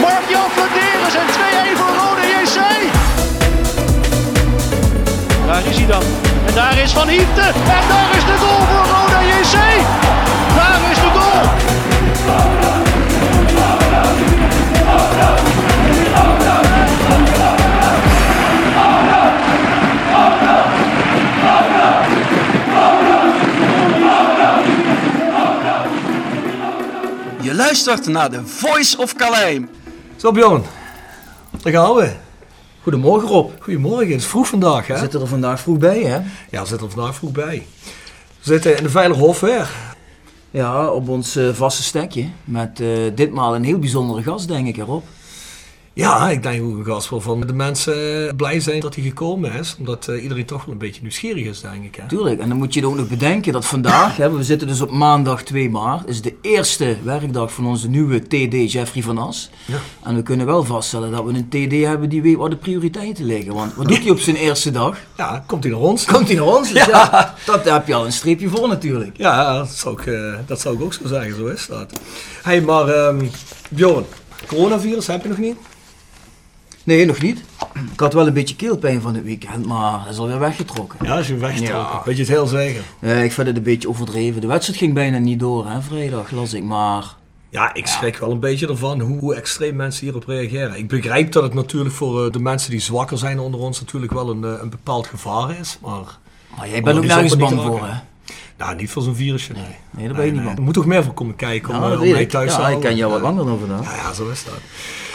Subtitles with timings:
[0.00, 1.26] Mark-Jan Flederis en
[1.74, 2.58] 2-1 voor Rode JC.
[5.46, 6.02] Daar is hij dan.
[6.46, 7.54] En daar is Van Hieten.
[7.54, 9.56] En daar is de goal voor Rode JC.
[10.56, 11.44] Daar is de goal.
[27.40, 29.60] Je luistert naar de Voice of Calais.
[30.26, 30.62] Zo Bjorn,
[31.62, 32.12] daar gaan we.
[32.82, 33.50] Goedemorgen Rob.
[33.60, 34.94] Goedemorgen, het is vroeg vandaag hè?
[34.94, 36.16] We zitten er vandaag vroeg bij hè?
[36.50, 37.66] Ja, we zitten er vandaag vroeg bij.
[37.84, 37.92] We
[38.40, 39.70] zitten in de Veilige Hof weer.
[40.50, 42.28] Ja, op ons eh, vaste stekje.
[42.44, 45.04] Met eh, ditmaal een heel bijzondere gast denk ik erop.
[45.96, 49.52] Ja, ik denk ook gast wel van de mensen eh, blij zijn dat hij gekomen
[49.52, 49.76] is.
[49.78, 51.94] Omdat eh, iedereen toch wel een beetje nieuwsgierig is, denk ik.
[51.94, 52.08] Hè?
[52.08, 52.40] Tuurlijk.
[52.40, 55.42] En dan moet je ook nog bedenken dat vandaag, hè, we zitten dus op maandag
[55.42, 59.50] 2 maart, is de eerste werkdag van onze nieuwe TD Jeffrey van As.
[59.64, 59.76] Ja.
[60.02, 63.24] En we kunnen wel vaststellen dat we een TD hebben die weet waar de prioriteiten
[63.24, 63.54] liggen.
[63.54, 64.98] Want wat doet hij op zijn eerste dag?
[65.16, 66.04] Ja, komt hij naar ons?
[66.04, 66.72] Komt hij naar ons?
[66.72, 67.34] Dus ja.
[67.46, 69.16] dat daar heb je al een streepje voor natuurlijk.
[69.16, 72.00] Ja, dat zou ik, eh, dat zou ik ook zo zeggen, zo is dat.
[72.42, 73.26] hey, maar ehm
[73.70, 74.04] Bjorn,
[74.46, 75.56] coronavirus heb je nog niet?
[76.86, 77.42] Nee, nog niet.
[77.92, 80.98] Ik had wel een beetje keelpijn van het weekend, maar dat is alweer weggetrokken.
[81.02, 81.96] Ja, je hem weggetrokken.
[81.96, 82.02] Ja.
[82.04, 82.82] Weet je het heel zeker?
[82.98, 84.40] Eh, ik vind het een beetje overdreven.
[84.40, 87.14] De wedstrijd ging bijna niet door, hè, vrijdag las ik, maar...
[87.50, 90.78] Ja, ik schrik wel een beetje ervan hoe, hoe extreem mensen hierop reageren.
[90.78, 94.12] Ik begrijp dat het natuurlijk voor eh, de mensen die zwakker zijn onder ons natuurlijk
[94.12, 95.78] wel een, eh, een bepaald gevaar is.
[95.82, 96.18] Maar
[96.56, 97.94] Maar jij bent ook nergens bang voor, hè?
[98.58, 99.62] Nou, niet voor zo'n virusje, nee.
[99.90, 100.58] Nee, daar ben je niet Er bang.
[100.58, 102.28] moet toch meer voor komen kijken om, Ja, eh, dat om ik.
[102.30, 103.26] thuis te Ja, ik ken jou wat Ja.
[103.26, 103.84] langer dan vandaag.
[103.84, 104.54] Ja, ja, zo is dat.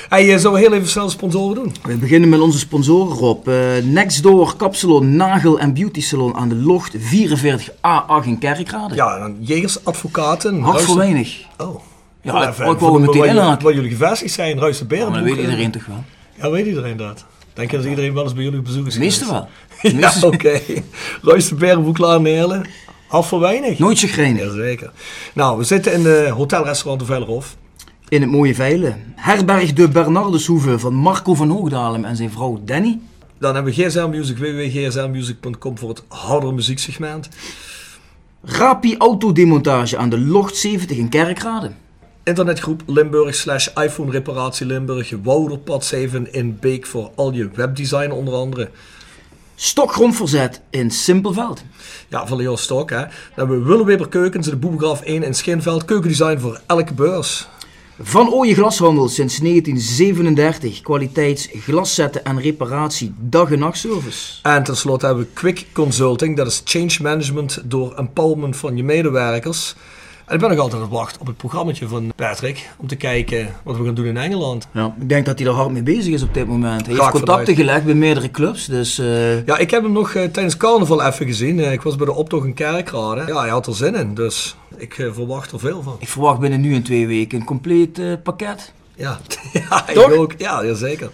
[0.10, 1.76] Hey, eh, zullen we heel even snel sponsoren doen?
[1.84, 3.48] We beginnen met onze sponsoren, Rob.
[3.48, 8.96] Eh Nextdoor Kapsalon Nagel en Beauty Salon aan de Locht 44A8 in Kerkrade.
[8.96, 10.62] Ja, dan Jegers Advocaten.
[10.62, 11.42] Hart voor weinig.
[11.58, 11.82] Oh.
[12.22, 13.64] Ja, even ik wou meteen waar jullie- inhaken.
[13.64, 16.04] Waar jullie gevestigd zijn, Ruis de Ja, dat weet iedereen toch wel.
[16.42, 17.26] Ja, weet iedereen dat.
[17.54, 19.30] Denk je dat iedereen wel eens bij jullie op bezoek is geweest?
[19.30, 19.48] wel.
[20.00, 20.60] Ja, oké.
[21.22, 22.66] Ruis de Laarnelen.
[23.12, 23.80] Half voor weinig.
[23.80, 24.42] Nooit chagrijnig.
[24.42, 24.92] Jazeker.
[25.34, 27.56] Nou, we zitten in de hotelrestaurant de Veilerhof.
[28.10, 29.14] In het mooie Veilen.
[29.16, 33.00] Herberg de Bernardeshoeve van Marco van Hoogdalem en zijn vrouw Danny.
[33.40, 37.30] Dan hebben we GSL Music, www.gslmusic.com voor het hardere muzieksegment.
[38.44, 41.72] Rapi Autodemontage aan de Locht 70 in Kerkrade.
[42.24, 45.14] Internetgroep Limburg slash iPhone reparatie Limburg.
[45.24, 48.70] Wouderpad 7 in Beek voor al je webdesign onder andere.
[49.64, 51.64] Stokgrondverzet in Simpelveld.
[52.08, 52.98] Ja, van Leo Stok hè.
[52.98, 55.86] Dan hebben we Willeweber Keukens, de Boebegraaf 1 in Schinveld.
[55.86, 57.48] Keukendesign voor elke beurs.
[58.00, 60.82] Van Ooyen Glashandel sinds 1937.
[60.82, 64.40] Kwaliteits glaszetten en reparatie dag en nachtservice.
[64.42, 66.38] En tenslotte hebben we Quick Consulting.
[66.38, 69.76] Dat is change management door empowerment van je medewerkers.
[70.26, 72.70] En ik ben nog altijd het wachten op het programmaatje van Patrick.
[72.78, 74.68] Om te kijken wat we gaan doen in Engeland.
[74.72, 76.86] Ja, ik denk dat hij er hard mee bezig is op dit moment.
[76.86, 78.66] Hij heeft contacten gelegd bij meerdere clubs.
[78.66, 81.60] Dus eh, Ja, ik heb hem nog eh, tijdens carnaval even gezien.
[81.60, 83.24] Eh, ik was bij de optocht in Kerkrade.
[83.28, 84.14] Ja, hij had er zin in.
[84.14, 85.96] Dus ik verwacht er veel van.
[86.00, 88.74] ik verwacht binnen nu en twee weken een compleet pakket.
[89.02, 89.20] Ja,
[89.70, 90.12] ja ik Toch?
[90.12, 90.34] ook.
[90.38, 91.10] Ja, jazeker.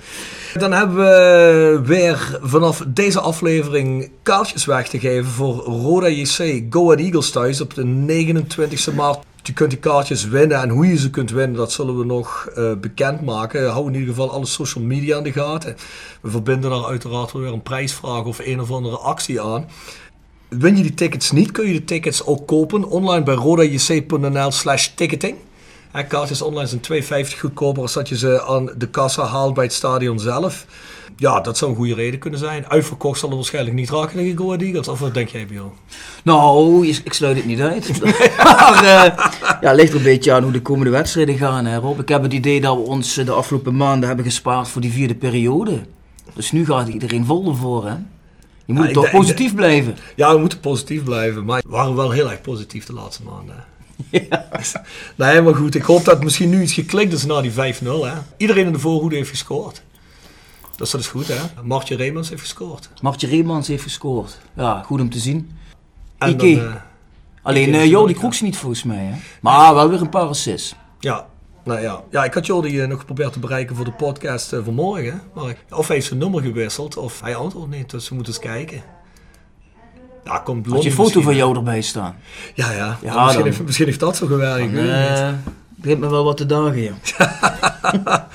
[0.54, 6.84] Dan hebben we weer vanaf deze aflevering kaartjes weg te geven voor Roda JC Go
[6.84, 9.26] Ahead Eagles thuis op de 29 maart.
[9.44, 12.50] Je kunt die kaartjes winnen en hoe je ze kunt winnen, dat zullen we nog
[12.56, 13.70] eh bekendmaken.
[13.72, 15.76] Hou in ieder geval alle social media in de gaten.
[16.22, 19.66] We verbinden daar uiteraard weer een prijsvraag of een of andere actie aan.
[20.48, 24.88] Win je die tickets niet, kun je de tickets ook kopen online bij rodajc.nl slash
[24.88, 25.36] ticketing.
[25.98, 29.64] Hè, kaartjes online zijn 2,50 goedkoper als dat je ze aan de kassa haalt bij
[29.64, 30.66] het stadion zelf.
[31.16, 32.68] Ja, dat zou een goede reden kunnen zijn.
[32.68, 34.88] Uitverkocht zal het waarschijnlijk niet raken tegen Go Eagles.
[34.88, 35.72] Of wat denk jij, Bjorn?
[36.24, 38.02] Nou, ik sluit het niet uit.
[38.44, 39.26] maar eh,
[39.62, 42.00] ja, ligt er een beetje aan hoe de komende wedstrijden gaan, hè, Rob.
[42.00, 44.92] Ik heb het idee dat we ons eh, de afgelopen maanden hebben gespaard voor die
[44.92, 45.80] vierde periode.
[46.34, 47.96] Dus nu gaat iedereen vol ervoor, hè.
[48.66, 49.96] Je moet toch positief blijven.
[50.16, 53.76] Ja, we moeten positief blijven, maar we waren wel heel erg positief de laatste maanden.
[55.16, 57.56] Nee, maar goed, ik hoop dat misschien nu iets geklikt is na die 5-0.
[57.56, 58.14] Hè.
[58.38, 59.82] Iedereen in de voorhoede heeft gescoord.
[60.76, 61.64] Dus dat is goed, hè.
[61.64, 62.90] Martje Reemans heeft gescoord.
[63.02, 64.40] Martje Reemans heeft gescoord.
[64.56, 65.52] Ja, goed om te zien.
[66.18, 66.56] En Ike.
[66.56, 66.76] dan, eh,
[67.42, 69.20] Alleen Ike uh, Jordi Kroeks niet volgens mij, hè.
[69.42, 70.76] Maar wel weer een paar assists.
[71.00, 71.28] ja,
[71.64, 72.04] nou ja.
[72.12, 75.22] ja, ik had Jordi eh, nog geprobeerd te bereiken voor de podcast van morgen.
[75.34, 77.90] Maar of hij heeft zijn nummer gewisseld, of hij antwoordt niet.
[77.90, 78.84] Dus we moeten eens kijken.
[80.28, 82.16] Ja, komt Had je foto van jou erbij staan?
[82.54, 82.98] Ja, ja.
[83.02, 84.72] Ja, misschien, heeft, misschien heeft dat zo gewerkt.
[84.72, 85.36] weet het
[85.76, 86.94] begint me wel wat te dagen, ja.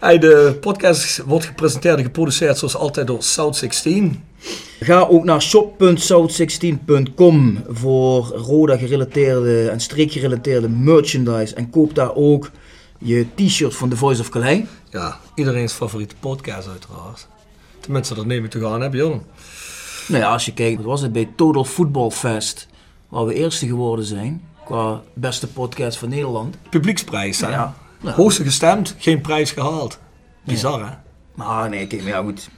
[0.00, 4.22] Hey, de podcast wordt gepresenteerd en geproduceerd zoals altijd door South 16.
[4.80, 11.54] Ga ook naar shop.south16.com voor Roda gerelateerde en streekgerelateerde merchandise.
[11.54, 12.50] En koop daar ook
[12.98, 14.60] je t-shirt van The Voice of Calais.
[14.90, 17.26] Ja, iedereen's favoriete podcast uiteraard.
[17.80, 19.22] Tenminste, dat neem ik toch aan, hè Bjorn?
[20.08, 22.68] Nou ja, als je kijkt, wat was het bij Total Football Fest,
[23.08, 26.56] waar we eerste geworden zijn, qua beste podcast van Nederland.
[26.70, 27.48] Publieksprijs, hè?
[27.48, 27.74] Ja.
[28.00, 28.12] Ja.
[28.12, 29.98] Hoogste gestemd, geen prijs gehaald.
[30.44, 30.94] Bizar, hè?
[31.34, 32.48] Maar nee, kijk, maar ja goed.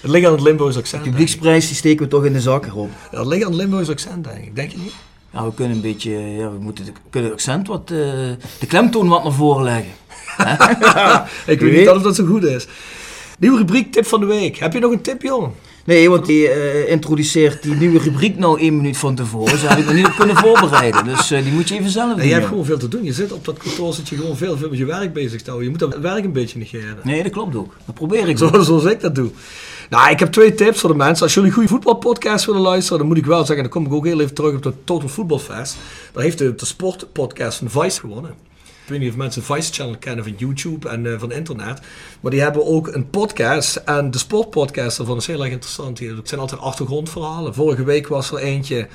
[0.00, 1.04] Het ligt aan het Limburgs accent.
[1.04, 2.90] De publieksprijs die steken we toch in de zak, Rob.
[3.10, 4.56] het ligt aan het Limburgs accent, denk ik.
[4.56, 4.94] Denk je niet?
[5.32, 7.96] Ja, we kunnen een beetje, ja, we moeten de, kunnen het accent wat, eh,
[8.58, 9.92] de klemtoon wat naar voren leggen.
[11.52, 12.66] Ik weet niet of dat zo goed is.
[13.38, 14.56] Nieuwe rubriek, tip van de week.
[14.56, 15.52] Heb je nog een tip, Bjorn?
[15.86, 19.52] Nee, want die eh, introduceert die nieuwe rubriek nou één minuut van tevoren.
[19.52, 21.04] Dus daar heb ik me niet op kunnen voorbereiden.
[21.04, 22.18] Dus eh, die moet je even zelf doen.
[22.18, 23.04] Nee, je hebt gewoon veel te doen.
[23.04, 25.50] Je zit op dat kantoor, zit je gewoon veel, veel met je werk bezig te
[25.50, 25.64] houden.
[25.64, 26.98] Je moet dat werk een beetje negeren.
[27.02, 27.74] Nee, dat klopt ook.
[27.84, 28.54] Dat probeer ik ook.
[28.54, 29.30] Zo, zoals ik dat doe.
[29.90, 31.24] Nou, ik heb twee tips voor de mensen.
[31.24, 34.04] Als jullie goede voetbalpodcasts willen luisteren, dan moet ik wel zeggen, dan kom ik ook
[34.04, 35.76] heel even terug op de Total Football Fest.
[36.12, 38.45] Daar heeft de, de sportpodcast van Vice gewonnen.
[38.86, 41.80] Ik weet niet of mensen Vice Channel kennen van YouTube en eh, van internet.
[42.20, 43.76] Maar die hebben ook een podcast.
[43.76, 45.96] En de sportpodcast daarvan is heel erg interessant.
[45.96, 47.54] Die- Het zijn altijd achtergrondverhalen.
[47.54, 48.88] Vorige week was er eentje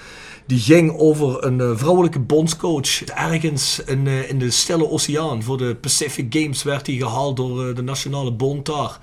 [0.47, 3.03] die ging over een eh, vrouwelijke bondscoach.
[3.03, 5.43] Ergens in, eh, in de Stille Oceaan.
[5.43, 8.99] Voor de Pacific Games werd hij gehaald door de Nationale Bond daar.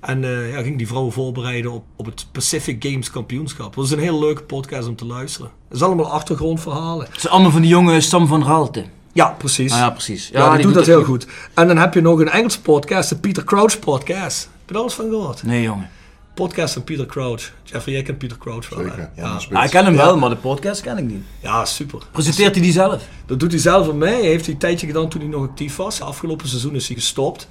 [0.00, 0.20] En
[0.50, 3.74] ja, ging die vrouwen voorbereiden op, op het Pacific Games kampioenschap.
[3.74, 5.50] Dat is een heel leuke podcast om te luisteren.
[5.68, 7.06] Het is allemaal achtergrondverhalen.
[7.06, 8.84] Het is allemaal van die jonge Sam van Raalte.
[9.14, 9.72] Ja, precies.
[9.72, 10.28] Ah, ja, precies.
[10.32, 11.26] Ja, die, doet dat heel goed.
[11.54, 14.40] En dan heb je nog een Engelse podcast, de Peter Crouch podcast.
[14.58, 15.42] Heb je daar eens van gehoord?
[15.42, 15.90] Nee, jongen.
[16.34, 17.52] Podcast van Peter Crouch.
[17.62, 18.78] Jeffrey, jij kent Peter Crouch wel?
[18.84, 19.38] Zeker, Ja.
[19.52, 20.04] Ah, ik ken hem Ja.
[20.04, 21.22] wel, maar de podcast ken ik niet.
[21.40, 22.02] ja, super.
[22.12, 23.02] Presenteert hij die zelf?
[23.26, 24.20] Dat doet hij zelf voor mij.
[24.20, 26.00] Heeft hij een tijdje gedaan toen hij nog actief was.
[26.00, 27.48] Afgelopen seizoen is hij gestopt.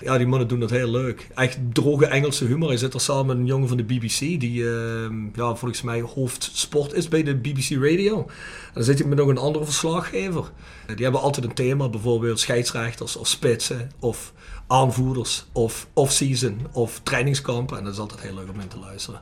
[0.00, 1.28] Ja, die mannen doen dat heel leuk.
[1.34, 2.68] Echt droge Engelse humor.
[2.68, 6.00] Hij zit er samen met een jongen van de BBC, die ehm, ja, volgens mij
[6.00, 8.18] hoofdsport is bij de BBC Radio.
[8.18, 10.50] En dan zit hij met nog een andere verslaggever.
[10.86, 14.32] Die hebben altijd een thema, bijvoorbeeld scheidsrechters of spitsen of
[14.66, 17.78] aanvoerders of off-season of trainingskampen.
[17.78, 19.20] En dat is altijd heel leuk om in te luisteren.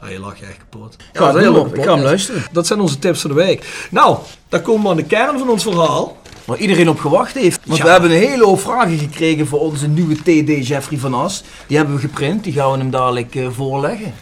[0.00, 0.96] Ja, je lacht je echt kapot.
[1.12, 1.78] Ja, dat is leuke maar.
[1.78, 2.42] Ik ga hem luisteren.
[2.52, 3.86] Dat zijn onze tips van de week.
[3.90, 4.18] Nou,
[4.48, 6.16] dan komen we aan de kern van ons verhaal.
[6.44, 7.60] Waar iedereen op gewacht heeft.
[7.66, 7.84] Want Ja.
[7.84, 11.44] we hebben een hele hoop vragen gekregen voor onze nieuwe TD Jeffrey van As.
[11.66, 14.14] Die hebben we geprint, die gaan we hem dadelijk eh, voorleggen.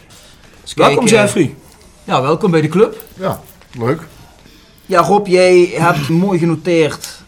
[0.62, 1.54] Dus Welkom kijk, eh, Jeffrey.
[2.04, 3.04] Ja, welkom bij de club.
[3.18, 3.40] Ja,
[3.78, 4.00] leuk.
[4.86, 7.20] Ja, Rob, jij hebt mooi genoteerd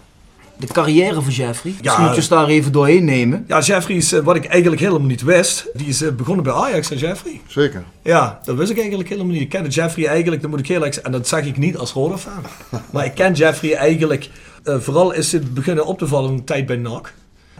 [0.56, 1.74] de carrière van Jeffrey.
[1.82, 3.44] Misschien moet je daar even doorheen nemen.
[3.48, 6.88] Ja, Jeffrey is, eh, wat ik eigenlijk helemaal niet wist, die is begonnen bij Ajax,
[6.88, 7.40] hè Jeffrey?
[7.46, 7.84] Zeker.
[8.02, 9.40] Ja, dat wist ik eigenlijk helemaal niet.
[9.40, 11.76] Ik kende Jeffrey eigenlijk, dat moet ik heel erg zeggen, en dat zag ik niet
[11.76, 12.44] als Roda-fan.
[12.92, 14.28] maar ik ken Jeffrey eigenlijk,
[14.64, 17.12] eh, vooral is het beginnen op te vallen de tijd bij NAC.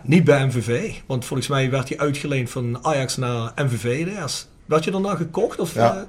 [0.02, 4.48] Niet bij MVV, want volgens mij werd hij uitgeleend van Ajax naar MVV eerst.
[4.66, 5.58] Werd je daarna gekocht?
[5.58, 5.94] Of, Ja.
[5.96, 6.02] eh,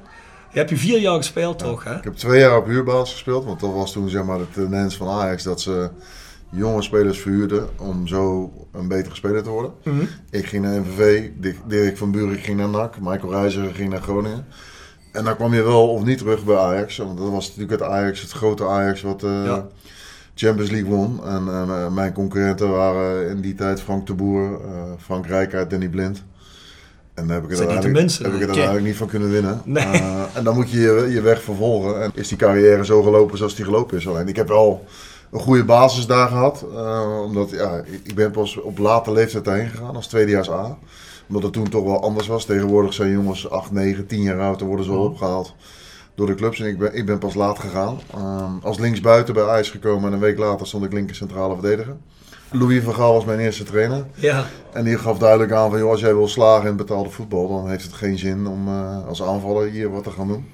[0.51, 1.95] je hebt je vier jaar gespeeld toch, hè?
[1.97, 4.97] Ik heb twee jaar op huurbasis gespeeld, want dat was toen zeg maar de tendens
[4.97, 5.89] van Ajax dat ze
[6.51, 9.71] jonge spelers verhuurden om zo een betere speler te worden.
[9.83, 10.03] Mhm.
[10.29, 11.29] Ik ging naar MVV,
[11.67, 14.45] Dirk- van Buren ging naar NAC, Michael Reiziger ging naar Groningen.
[15.11, 17.89] En dan kwam je wel of niet terug bij Ajax, want dat was natuurlijk het
[17.89, 19.67] Ajax, het grote Ajax wat eh, Ja.
[20.35, 21.19] Champions League won.
[21.25, 25.87] En eh, mijn concurrenten waren in die tijd Frank de Boer, eh, Frank Rijkaard, Danny
[25.89, 26.23] Blind.
[27.13, 28.55] En daar heb ik het mensen, heb ik het hè?
[28.55, 29.61] uiteindelijk niet van kunnen winnen.
[29.65, 29.83] Nee.
[29.83, 32.01] Eh, en dan moet je, je je weg vervolgen.
[32.01, 34.07] En is die carrière zo gelopen zoals die gelopen is.
[34.07, 34.85] Alleen ik heb wel
[35.31, 36.65] een goede basis daar gehad.
[36.73, 40.77] eh, omdat ja, ik- ben pas op late leeftijd daarheen gegaan als tweedejaars A.
[41.27, 42.45] Omdat het toen toch wel anders was.
[42.45, 44.59] Tegenwoordig zijn jongens 8, 9, 10 jaar oud.
[44.59, 45.53] Dan worden ze al opgehaald
[46.15, 46.59] door de clubs.
[46.59, 47.99] En ik ben, ik ben pas laat gegaan.
[48.13, 50.07] Ehm, als linksbuiten bij IJs gekomen.
[50.07, 51.95] En een week later stond ik linker centrale verdediger.
[52.51, 54.05] Louis van Gaal was mijn eerste trainer.
[54.15, 54.45] Ja.
[54.73, 57.69] En die gaf duidelijk aan van, joh, als jij wil slagen in betaalde voetbal, dan
[57.69, 60.45] heeft het geen zin om eh, als aanvaller hier wat te gaan doen.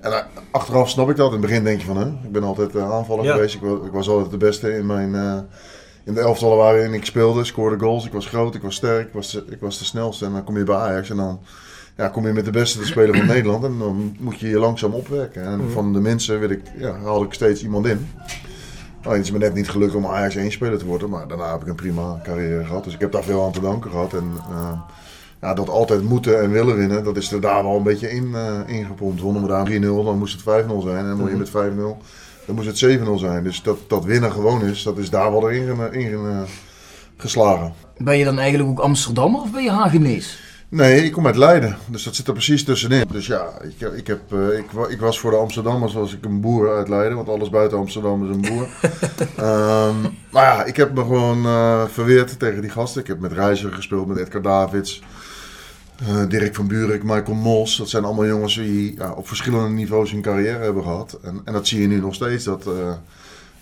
[0.00, 0.18] En eh,
[0.50, 1.26] achteraf snap ik dat.
[1.26, 3.32] In het begin denk je van, hè, ik ben altijd eh, aanvaller Ja.
[3.32, 3.54] geweest.
[3.54, 5.14] Ik was, ik was altijd de beste in mijn...
[6.04, 8.06] in de elftallen waarin ik speelde, scoorde goals.
[8.06, 10.24] Ik was groot, ik was sterk, ik was, ik was de snelste.
[10.24, 11.40] En dan kom je bij Ajax en dan
[11.96, 13.64] ja, kom je met de beste te spelen van Nederland.
[13.64, 15.42] En dan moet je je langzaam opwerken.
[15.44, 15.70] En Mhm.
[15.70, 18.08] van de mensen wil ik, ja, haal ik steeds iemand in.
[19.02, 21.10] Alleen het is me net niet gelukt om Ajax 1 speler te worden.
[21.10, 22.84] Maar daarna heb ik een prima carrière gehad.
[22.84, 24.12] Dus ik heb daar veel aan te danken gehad.
[24.12, 24.72] En eh,
[25.40, 28.24] ja, dat altijd moeten en willen winnen, dat is er daar wel een beetje in
[28.34, 29.20] uh, ingepompt.
[29.20, 30.96] Wonnen we daar 3-0, dan moest het 5-0 zijn.
[30.98, 31.98] En dan word je met 5-0,
[32.46, 33.44] dan moest het 7-0 zijn.
[33.44, 36.40] Dus dat, dat winnen gewoon is, dat is daar wel erin ge- in, eh,
[37.16, 37.72] geslagen.
[37.98, 40.45] Ben je dan eigenlijk ook Amsterdammer of ben je Hagenees?
[40.68, 43.06] Nee, ik kom uit Leiden, dus dat zit er precies tussenin.
[43.12, 46.40] Dus ja, ik, ik, heb, eh, ik, ik was voor de Amsterdammers was ik een
[46.40, 48.68] boer uit Leiden, want alles buiten Amsterdam is een boer.
[49.36, 49.96] Ehm,
[50.30, 53.00] maar ja, ik heb me gewoon eh, verweerd tegen die gasten.
[53.00, 55.02] Ik heb met Reiziger gespeeld, met Edgar Davids,
[55.96, 57.76] eh, Dirk van Buurik, Michael Mos.
[57.76, 61.18] Dat zijn allemaal jongens die ja, op verschillende niveaus hun carrière hebben gehad.
[61.22, 62.68] En, en dat zie je nu nog steeds, dat...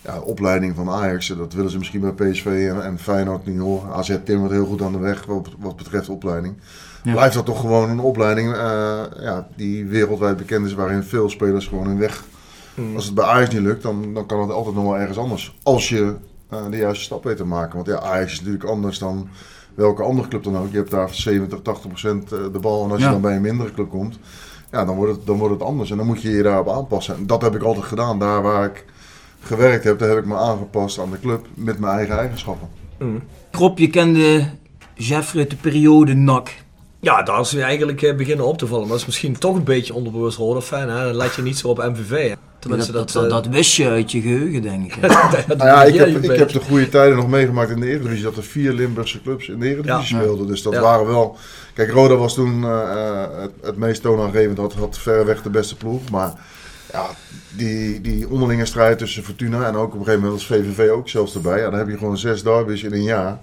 [0.05, 3.59] eh, ja, opleiding van Ajax, dat willen ze misschien bij PSV en, en Feyenoord niet
[3.59, 3.93] horen.
[3.93, 6.55] AZ timmert heel goed aan de weg wat, wat betreft opleiding.
[7.03, 7.11] Ja.
[7.11, 11.67] Blijft dat toch gewoon een opleiding eh, ja, die wereldwijd bekend is, waarin veel spelers
[11.67, 12.23] gewoon hun weg...
[12.95, 15.55] Als het bij Ajax niet lukt, dan, dan kan het altijd nog wel ergens anders.
[15.63, 16.15] Als je
[16.49, 17.75] eh, de juiste stap weet te maken.
[17.75, 19.27] Want ja, Ajax is natuurlijk anders dan
[19.75, 20.71] welke andere club dan ook.
[20.71, 22.83] Je hebt daar 70, 80 procent eh, de bal.
[22.83, 23.05] En als Ja.
[23.05, 24.19] je dan bij een mindere club komt,
[24.71, 25.91] ja, dan, wordt het, dan wordt het anders.
[25.91, 27.15] En dan moet je je daarop aanpassen.
[27.15, 28.19] En dat heb ik altijd gedaan.
[28.19, 28.85] Daar waar ik
[29.45, 32.67] gewerkt heb, daar heb ik me aangepast aan de club met mijn eigen eigenschappen.
[33.51, 34.49] Rob, je kende
[34.93, 36.53] Jeff uit de periode NAC.
[36.99, 38.81] Ja, daar is hij eigenlijk eh, beginnen op te vallen.
[38.81, 40.89] Maar dat is misschien toch een beetje onderbewust Roda-fan.
[40.89, 41.03] hè.
[41.05, 42.29] Dan let je niet zo op MVV.
[42.29, 42.35] Hè.
[42.59, 45.01] Tenminste, dat, dat, dat, dat, eh, wist je uit je geheugen, denk ik.
[45.47, 48.23] dat Nou ja, ik heb, ik heb de goede tijden nog meegemaakt in de Eredivisie.
[48.23, 50.21] Dat er vier Limburgse clubs in de Eredivisie Ja.
[50.21, 50.47] speelden.
[50.47, 50.81] Dus dat Ja.
[50.81, 51.37] waren wel...
[51.73, 54.57] Kijk, Roda was toen eh, eh, het, het meest toonaangevend.
[54.57, 56.09] Had, had verreweg de beste ploeg.
[56.11, 56.33] Maar
[56.95, 57.09] ja,
[57.55, 61.09] die, die onderlinge strijd tussen Fortuna en ook op een gegeven moment was VVV ook
[61.09, 61.59] zelfs erbij.
[61.59, 63.39] Ja, dan heb je gewoon zes derbies in een jaar.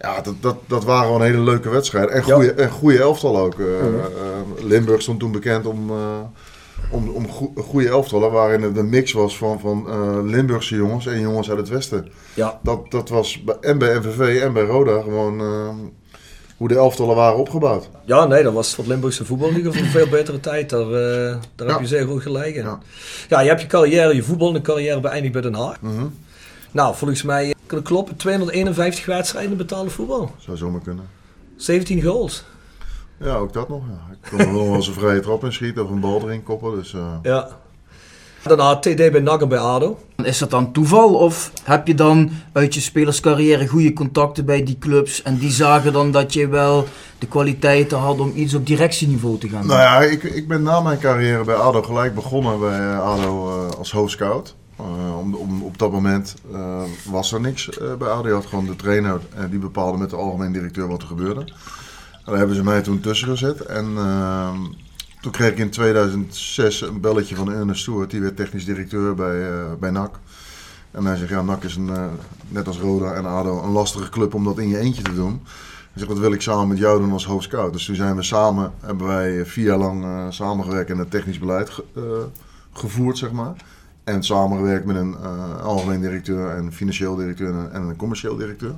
[0.00, 2.10] Ja, dat, dat, dat waren gewoon hele leuke wedstrijden.
[2.10, 3.60] En goede, en goede elftal ook.
[3.60, 3.94] Eh, Mhm.
[3.98, 5.90] eh, Limburg stond toen bekend om...
[5.90, 6.18] eh,
[6.90, 11.20] om, om go- goede elftallen waarin het een mix was van, van Limburgse jongens en
[11.20, 12.08] jongens uit het westen.
[12.34, 15.40] Ja, Dat, dat was en bij MVV en bij Roda gewoon
[16.64, 17.88] hoe de elftallen waren opgebouwd.
[18.04, 20.70] ja, nee, dat was voor het Limburgse voetbal in ieder geval een veel betere tijd.
[20.70, 22.62] Daar, eh, daar heb je zeer goed gelijk in.
[22.64, 22.78] Ja.
[23.28, 23.40] Ja.
[23.40, 25.80] je hebt je carrière, je voetbal, carrière beëindigd bij Den Haag.
[25.80, 26.06] Mhm.
[26.70, 28.16] Nou, volgens mij eh, kan het kloppen.
[28.16, 30.30] 251 wedstrijden betaalde voetbal.
[30.38, 31.04] Zou zomaar kunnen.
[31.56, 32.44] 17 goals.
[33.18, 33.82] Ja, ook dat nog.
[33.88, 34.14] Ja.
[34.22, 36.74] Ik kon er wel eens een vrije trap in schieten of een bal erin koppen.
[36.74, 37.48] Dus, eh, Ja.
[38.44, 39.98] Daarna TD bij NAC en bij ADO.
[40.22, 44.78] Is dat dan toeval of heb je dan uit je spelerscarrière goede contacten bij die
[44.78, 46.86] clubs en die zagen dan dat je wel
[47.18, 49.70] de kwaliteiten had om iets op directieniveau te gaan doen?
[49.70, 53.78] Nou ja, ik, ik ben na mijn carrière bij ADO gelijk begonnen bij ADO eh,
[53.78, 54.54] als hoofdscout.
[54.76, 58.28] Eh, om, om, op dat moment eh, was er niks eh, bij ADO.
[58.28, 61.40] Je had gewoon de trainer en die bepaalde met de algemeen directeur wat er gebeurde.
[61.40, 63.60] En daar hebben ze mij toen tussen gezet.
[63.60, 64.56] En ehm,
[65.24, 68.10] toen kreeg ik in 2006 een belletje van Ernest Stewart.
[68.10, 70.18] Die werd technisch directeur bij, eh, bij NAC.
[70.90, 72.04] En hij zegt, ja, NAC is een, eh,
[72.48, 75.40] net als Roda en ADO een lastige club om dat in je eentje te doen.
[75.42, 77.72] Hij zegt, wat wil ik samen met jou doen als hoofdscout?
[77.72, 81.38] Dus toen zijn we samen, hebben wij vier jaar lang eh, samengewerkt en het technisch
[81.38, 82.26] beleid ge-
[82.72, 83.54] gevoerd, zeg maar.
[84.04, 85.16] En samengewerkt met een
[85.62, 88.74] algemeen directeur en financieel directeur en, en een commercieel directeur.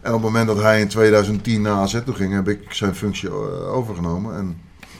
[0.00, 2.94] En op het moment dat hij in 2010 naar AZ toe ging, heb ik zijn
[2.94, 3.30] functie
[3.66, 4.36] overgenomen.
[4.36, 4.56] En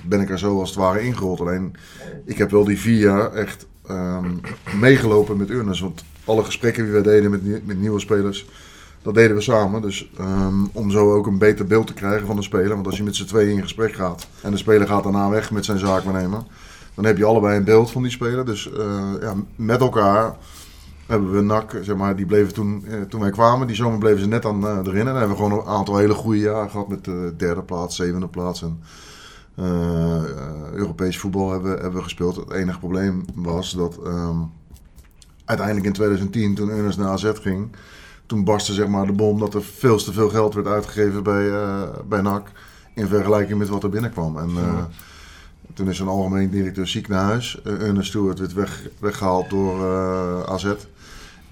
[0.06, 1.40] ben ik er zo als het ware ingerold.
[1.40, 1.76] Alleen,
[2.24, 4.30] ik heb wel die vier jaar echt ehm,
[4.80, 5.80] meegelopen met Ernest.
[5.80, 8.46] Want alle gesprekken die wij deden met, met nieuwe spelers,
[9.02, 9.82] dat deden we samen.
[9.82, 12.74] Dus ehm, om zo ook een beter beeld te krijgen van de speler.
[12.74, 15.50] Want als je met z'n tweeën in gesprek gaat en de speler gaat daarna weg
[15.50, 16.42] met zijn zaakwaarnemer,
[16.94, 18.44] dan heb je allebei een beeld van die speler.
[18.44, 20.36] Dus eh, ja, met elkaar
[21.06, 24.20] hebben we NAC, zeg maar, die bleven toen, eh, toen wij kwamen, die zomer bleven
[24.20, 24.98] ze net aan eh, erin.
[24.98, 27.96] En dan hebben we gewoon een aantal hele goede jaren gehad met de derde plaats,
[27.96, 28.62] zevende plaats.
[28.62, 28.94] En, eh, eh,
[30.72, 32.36] Europees voetbal hebben, we- hebben we gespeeld.
[32.36, 34.36] Het enige probleem was dat ehm,
[35.44, 37.68] uiteindelijk in 2010, toen Ernest naar AZ ging,
[38.26, 41.50] toen barstte zeg maar de bom dat er veel te veel geld werd uitgegeven bij,
[41.50, 42.50] eh, bij NAC
[42.94, 44.38] in vergelijking met wat er binnenkwam.
[44.38, 44.84] En eh,
[45.74, 47.60] toen is een algemeen directeur ziek naar huis.
[47.66, 50.74] Uh, Ernest Stewart werd weg, weggehaald door eh, AZ.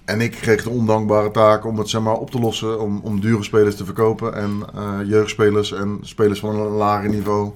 [0.05, 3.21] En ik kreeg de ondankbare taak om het zeg maar, op te lossen, om, om
[3.21, 7.51] dure spelers te verkopen en eh, jeugdspelers en spelers van een lager niveau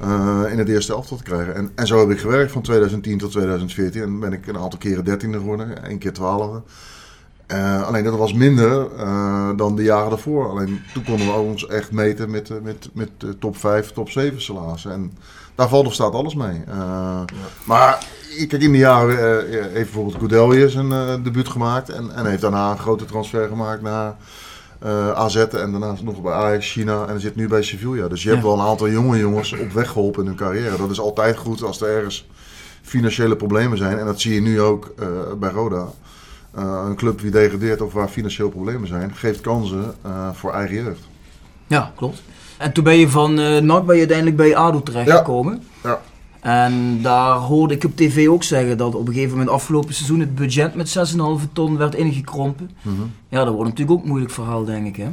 [0.00, 1.54] eh, in het eerste elftal te krijgen.
[1.54, 4.78] En, en zo heb ik gewerkt van 2010 tot 2014 en ben ik een aantal
[4.78, 6.62] keren dertiende geworden, één keer twaalfde.
[7.46, 10.48] Eh, alleen dat was minder eh, dan de jaren daarvoor.
[10.48, 14.42] Alleen toen konden we ons echt meten met, met, met de top 5, top 7
[14.42, 14.92] salarissen.
[14.92, 15.12] En
[15.54, 16.62] daar valt of staat alles mee.
[16.68, 17.20] Uh,
[17.64, 18.06] Maar
[18.48, 21.88] kijk, in die jaren uh, heeft bijvoorbeeld Goudelje zijn uh, debuut gemaakt.
[21.88, 24.16] En, en heeft daarna een grote transfer gemaakt naar
[24.84, 25.36] uh, AZ.
[25.36, 27.06] En daarna nog bij Ajax, China.
[27.06, 28.08] En zit nu bij Sevilla.
[28.08, 30.76] Dus je hebt wel een aantal jonge jongens op weg geholpen in hun carrière.
[30.76, 32.28] Dat is altijd goed als er ergens
[32.82, 33.98] financiële problemen zijn.
[33.98, 34.94] En dat zie je nu ook
[35.38, 35.86] bij Roda.
[36.54, 39.94] een club die degradeert of waar financiële problemen zijn, geeft kansen
[40.32, 41.00] voor eigen jeugd.
[41.66, 42.22] Ja, klopt.
[42.58, 43.34] En toen ben je van
[43.66, 45.62] NAC ben je uiteindelijk bij ADO terechtgekomen.
[45.82, 45.90] Ja.
[45.90, 46.00] ja.
[46.44, 50.20] En daar hoorde ik op tv ook zeggen dat op een gegeven moment afgelopen seizoen
[50.20, 52.70] het budget met 6,5 ton werd ingekrompen.
[52.82, 53.12] Mm -hmm.
[53.28, 54.96] Ja, dat wordt natuurlijk ook een moeilijk verhaal, denk ik.
[54.96, 55.08] Hè?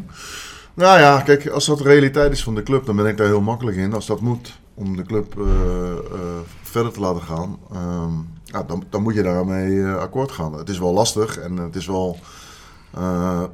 [0.74, 3.28] Nou ja, kijk, als dat de realiteit is van de club, dan ben ik daar
[3.28, 3.94] heel makkelijk in.
[3.94, 6.20] Als dat moet om de club uh, uh,
[6.62, 10.54] verder te laten gaan, um, ja, dan, dan, moet je daarmee akkoord gaan.
[10.54, 12.20] Het is wel lastig en het is wel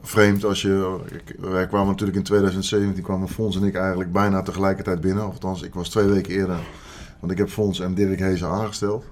[0.02, 0.98] vreemd als je.
[1.12, 5.28] Ik, wij kwamen natuurlijk in 2017, kwamen Fons en ik eigenlijk bijna tegelijkertijd binnen.
[5.28, 6.60] Of althans, ik was twee weken eerder.
[7.20, 9.04] Want ik heb Fons en Dirk Hezen aangesteld.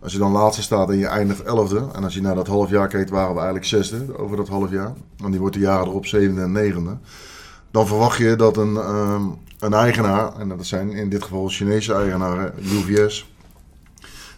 [0.00, 1.86] Als je dan laatste staat en je eindigt elfde.
[1.92, 4.70] En als je naar dat half jaar kijkt, waren we eigenlijk zesde over dat half
[4.70, 4.92] jaar.
[5.24, 6.96] En die wordt de jaren erop zevende en negende.
[7.70, 11.94] Dan verwacht je dat een, um, een eigenaar, en dat zijn in dit geval Chinese
[11.94, 13.32] eigenaren, UVS.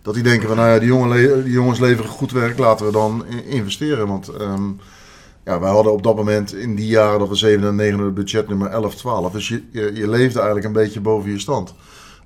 [0.02, 2.92] Dat die denken van, nou ja, die, jongen die jongens leveren goed werk, laten we
[2.92, 4.06] dan investeren.
[4.06, 4.80] Want um,
[5.44, 8.48] ja, wij hadden op dat moment in die jaren dat we 7 en 9 budget
[8.48, 9.32] nummer 11, 12.
[9.32, 11.74] Dus je, je, leefde eigenlijk een beetje boven je stand.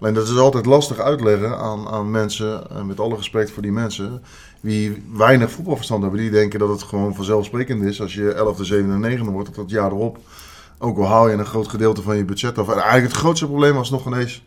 [0.05, 3.73] Alleen dat is altijd lastig uitleggen aan, aan mensen, en met alle respect voor die
[3.73, 4.23] mensen,
[4.61, 6.21] die weinig voetbalverstand hebben.
[6.21, 9.57] Die denken dat het gewoon vanzelfsprekend is als je 11e, 7 en 9 wordt, dat
[9.57, 10.19] dat jaar erop,
[10.79, 12.69] ook al haal je een groot gedeelte van je budget af.
[12.69, 14.45] En eigenlijk het grootste probleem was nog ineens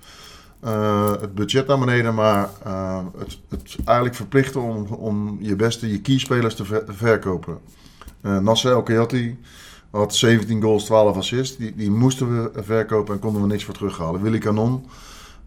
[0.63, 5.91] uh, het budget naar beneden, maar uh, het, het eigenlijk verplichten om, om je beste,
[5.91, 7.57] je keyspelers te ver, verkopen.
[8.21, 9.39] Uh, Nasser El Kayati
[9.91, 11.57] had 17 goals, 12 assists.
[11.57, 14.21] Die, die moesten we verkopen en konden we niks voor terughalen.
[14.21, 14.85] Willy Canon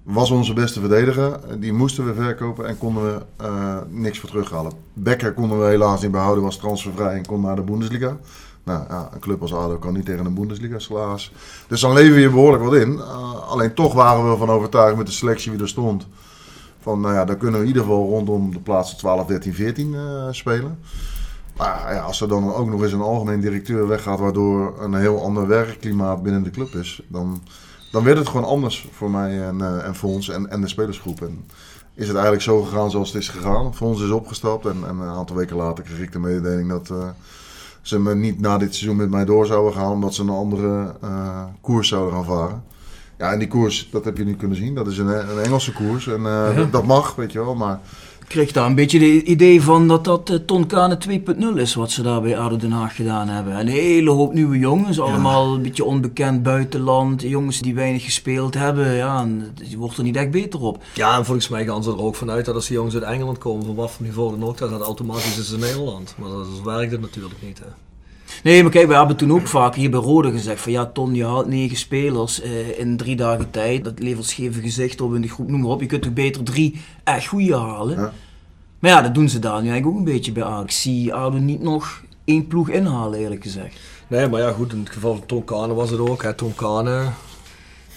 [0.03, 1.41] was onze beste verdediger.
[1.59, 4.73] Die moesten we verkopen en konden we uh, niks voor terughalen.
[4.93, 8.17] Becker konden we helaas niet behouden, was transfervrij en kon naar de Bundesliga.
[8.65, 11.33] Nou, ja, een club als ADO kan niet tegen een Bundesliga salaris.
[11.69, 12.93] Dus dan leven je behoorlijk wat in.
[12.93, 16.07] Uh, alleen toch waren we ervan overtuigd met de selectie die er stond.
[16.81, 19.93] Van, nou ja, dan kunnen we in ieder geval rondom de plaatsen 12, 13, 14
[19.93, 20.79] uh, spelen.
[21.57, 25.23] Maar ja, als er dan ook nog eens een algemeen directeur weggaat, waardoor een heel
[25.23, 27.43] ander werkklimaat binnen de club is, dan,
[27.91, 30.69] dan werd het gewoon anders voor mij en, uh, en voor ons en, en de
[30.69, 31.23] spelersgroep.
[31.23, 31.45] En
[31.95, 33.75] is het eigenlijk zo gegaan zoals het is gegaan.
[33.75, 36.89] Voor ons is opgestapt en, en een aantal weken later kreeg ik de mededeling dat
[36.93, 37.09] uh,
[37.83, 40.95] ze me niet na dit seizoen met mij door zouden gaan, omdat ze een andere
[41.05, 42.65] uh, koers zouden gaan varen.
[43.19, 44.75] Ja, en die koers, dat heb je niet kunnen zien.
[44.75, 46.65] Dat is een, een Engelse koers en ja.
[46.71, 47.55] dat, mag, weet je wel.
[47.55, 47.81] Maar
[48.31, 52.03] kreeg daar een beetje het idee van dat dat uh, Tonkane 2.0 is wat ze
[52.03, 53.59] daar bij ADO Den Haag gedaan hebben.
[53.59, 58.95] Een hele hoop nieuwe jongens, allemaal een beetje onbekend buitenland, jongens die weinig gespeeld hebben.
[58.95, 60.83] Ja, en je wordt er niet echt beter op.
[60.95, 63.39] Ja, en volgens mij gaan ze er ook vanuit dat als die jongens uit Engeland
[63.39, 66.15] komen, van wat voor niveau dan ook, dat dat automatisch is in Nederland.
[66.19, 67.59] Maar dat werkt het natuurlijk niet.
[67.59, 67.90] Hè.
[68.43, 71.15] Nee, maar kijk, we hebben toen ook vaak hier bij Rode gezegd van ja, Ton,
[71.15, 73.85] je haalt negen spelers uh, in drie dagen tijd.
[73.85, 75.81] Dat levert scheve gezicht op in de groep, noem maar op.
[75.81, 77.97] Je kunt toch beter drie echt goede halen.
[77.97, 78.13] Ja.
[78.79, 80.63] Maar ja, dat doen ze daar nu eigenlijk ook een beetje bij ADO.
[80.63, 83.81] Ik zie ADO niet nog één ploeg inhalen, eerlijk gezegd.
[84.09, 86.23] Nee, maar ja, goed, in het geval van Tom Kane was het ook.
[86.23, 86.35] Hè.
[86.35, 87.09] Tom Kane,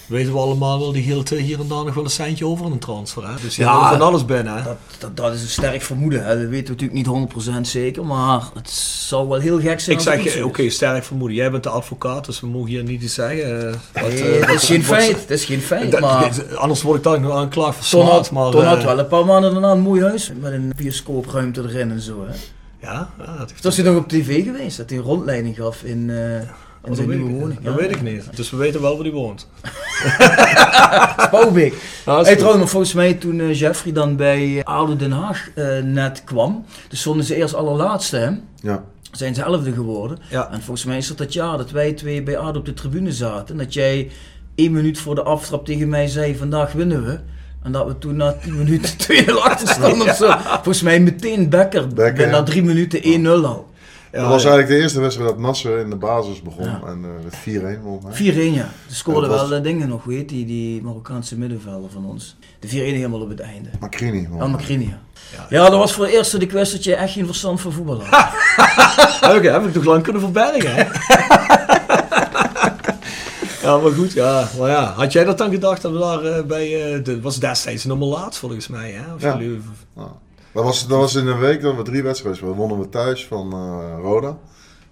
[0.07, 2.71] weten we allemaal wel, die hield hier en daar nog wel een centje over in
[2.71, 3.27] een transfer.
[3.27, 3.33] Hè?
[3.41, 4.55] Dus die ja, van alles binnen.
[4.55, 4.63] Hè?
[4.63, 6.25] Dat, dat, dat, is een sterk vermoeden.
[6.25, 6.39] Hè.
[6.39, 9.97] Dat weten we natuurlijk niet 100% zeker, maar het zou wel heel gek zijn.
[9.97, 11.37] Ik zeg, oké, okay, sterk vermoeden.
[11.37, 13.71] Jij bent de advocaat, dus we mogen hier niet iets zeggen.
[13.93, 15.19] Wat, nee, uh, dat is geen feit.
[15.19, 15.91] Dat is geen feit.
[15.91, 16.31] Dat, maar...
[16.55, 17.99] Anders word ik dan nog aanklaagd voor.
[17.99, 20.73] Ton had, Ton had uh, wel een paar maanden daarna een mooi huis met een
[20.75, 22.25] bioscoopruimte erin en zo.
[22.25, 22.33] Hè.
[22.81, 25.83] Ja, ja dat heeft Was hij nog op tv geweest, dat hij een rondleiding gaf
[25.83, 26.11] in...
[26.83, 27.59] In oh, zijn nieuwe woning.
[27.61, 27.79] Dat ja.
[27.79, 28.35] weet ik niet.
[28.35, 29.47] Dus we weten wel waar hij woont.
[31.27, 31.73] Spouwbeek.
[32.05, 36.23] Ah, hey, trouwens, volgens mij toen uh, Jeffrey dan bij ADO Den Haag uh, net
[36.23, 38.29] kwam, dus stonden ze eerst allerlaatste, hè?
[38.61, 38.83] Ja.
[39.11, 40.19] Zijn ze elfde geworden.
[40.29, 40.51] Ja.
[40.51, 43.11] En volgens mij is dat dat jaar dat wij twee bij ADO op de tribune
[43.11, 43.47] zaten.
[43.47, 44.11] En dat jij
[44.55, 47.19] één minuut voor de aftrap tegen mij zei, vandaag winnen we.
[47.63, 48.91] En dat we toen na 10 minuten
[49.25, 50.35] 2-0 achter stonden of zo.
[50.37, 53.71] Volgens mij meteen Becker, Becker na 3 minuten 1-0 al.
[54.13, 56.65] Ja, dat was eigenlijk de eerste wedstrijd dat Nasser in de basis begon.
[56.65, 56.82] Ja.
[56.86, 57.36] En uh, met
[57.80, 58.02] 4-1 won.
[58.12, 58.69] 4-1, ja.
[58.88, 59.49] Ze scoorden was...
[59.49, 62.36] wel uh, dingen nog, weet die, die Marokkaanse middenvelder van ons.
[62.60, 63.69] De 4-1 helemaal op het einde.
[63.80, 64.28] Macrini.
[64.38, 64.99] Ja, Macrini, ja.
[65.32, 65.45] ja.
[65.49, 67.71] Ja, dat was voor het eerst dat ik wist dat je echt geen verstand van
[67.71, 68.30] voetbal had.
[69.30, 70.84] heb, ik, heb ik toch lang kunnen verbergen, hè?
[73.67, 74.47] ja, maar goed, ja.
[74.60, 74.91] Maar ja.
[74.91, 76.97] Had jij dat dan gedacht dat we daar uh, bij...
[76.97, 79.13] Uh, de, was destijds nummer laat volgens mij, hè?
[79.13, 79.38] Of ja.
[79.38, 79.62] jullie,
[80.53, 82.59] Dat was, dat was in een week dat we drie wedstrijden speelden.
[82.59, 84.37] Wonnen we thuis van uh, Roda,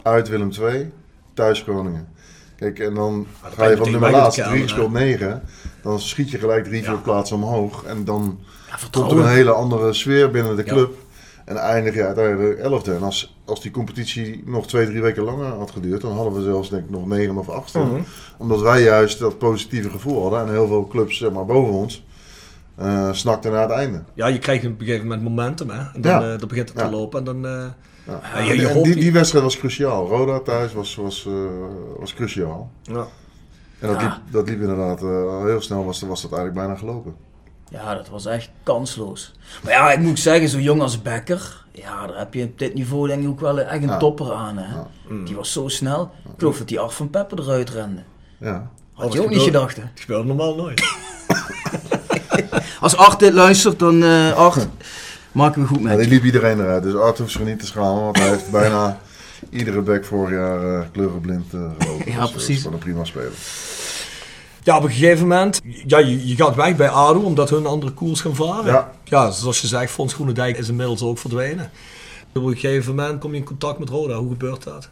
[0.01, 0.91] uit Willem II,
[1.33, 2.07] thuis Groningen.
[2.55, 5.41] Kijk, en dan ga je van nummer laatst de drie kamer, gespeeld negen.
[5.83, 6.99] Dan schiet je gelijk drie, vier Ja.
[6.99, 7.83] plaatsen omhoog.
[7.83, 8.39] En dan
[8.91, 10.93] komt er een hele andere sfeer binnen de club.
[11.45, 12.93] En eindig je uiteindelijk elfde.
[12.93, 16.41] En als, als die competitie nog twee, drie weken langer had geduurd, dan hadden we
[16.43, 17.79] zelfs denk ik nog negen of achtste.
[17.79, 18.01] Mhm.
[18.37, 20.39] Omdat wij juist dat positieve gevoel hadden.
[20.39, 22.03] En heel veel clubs zeg maar, boven ons
[22.81, 24.03] eh, snakten naar het einde.
[24.13, 25.79] Ja, je krijgt op een gegeven moment momentum, hè.
[25.93, 26.31] En dan, Ja.
[26.33, 26.85] eh, dan begint het Ja.
[26.85, 27.45] te lopen en dan...
[27.45, 27.65] eh,
[28.07, 28.19] Ja.
[28.33, 30.07] Ja, je- je En hoopt- die, die wedstrijd was cruciaal.
[30.07, 31.33] Roda thuis was, was, eh,
[31.99, 32.71] was cruciaal.
[32.83, 33.05] ja.
[33.79, 34.07] En dat, Ja.
[34.07, 37.15] liep, dat liep inderdaad eh, heel snel, was, was dat eigenlijk bijna gelopen.
[37.69, 39.33] Ja, dat was echt kansloos.
[39.63, 42.73] Maar ja, ik moet zeggen, zo jong als Becker, ja, daar heb je op dit
[42.73, 43.97] niveau denk ik ook wel echt een Ja.
[43.97, 44.57] topper aan.
[44.57, 44.75] Hè?
[44.75, 44.87] Ja.
[45.25, 46.11] Die was zo snel.
[46.25, 48.01] Ik geloof dat die Art van Pepper eruit rende.
[48.37, 48.69] Ja.
[48.93, 49.83] Had je ook niet gedacht, hè?
[49.83, 50.81] Ik speel normaal nooit.
[52.79, 54.67] Als Art dit luistert, dan eh Art,
[55.31, 56.83] maken we goed Ja, met die liep iedereen eruit.
[56.83, 58.99] Dus Art hoeft zich niet te schamen, want hij heeft bijna
[59.49, 62.11] iedere back vorig jaar eh kleurenblind eh gelopen.
[62.11, 62.55] Ja, Dus, precies.
[62.55, 63.31] is gewoon een prima speler.
[64.63, 67.91] Ja, op een gegeven moment, ja, je, je gaat weg bij ADO omdat hun andere
[67.91, 68.65] koers gaan varen.
[68.65, 68.91] Ja.
[69.03, 71.71] ja zoals je zegt, Fons Groenendijk is inmiddels ook verdwenen.
[72.33, 74.15] Op een gegeven moment kom je in contact met Roda.
[74.17, 74.89] Hoe gebeurt dat?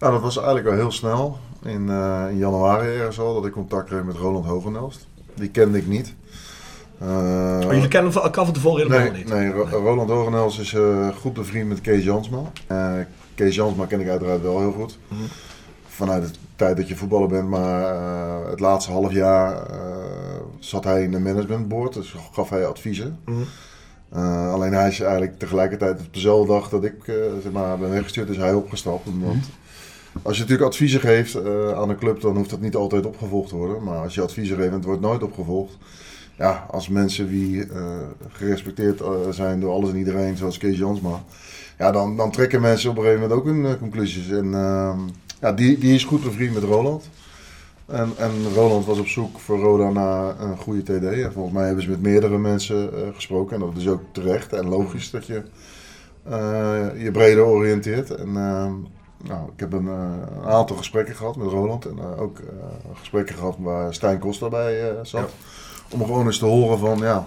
[0.00, 1.38] Nou, dat was eigenlijk al heel snel.
[1.62, 5.06] In, eh, in januari ergens al, dat ik contact kreeg met Roland Hogenelst.
[5.34, 6.14] Die kende ik niet.
[7.00, 9.28] Eh, Oh, jullie kennen elkaar van tevoren helemaal nee, niet?
[9.32, 12.38] nee, Ro- Roland Hogenelst is eh, goed bevriend met Kees Jansma.
[12.66, 12.92] Eh,
[13.34, 14.98] Kees Jansma ken ik uiteraard wel heel goed.
[15.08, 15.20] Mhm.
[15.88, 19.66] Vanuit de tijd dat je voetballer bent, maar eh, het laatste half jaar
[20.58, 23.18] zat hij in de managementboard, dus gaf hij adviezen.
[23.24, 23.38] Mhm.
[24.52, 26.94] Alleen hij is eigenlijk tegelijkertijd op dezelfde dag dat ik
[27.42, 29.06] zeg maar, ben weggestuurd, is hij opgestapt.
[29.08, 29.34] Omdat
[30.22, 31.36] als je natuurlijk adviezen geeft
[31.74, 33.82] aan een club, dan hoeft dat niet altijd opgevolgd te worden.
[33.82, 35.76] Maar als je adviezen geeft en het wordt nooit opgevolgd.
[36.40, 37.82] Ja, als mensen die eh,
[38.28, 41.22] gerespecteerd eh, zijn door alles en iedereen, zoals Kees Jansma.
[41.78, 44.30] Ja, dan, dan trekken mensen op een gegeven moment ook hun eh, conclusies.
[44.30, 44.98] En ehm,
[45.40, 47.08] ja, die, die is goed bevriend met Roland.
[47.86, 51.04] En, en Roland was op zoek voor Roda naar een goede TD.
[51.04, 53.54] En volgens mij hebben ze met meerdere mensen gesproken.
[53.54, 55.42] En dat is ook terecht en logisch dat je
[57.02, 58.10] je breder oriënteert.
[58.10, 58.72] En ehm,
[59.28, 61.84] nou, ik heb een, een aantal gesprekken gehad met Roland.
[61.86, 62.40] En ook
[62.94, 65.30] gesprekken gehad waar Stijn Koster bij zat.
[65.90, 67.26] Om gewoon eens te horen van, ja,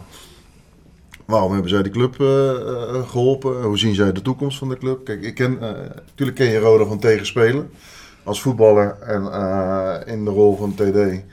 [1.26, 3.64] waarom hebben zij die club eh, eh, geholpen?
[3.64, 5.06] Hoe zien zij de toekomst van de club?
[5.06, 5.70] Kijk, ik ken, eh,
[6.06, 7.70] natuurlijk ken je Roda van tegenspelen.
[8.24, 9.22] Als voetballer en
[10.08, 11.24] in de rol van TD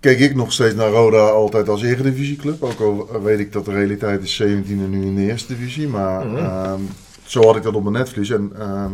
[0.00, 2.62] keek ik nog steeds naar Roda altijd als eredivisieclub.
[2.62, 5.88] Ook al weet ik dat de realiteit is 17 en nu in de eerste divisie.
[5.88, 6.36] Maar Mhm.
[6.36, 6.80] ehm,
[7.26, 8.30] zo had ik dat op mijn netvlies.
[8.30, 8.92] En ehm,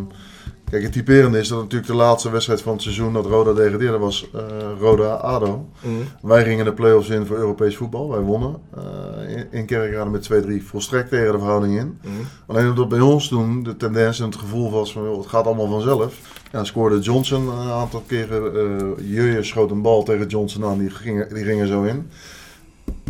[0.72, 3.98] kijk, het typerende is dat natuurlijk de laatste wedstrijd van het seizoen dat Roda degradeerde
[3.98, 4.40] was eh,
[4.78, 5.68] Roda-ADO.
[5.80, 5.94] Mhm.
[6.22, 8.10] Wij gingen de play-offs in voor Europees voetbal.
[8.10, 10.30] Wij wonnen eh, in, in Kerkrade met
[10.62, 11.98] 2-3 volstrekt tegen de verhouding in.
[12.02, 12.12] Mhm.
[12.46, 15.46] Alleen omdat bij ons toen de tendens en het gevoel was van joh, het gaat
[15.46, 16.18] allemaal vanzelf.
[16.52, 18.54] Ja, scoorde Johnson een aantal keren.
[18.54, 22.10] eh Jurje schoot een bal tegen Johnson aan, die gingen, die gingen zo in.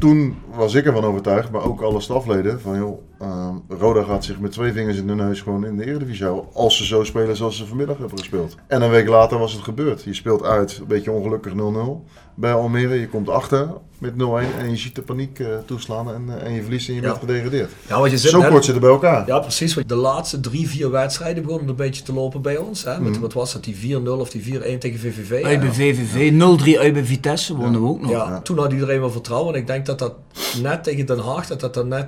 [0.03, 4.41] Toen was ik ervan overtuigd, maar ook alle stafleden, van joh, ehm, Roda gaat zich
[4.41, 6.45] met twee vingers in de neus gewoon in de Eredivisie houden.
[6.53, 8.57] Als ze zo spelen zoals ze vanmiddag hebben gespeeld.
[8.67, 10.03] En een week later was het gebeurd.
[10.03, 13.01] Je speelt uit, een beetje ongelukkig 0-0 bij Almere.
[13.01, 16.53] Je komt achter met 0-1 en je ziet de paniek eh, toeslaan en, eh, en
[16.53, 17.07] je verliest en je Ja.
[17.07, 17.71] bent gedegradeerd.
[17.89, 19.27] Ja, want je zit Zo net- kort zitten bij elkaar.
[19.27, 19.75] Ja, precies.
[19.87, 22.85] De laatste drie, vier wedstrijden begonnen een beetje te lopen bij ons.
[22.85, 23.01] Hè?
[23.01, 23.21] Met, Mhm.
[23.21, 23.65] Wat was dat?
[23.65, 25.45] Die 4-0 of die 4-1 tegen VVV?
[25.45, 25.75] Uit bij Ja.
[25.75, 28.11] VVV, 0-3 uit bij Vitesse wonnen we ook nog.
[28.11, 29.55] Ja, toen had iedereen wel vertrouwen.
[29.55, 30.15] En ik denk dat dat
[30.63, 32.07] net tegen Den Haag, dat dat dan net,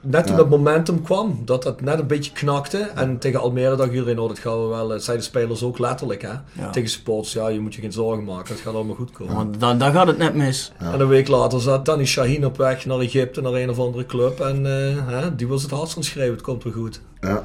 [0.00, 0.40] net toen Ja.
[0.42, 2.78] dat momentum kwam, dat dat net een beetje knakte.
[2.78, 5.78] En tegen Almere dacht iedereen, oh, dat gaan we wel, dat zeiden de spelers ook
[5.78, 6.22] letterlijk.
[6.22, 6.32] Hè?
[6.62, 6.70] Ja.
[6.70, 9.34] Tegen supporters, ja, je moet je geen zorgen maken, het gaat allemaal goed komen.
[9.34, 10.72] Want dan, dan gaat het net mis.
[10.78, 14.06] En een week later zat Danny Shaheen op weg naar Egypte, naar een of andere
[14.06, 14.40] club.
[14.40, 17.00] En eh, hè, die was het hardst aan het komt wel goed.
[17.20, 17.44] Ja.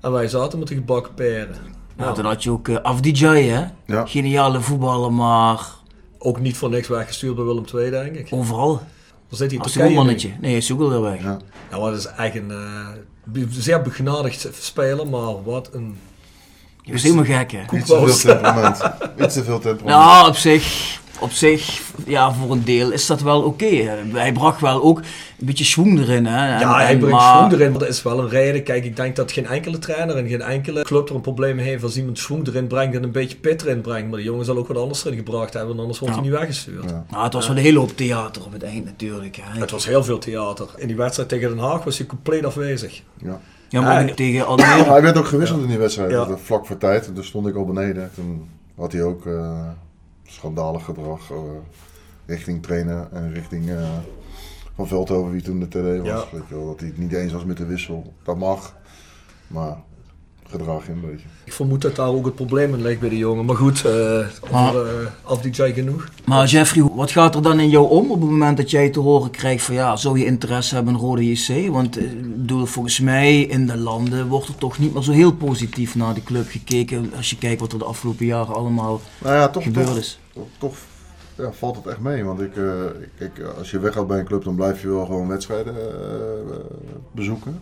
[0.00, 1.56] En wij zaten met de gebakken peren.
[1.98, 3.64] Ja, toen had je ook uh, Afdijay, hè?
[3.86, 4.06] Ja.
[4.06, 5.66] Geniale voetballer, maar
[6.18, 8.28] Ook niet voor niks weggestuurd bij Willem II, denk ik.
[8.30, 8.80] overal.
[9.38, 10.30] Dan zit hij in Als doelmannetje.
[10.40, 11.22] Nee, ook al weg.
[11.22, 11.38] Ja.
[11.70, 12.88] Dat is echt een eh,
[13.24, 15.96] be- zeer begnadigd speler, maar wat een...
[16.82, 17.76] Je was helemaal gek, hè?
[17.76, 18.80] Iets te veel temperament.
[19.20, 20.04] Iets te veel temperament.
[20.06, 23.64] Nou, op zich, op zich, ja, voor een deel is dat wel oké.
[24.12, 26.52] Hij bracht wel ook een beetje schwung erin, hè?
[26.54, 27.72] En- Ja, hij en brengt maar- schoen erin.
[27.72, 28.62] Dat is wel een reden.
[28.62, 31.82] Kijk, ik denk dat geen enkele trainer en geen enkele club er een probleem heeft
[31.82, 34.08] als iemand schoen erin brengt en een beetje pit erin brengt.
[34.08, 36.20] Maar de jongen zal ook wat anders erin gebracht hebben, anders wordt Ja.
[36.20, 36.90] hij niet weggestuurd.
[36.90, 37.04] Ja.
[37.10, 39.36] Nou, het was wel een hele hoop theater op het eind natuurlijk.
[39.42, 39.60] Hè.
[39.60, 40.66] Het was heel veel theater.
[40.76, 43.02] In die wedstrijd tegen Den Haag was hij compleet afwezig.
[43.22, 43.40] Ja.
[43.68, 44.84] Ja, maar tegen Almere.
[44.84, 46.10] hij werd ook gewisseld in die wedstrijd.
[46.10, 46.24] Ja.
[46.24, 47.06] Dat- Vlak voor tijd.
[47.06, 48.10] En toen stond ik al beneden.
[48.14, 49.58] Toen had hij ook eh,
[50.34, 51.36] schandalig gedrag eh,
[52.26, 53.88] richting trainer en richting eh,
[54.74, 56.06] Van Veldhoven, wie toen de TD was.
[56.06, 56.24] Ja.
[56.32, 58.12] Weet je wel, dat hij het niet eens was met de wissel.
[58.22, 58.74] Dat mag.
[59.46, 59.76] Maar
[60.48, 61.26] gedrag in een beetje.
[61.44, 63.44] Ik vermoed dat daar ook het probleem in ligt bij de jongen.
[63.44, 63.92] Maar goed, eh
[64.50, 66.08] Maar- over, eh, af die jij genoeg.
[66.24, 69.00] Maar Jeffrey, wat gaat er dan in jou om op het moment dat jij te
[69.00, 71.70] horen krijgt van ja, zou je interesse hebben in Rode JC?
[71.70, 75.32] Want ik bedoel, volgens mij in de landen wordt er toch niet meer zo heel
[75.32, 79.34] positief naar die club gekeken als je kijkt wat er de afgelopen jaren allemaal Nou
[79.34, 80.18] ja, toch, gebeurd toch, is.
[80.58, 80.76] Toch,
[81.36, 82.24] ja, valt het echt mee.
[82.24, 82.84] Want ik, eh,
[83.18, 86.56] kijk, als je weggaat bij een club, dan blijf je wel gewoon wedstrijden eh,
[87.12, 87.58] bezoeken.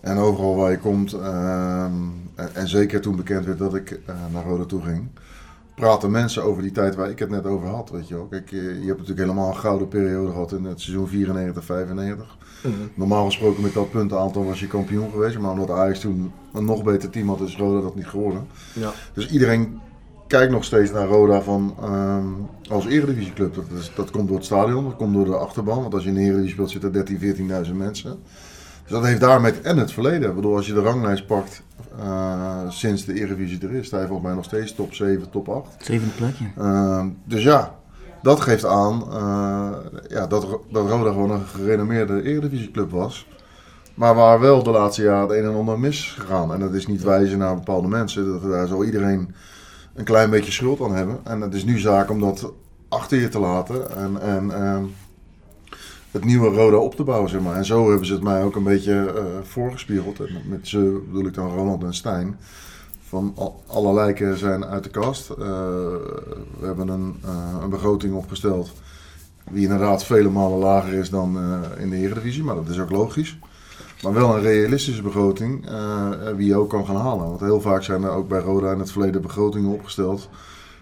[0.00, 1.94] En overal waar je komt, ehm,
[2.34, 5.08] en, en zeker toen bekend werd dat ik eh, naar Roda toe ging,
[5.74, 7.90] praten mensen over die tijd waar ik het net over had.
[7.90, 8.26] Weet je, wel.
[8.26, 12.36] Kijk, je, je hebt natuurlijk helemaal een gouden periode gehad in het seizoen 94, 95.
[12.94, 15.38] Normaal gesproken met dat puntenaantal was je kampioen geweest.
[15.38, 18.46] Maar omdat Ajax toen een nog beter team had, is Roda dat niet geworden.
[18.72, 18.92] Ja.
[19.12, 19.80] Dus iedereen
[20.26, 22.26] kijkt nog steeds naar Roda van, ehm,
[22.70, 23.54] als eredivisieclub.
[23.54, 25.80] Dat, is, dat komt door het stadion, dat komt door de achterban.
[25.80, 28.18] Want als je in de eredivisie speelt zitten 13, 14.000 mensen.
[28.82, 30.28] Dus dat heeft daarmee en het verleden.
[30.28, 31.62] Ik bedoel, als je de ranglijst pakt
[31.98, 35.48] eh, sinds de eredivisie er is, sta je volgens mij nog steeds top 7, top
[35.48, 35.68] 8.
[35.78, 36.44] Zevende plekje.
[36.56, 37.74] Ehm, dus ja,
[38.22, 39.72] dat geeft aan eh,
[40.08, 43.26] ja, dat, dat Roda gewoon een gerenommeerde eredivisieclub was.
[43.94, 46.52] Maar waar wel de laatste jaren het een en ander misgegaan.
[46.52, 48.26] En dat is niet wijzen naar bepaalde mensen.
[48.26, 49.34] Dat, daar zal iedereen
[49.96, 51.18] een klein beetje schuld aan hebben.
[51.24, 52.52] En het is nu zaak om dat
[52.88, 53.96] achter je te laten.
[53.96, 54.84] En, en ehm,
[56.10, 57.56] het nieuwe Roda op te bouwen, zeg maar.
[57.56, 60.18] En zo hebben ze het mij ook een beetje eh, voorgespiegeld.
[60.48, 62.38] Met ze bedoel ik dan Ronald en Stijn.
[63.08, 65.30] Van al- alle lijken zijn uit de kast.
[65.30, 65.36] Eh,
[66.58, 68.72] we hebben een, eh, een begroting opgesteld.
[69.50, 71.38] Die inderdaad vele malen lager is dan
[71.78, 72.42] in de Eredivisie.
[72.44, 73.38] Maar dat is ook logisch.
[74.02, 75.66] Maar wel een realistische begroting.
[75.68, 77.26] eh, wie je ook kan gaan halen.
[77.26, 80.28] Want heel vaak zijn er ook bij Roda in het verleden begrotingen opgesteld.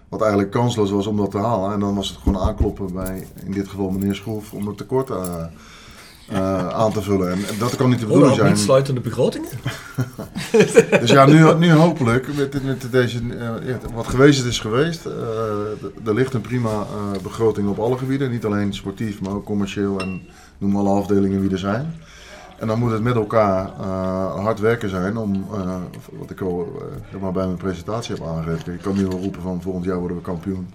[0.09, 1.73] Wat eigenlijk kansloos was om dat te halen.
[1.73, 5.11] En dan was het gewoon aankloppen bij, in dit geval meneer Schroef, om het tekort
[5.11, 5.45] eh,
[6.29, 7.33] eh, aan te vullen.
[7.33, 8.53] En dat kan niet de bedoeling zijn.
[8.53, 9.49] niet sluitende begrotingen.
[11.01, 13.21] Dus ja, nu, nu hopelijk, met, met deze,
[13.95, 15.05] wat geweest is, is geweest.
[16.05, 16.87] Er ligt een prima
[17.23, 18.31] begroting op alle gebieden.
[18.31, 20.23] Niet alleen sportief, maar ook commercieel en
[20.59, 21.95] noem alle afdelingen wie er zijn.
[22.65, 25.77] En dan moet het met elkaar eh, hard werken zijn om, eh,
[26.19, 28.73] wat ik al eh, bij mijn presentatie heb aangegeven.
[28.73, 30.69] Ik kan nu wel roepen van volgend jaar worden we kampioen.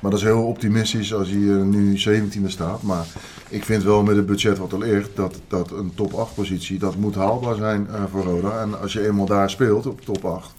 [0.00, 2.82] Maar dat is heel optimistisch als eh, nu 17e staat.
[2.82, 3.06] Maar
[3.48, 6.78] ik vind wel met het budget wat er ligt, dat, dat een top 8 positie,
[6.78, 8.60] dat moet haalbaar zijn voor Roda.
[8.60, 10.54] En als je eenmaal daar speelt, op top 8,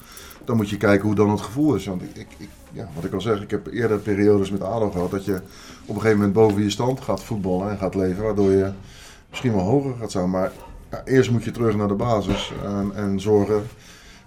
[0.46, 1.86] dan moet je kijken hoe dan het gevoel is.
[1.86, 5.12] Want ik, ik, ja, wat ik al zeg, ik heb eerder periodes met ADO gehad
[5.12, 5.36] dat je
[5.86, 8.24] op een gegeven moment boven je stand gaat voetballen en gaat leven.
[8.24, 8.72] Waardoor je
[9.30, 10.30] misschien wel hoger gaat staan.
[10.30, 10.52] Maar
[11.06, 13.64] eerst moet je terug naar de basis en, en zorgen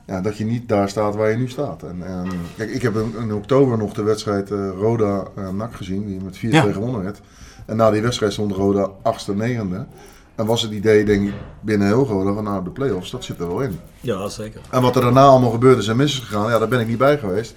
[0.06, 1.82] ja, dat je niet daar staat waar je nu staat.
[1.82, 6.20] En, en, kijk, ik heb in, in oktober nog de wedstrijd eh, Roda-NAC gezien, die
[6.20, 6.72] met 4-2 Ja.
[6.72, 7.20] gewonnen werd.
[7.66, 9.86] En na die wedstrijd stond Roda 8e, 9e.
[10.34, 13.38] En was het idee, denk ik, binnen heel Roda van nou, de play-offs, dat zit
[13.38, 13.78] er wel in.
[14.00, 14.60] Ja, zeker.
[14.70, 16.86] En wat er daarna allemaal gebeurd is en mis is gegaan, ja, daar ben ik
[16.86, 17.54] niet bij geweest.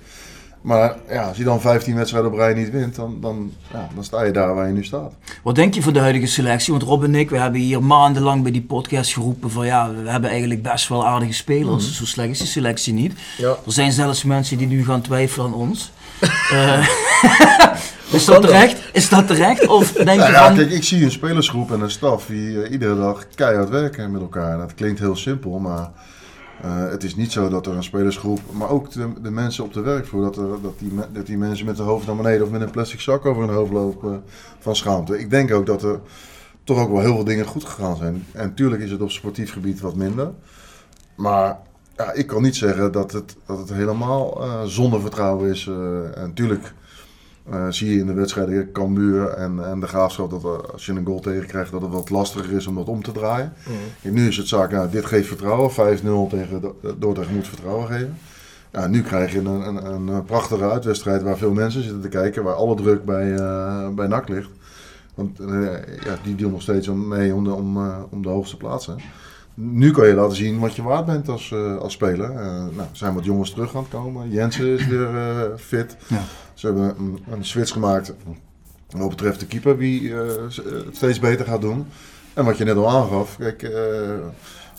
[0.63, 4.03] Maar ja, als je dan 15 wedstrijden op rij niet wint, dan, dan, ja, dan
[4.03, 5.13] sta je daar waar je nu staat.
[5.41, 6.73] Wat denk je van de huidige selectie?
[6.73, 10.09] Want Rob en ik, we hebben hier maandenlang bij die podcast geroepen van ja, we
[10.09, 11.97] hebben eigenlijk best wel aardige spelers.
[11.97, 13.13] Zo slecht is die selectie niet.
[13.37, 13.49] Ja.
[13.49, 15.91] Er zijn zelfs mensen die nu gaan twijfelen aan ons.
[16.51, 16.87] Eh,
[18.17, 18.81] is dat terecht?
[18.93, 19.67] Is dat terecht?
[19.67, 20.55] Of denk je Nou ja, van...
[20.55, 24.21] kijk, ik zie een spelersgroep en een staf die eh, iedere dag keihard werken met
[24.21, 24.57] elkaar.
[24.57, 25.91] Dat klinkt heel simpel, maar
[26.63, 29.73] eh, het is niet zo dat er een spelersgroep, maar ook de, de mensen op
[29.73, 32.61] de werkvloer, dat, dat, die, dat die mensen met hun hoofd naar beneden of met
[32.61, 34.23] een plastic zak over hun hoofd lopen
[34.59, 35.19] van schaamte.
[35.19, 35.99] Ik denk ook dat er
[36.63, 38.25] toch ook wel heel veel dingen goed gegaan zijn.
[38.31, 40.31] En natuurlijk is het op sportief gebied wat minder.
[41.15, 41.57] Maar
[41.97, 45.67] ja, ik kan niet zeggen dat het, dat het helemaal eh, zonder vertrouwen is.
[45.67, 46.73] eh, en natuurlijk
[47.49, 50.91] eh, zie je in de wedstrijden Cambuur en, en de Graafschap dat er, als je
[50.91, 53.53] een goal tegenkrijgt dat het wat lastiger is om dat om te draaien.
[54.01, 55.71] Kijk, nu is het zaak, nou, dit geeft vertrouwen.
[55.71, 58.17] 5-0 tegen Do- Dordrecht moet vertrouwen geven.
[58.71, 59.45] Ja, nu krijg je een,
[59.85, 63.87] een, een prachtige uitwedstrijd waar veel mensen zitten te kijken, waar alle druk bij, eh
[63.89, 64.49] bij NAC ligt.
[65.15, 65.61] Want eh,
[66.03, 67.77] ja, die deal nog steeds om, mee om de, om,
[68.09, 68.95] om de hoogste plaatsen.
[69.53, 72.33] Nu kan je laten zien wat je waard bent als, als speler.
[72.33, 74.29] Nou, er zijn wat jongens terug aan het komen.
[74.29, 75.07] Jensen is weer
[75.57, 75.97] fit.
[76.07, 76.21] Ja.
[76.63, 78.13] Ze hebben een, een switch gemaakt
[78.89, 81.85] wat betreft de keeper, wie eh, eh, het steeds beter gaat doen.
[82.33, 83.71] En wat je net al aangaf, kijk, eh,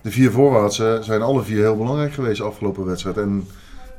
[0.03, 3.17] de vier voorwaartse zijn alle vier heel belangrijk geweest de afgelopen wedstrijd.
[3.17, 3.47] En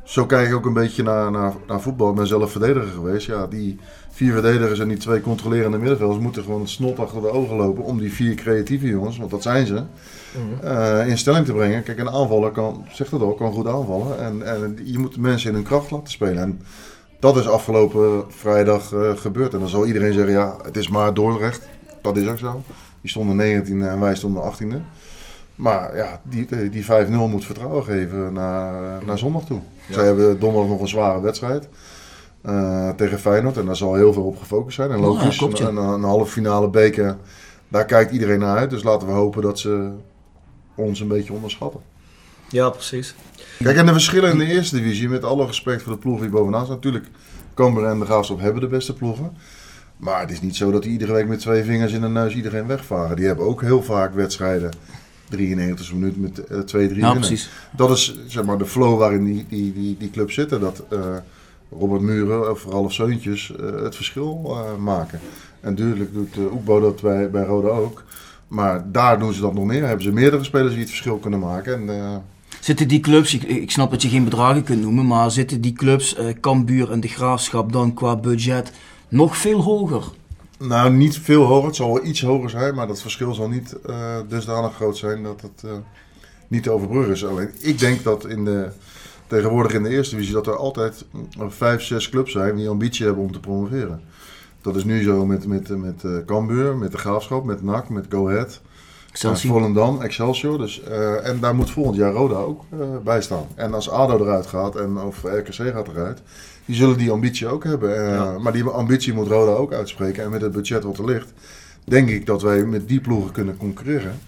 [0.03, 2.09] zo kijk ik ook een beetje naar, naar, naar voetbal.
[2.09, 3.25] Ik ben zelf verdediger geweest.
[3.25, 7.31] Ja, die vier verdedigers en die twee controlerende middenvelders moeten gewoon het snot achter de
[7.31, 9.83] ogen lopen om die vier creatieve jongens, want dat zijn ze,
[10.61, 11.83] eh, in stelling te brengen.
[11.83, 14.19] Kijk, een aanvaller kan, zegt het al, kan goed aanvallen.
[14.19, 16.37] En, en je moet mensen in hun kracht laten spelen.
[16.37, 16.59] En
[17.19, 19.53] dat is afgelopen vrijdag eh, gebeurd.
[19.53, 21.67] En dan zal iedereen zeggen, ja, het is maar Dordrecht.
[22.01, 22.61] Dat is ook zo.
[23.01, 24.75] Die stonden 19e en wij stonden 18e.
[25.55, 29.59] Maar ja, die, die 5-0 moet vertrouwen geven naar, naar zondag toe.
[29.89, 31.67] Zij hebben donderdag nog een zware wedstrijd.
[32.41, 33.57] eh, tegen Feyenoord.
[33.57, 34.91] En daar zal heel veel op gefocust zijn.
[34.91, 35.67] En Ja, logisch, ja.
[35.67, 37.17] een, een halve finale beker,
[37.67, 38.69] daar kijkt iedereen naar uit.
[38.69, 39.89] Dus laten we hopen dat ze
[40.75, 41.79] ons een beetje onderschatten.
[42.49, 43.15] Ja, precies.
[43.59, 46.31] Kijk, en de verschillen in de eerste divisie, met alle respect voor de ploegen die
[46.31, 46.75] bovenaan staan.
[46.75, 47.05] Natuurlijk,
[47.53, 49.31] Cambuur en de Graafschap hebben de beste ploegen.
[49.97, 52.35] Maar het is niet zo dat die iedere week met twee vingers in de neus
[52.35, 53.15] iedereen wegvaren.
[53.15, 54.71] Die hebben ook heel vaak wedstrijden,
[55.29, 57.27] 93 minuten met eh, twee, drie Ja, winnen.
[57.27, 57.49] precies.
[57.71, 60.59] Dat is zeg maar de flow waarin die, die, die, die clubs zitten.
[60.59, 60.99] Dat eh,
[61.79, 65.19] Robert Muren of Ralf Seuntjes eh, het verschil eh, maken.
[65.61, 68.03] En natuurlijk doet uh, Oekbo dat bij, bij Roda ook.
[68.47, 69.85] Maar daar doen ze dat nog meer.
[69.85, 71.73] Hebben ze meerdere spelers die het verschil kunnen maken.
[71.73, 72.15] En, eh,
[72.65, 75.73] Zitten die clubs, ik, ik snap dat je geen bedragen kunt noemen, maar zitten die
[75.73, 78.71] clubs, eh Cambuur en de Graafschap, dan qua budget
[79.09, 80.03] nog veel hoger?
[80.59, 81.65] Nou, niet veel hoger.
[81.65, 85.23] Het zal wel iets hoger zijn, maar dat verschil zal niet eh, dusdanig groot zijn
[85.23, 85.71] dat het eh,
[86.47, 87.25] niet te overbruggen is.
[87.25, 88.69] Alleen, ik denk dat in de,
[89.27, 91.05] tegenwoordig in de eerste divisie dat er altijd
[91.47, 94.01] vijf, zes clubs zijn die ambitie hebben om te promoveren.
[94.61, 98.29] Dat is nu zo met, met, met Cambuur, met de Graafschap, met NAC, met Go
[98.29, 98.61] Ahead.
[99.15, 99.53] Excelsior.
[99.53, 100.57] Volendam, Excelsior.
[100.57, 103.47] Dus, eh, en daar moet volgend jaar Roda ook eh, bij staan.
[103.55, 106.21] En als ADO eruit gaat en of RKC gaat eruit,
[106.65, 108.13] die zullen die ambitie ook hebben.
[108.13, 110.23] Eh, Maar die ambitie moet Roda ook uitspreken.
[110.23, 111.33] En met het budget wat er ligt,
[111.83, 114.19] denk ik dat wij met die ploegen kunnen concurreren.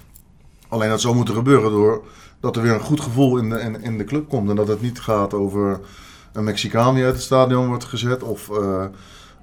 [0.68, 2.04] Alleen dat zou moeten gebeuren door
[2.40, 4.50] dat er weer een goed gevoel in de, in, in de club komt.
[4.50, 5.80] En dat het niet gaat over
[6.34, 8.24] een Mexicaan die uit het stadion wordt gezet.
[8.24, 8.50] Of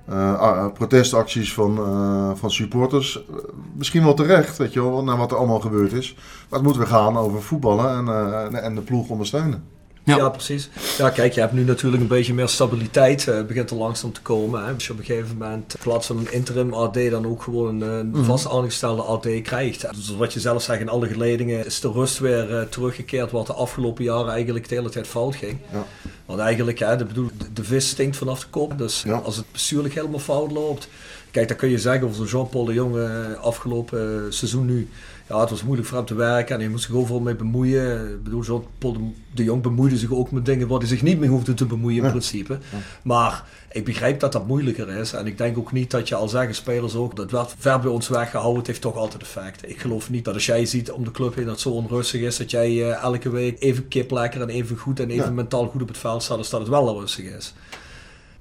[0.06, 3.24] eh, eh, ah, protestacties van, eh, van supporters.
[3.28, 3.34] Eh,
[3.74, 6.14] Misschien wel terecht, weet je wel, naar wat er allemaal gebeurd is.
[6.14, 9.64] Maar het moet weer gaan over voetballen en, eh, en de ploeg ondersteunen.
[10.04, 10.28] Ja.
[10.28, 10.68] precies.
[10.98, 13.28] Ja, kijk, je hebt nu natuurlijk een beetje meer stabiliteit.
[13.28, 14.64] eh begint er langzaam te komen.
[14.66, 14.72] Hè.
[14.72, 17.80] Als je op een gegeven moment in plaats van een interim AD dan ook gewoon
[17.80, 18.24] een, Mhm.
[18.24, 19.94] vast aangestelde AD krijgt.
[19.94, 23.46] Dus wat je zelf zegt, in alle geledingen is de rust weer eh, teruggekeerd wat
[23.46, 25.58] de afgelopen jaren eigenlijk de hele tijd fout ging.
[25.72, 25.84] Ja.
[26.26, 28.78] Want eigenlijk, hè, de, bedoel, de, de vis stinkt vanaf de kop.
[28.78, 30.88] Dus als het bestuurlijk helemaal fout loopt.
[31.30, 33.08] Kijk, dan kun je zeggen over zo'n Jean-Paul de Jong eh,
[33.40, 34.88] afgelopen seizoen nu.
[35.28, 38.10] Ja, het was moeilijk voor hem te werken en hij moest zich overal mee bemoeien.
[38.12, 39.00] Ik bedoel, Jean-Paul de,
[39.34, 41.98] de Jong bemoeide zich ook met dingen waar hij zich niet mee hoefde te bemoeien
[41.98, 42.10] in Ja.
[42.10, 42.58] principe.
[43.02, 45.12] Maar ik begrijp dat dat moeilijker is.
[45.12, 47.90] En ik denk ook niet dat je al zeggen, spelers ook, dat werd ver bij
[47.90, 48.58] ons weggehouden.
[48.58, 49.68] Het heeft toch altijd effect.
[49.70, 52.20] Ik geloof niet dat als jij ziet om de club heen dat het zo onrustig
[52.20, 55.30] is, dat jij eh, elke week even kip lekker en even goed en even Ja.
[55.30, 57.54] mentaal goed op het veld staat, als dat het wel rustig is.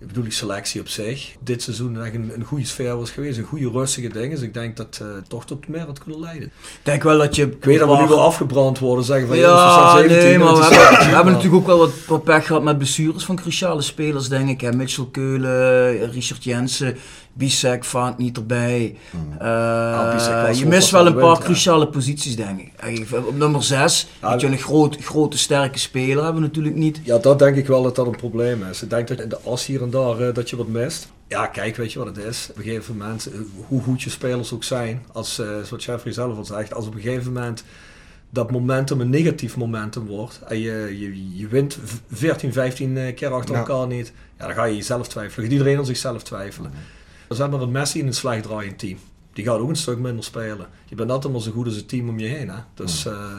[0.04, 1.36] Ik bedoel, die selectie op zich.
[1.40, 4.32] Dit seizoen echt een, een goede sfeer was geweest, een goede rustige ding.
[4.34, 6.48] Dus ik denk dat eh toch tot meer had kunnen leiden.
[6.48, 7.44] Ik denk wel dat je...
[7.44, 10.18] Ik weet dat we nu wel afgebrand worden, zeggen van Ja, jongens, we staan 17,
[10.24, 12.64] nee, maar we hebben, 17, we hebben maar- natuurlijk ook wel wat, wat pech gehad
[12.64, 14.62] met blessures van cruciale spelers, denk ik.
[14.62, 14.72] Hè.
[14.74, 16.98] Mitchell Keulen, Richard Jensen,
[17.34, 18.96] Bisek vaart niet erbij.
[19.40, 21.44] Eh, Ah, je mist wel een paar ja.
[21.44, 22.72] cruciale posities, denk ik.
[22.78, 26.76] Eigenlijk, Op nummer 6 Ja, heb je een groot, grote, sterke speler, hebben we natuurlijk
[26.76, 27.00] niet.
[27.04, 28.84] Ja, dat denk ik wel dat dat een probleem is.
[28.84, 31.08] Ik denk dat in de as hier en daar eh, dat je wat mist.
[31.28, 32.48] Ja, kijk, weet je wat het is?
[32.52, 36.14] Op een gegeven moment, eh, hoe goed je spelers ook zijn, als, eh zoals Jeffrey
[36.14, 37.64] zelf al zegt, als op een gegeven moment
[38.30, 43.16] dat momentum een negatief momentum wordt en je, je, je wint v- 14, 15 eh,
[43.16, 45.44] keer achter elkaar niet, ja, dan ga je jezelf twijfelen.
[45.44, 46.72] Gaat iedereen aan zichzelf twijfelen.
[46.72, 46.80] Dan
[47.30, 48.98] zet maar een Messi in een slecht draaiend team.
[49.34, 50.68] Die gaat ook een stuk minder spelen.
[50.86, 52.50] Je bent altijd maar zo goed als het team om je heen.
[52.50, 52.60] Hè?
[52.74, 53.38] Dus, eh,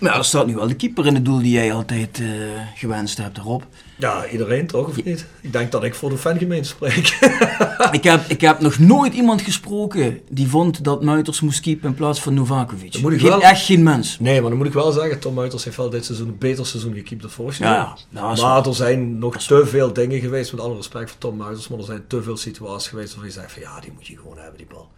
[0.00, 2.26] ja, er staat nu wel de keeper in het doel die jij altijd eh,
[2.74, 3.66] gewenst hebt erop.
[3.96, 5.26] ja, iedereen toch, of niet?
[5.40, 7.18] Ik denk dat ik voor de fangemeente spreek.
[7.92, 11.94] ik, heb, ik heb nog nooit iemand gesproken die vond dat Muiters moest keepen in
[11.94, 12.98] plaats van Novakovic.
[13.00, 14.18] Moet ik Geen- wel- Echt geen mens.
[14.20, 16.66] Nee, maar dan moet ik wel zeggen, Tom Muiters heeft wel dit seizoen een beter
[16.66, 17.96] seizoen gekiept dan vorig jaar.
[18.10, 21.68] Ja, maar er zijn nog te veel dingen geweest, met alle respect voor Tom Muiters,
[21.68, 24.16] maar er zijn te veel situaties geweest waar je zegt van ja, die moet je
[24.16, 24.88] gewoon hebben, die bal.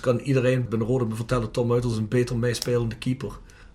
[0.00, 3.30] Kan iedereen binnen Rode me vertellen, Tom Muiters is een beter meespelende keeper.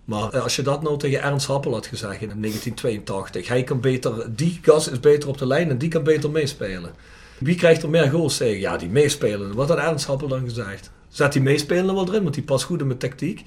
[0.08, 3.80] Maar eh, als je dat nou tegen Ernst Happel had gezegd in 1982, hij kan
[3.80, 6.90] beter, die gast is beter op de lijn en die kan beter meespelen.
[7.38, 8.60] Wie krijgt er meer goals tegen?
[8.60, 9.54] Ja, die meespelen.
[9.54, 10.90] Wat had Ernst Happel dan gezegd?
[11.08, 13.44] Zet die meespelen wel erin, want die past goed in mijn tactiek.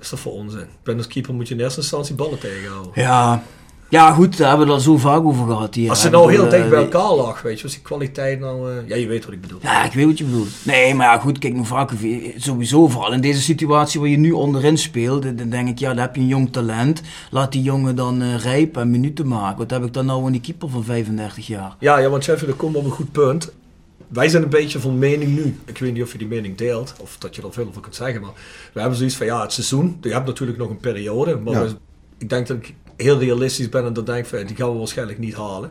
[0.00, 0.66] is dat voor onzin.
[0.82, 2.92] Ben als keeper moet je in eerste instantie ballen tegenhouden.
[2.94, 3.42] Ja.
[3.90, 5.74] Ja, goed, daar hebben we het al zo vaak over gehad.
[5.74, 5.90] Hier.
[5.90, 8.70] Als ze nou heel dicht eh, bij elkaar lag, weet je, als die kwaliteit nou...
[8.70, 9.58] eh, ja, je weet wat ik bedoel.
[9.62, 10.48] Ja, ik weet wat je bedoelt.
[10.62, 14.78] Nee, maar ja, goed, kijk, Novakovic, sowieso vooral in deze situatie waar je nu onderin
[14.78, 17.02] speelt, dan denk ik, ja, dan heb je een jong talent.
[17.30, 19.58] Laat die jongen dan eh rijpen en minuten maken.
[19.58, 21.76] Wat heb ik dan nou aan die keeper van 35 jaar?
[21.78, 23.52] Ja, ja want Chef, dat komt op een goed punt.
[24.08, 25.58] Wij zijn een beetje van mening nu.
[25.64, 27.94] Ik weet niet of je die mening deelt, of dat je er veel over kunt
[27.94, 28.30] zeggen, maar
[28.72, 31.62] we hebben zoiets van, ja, het seizoen, je hebt natuurlijk nog een periode, maar Ja.
[31.62, 31.76] we-
[32.18, 35.18] ik denk dat ik heel realistisch ben en dat denk van, die gaan we waarschijnlijk
[35.18, 35.70] niet halen.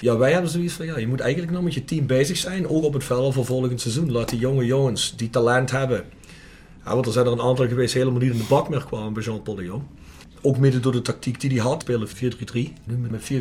[0.00, 2.68] Ja, wij hebben zoiets van, ja, je moet eigenlijk nog met je team bezig zijn,
[2.68, 4.12] ook op het veld voor volgend seizoen.
[4.12, 6.04] Laat die jonge jongens die talent hebben,
[6.84, 9.12] Ja, want er zijn er een aantal geweest helemaal niet in de bak meer kwamen
[9.12, 9.82] bij Jean-Paul de Jong.
[10.42, 12.12] Ook mede door de tactiek die hij had, spelen 4-3-3,
[12.84, 13.32] nu met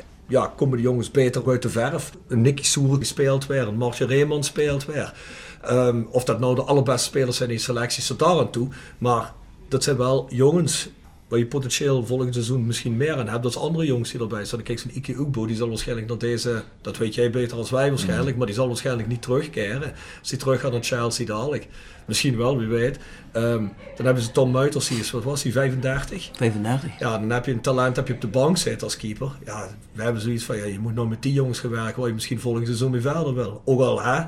[0.00, 0.02] 4-4-2.
[0.28, 2.12] Ja, komen de jongens beter uit de verf.
[2.28, 5.14] Een Nicky Soer speelt weer, een Martje Reeman speelt weer.
[5.62, 8.68] Ehm, of dat nou de allerbeste spelers zijn in selecties tot daar aan toe.
[8.98, 9.32] Maar
[9.68, 10.88] dat zijn wel jongens
[11.30, 13.42] waar je potentieel volgend seizoen misschien meer aan hebt.
[13.42, 14.62] Dat is andere jongens die erbij staan.
[14.62, 17.88] Kijk, zo'n Ike Ugbo, die zal waarschijnlijk naar deze, dat weet jij beter als wij
[17.88, 19.92] waarschijnlijk, maar die zal waarschijnlijk niet terugkeren.
[20.20, 21.68] Als hij terug gaat naar Chelsea dadelijk.
[22.06, 22.98] Misschien wel, wie weet.
[23.32, 23.64] Ehm,
[23.96, 26.30] dan hebben ze Tom Muiters, die is, wat was hij, 35?
[26.34, 26.98] 35.
[26.98, 29.30] Ja, dan heb je een talent heb je op de bank zitten als keeper.
[29.44, 32.08] Ja, we hebben zoiets van, ja, je moet nou met die jongens gaan werken waar
[32.08, 33.62] je misschien volgend seizoen mee verder wil.
[33.64, 34.22] Ook al, hè?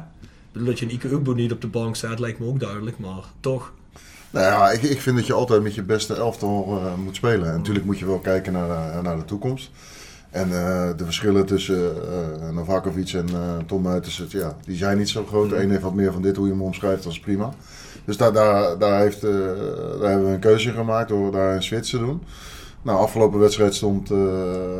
[0.52, 3.24] Dat je een Ike Ugbo niet op de bank staat, lijkt me ook duidelijk, maar
[3.40, 3.72] toch.
[4.32, 7.46] Nou ja, ik, ik vind dat je altijd met je beste elftal eh, moet spelen.
[7.50, 9.70] En natuurlijk moet je wel kijken naar, de- naar de toekomst.
[10.30, 11.92] En eh, de verschillen tussen
[12.42, 15.50] eh Novakovic en eh, Tom Muiters, ja, die zijn niet zo groot.
[15.50, 17.50] De een heeft wat meer van dit, hoe je hem omschrijft, dat is prima.
[18.04, 19.30] Dus daar, daar, daar, heeft, eh,
[20.00, 22.22] daar hebben we een keuze in gemaakt door daar een switch te doen.
[22.82, 24.18] Nou, afgelopen wedstrijd stond uh,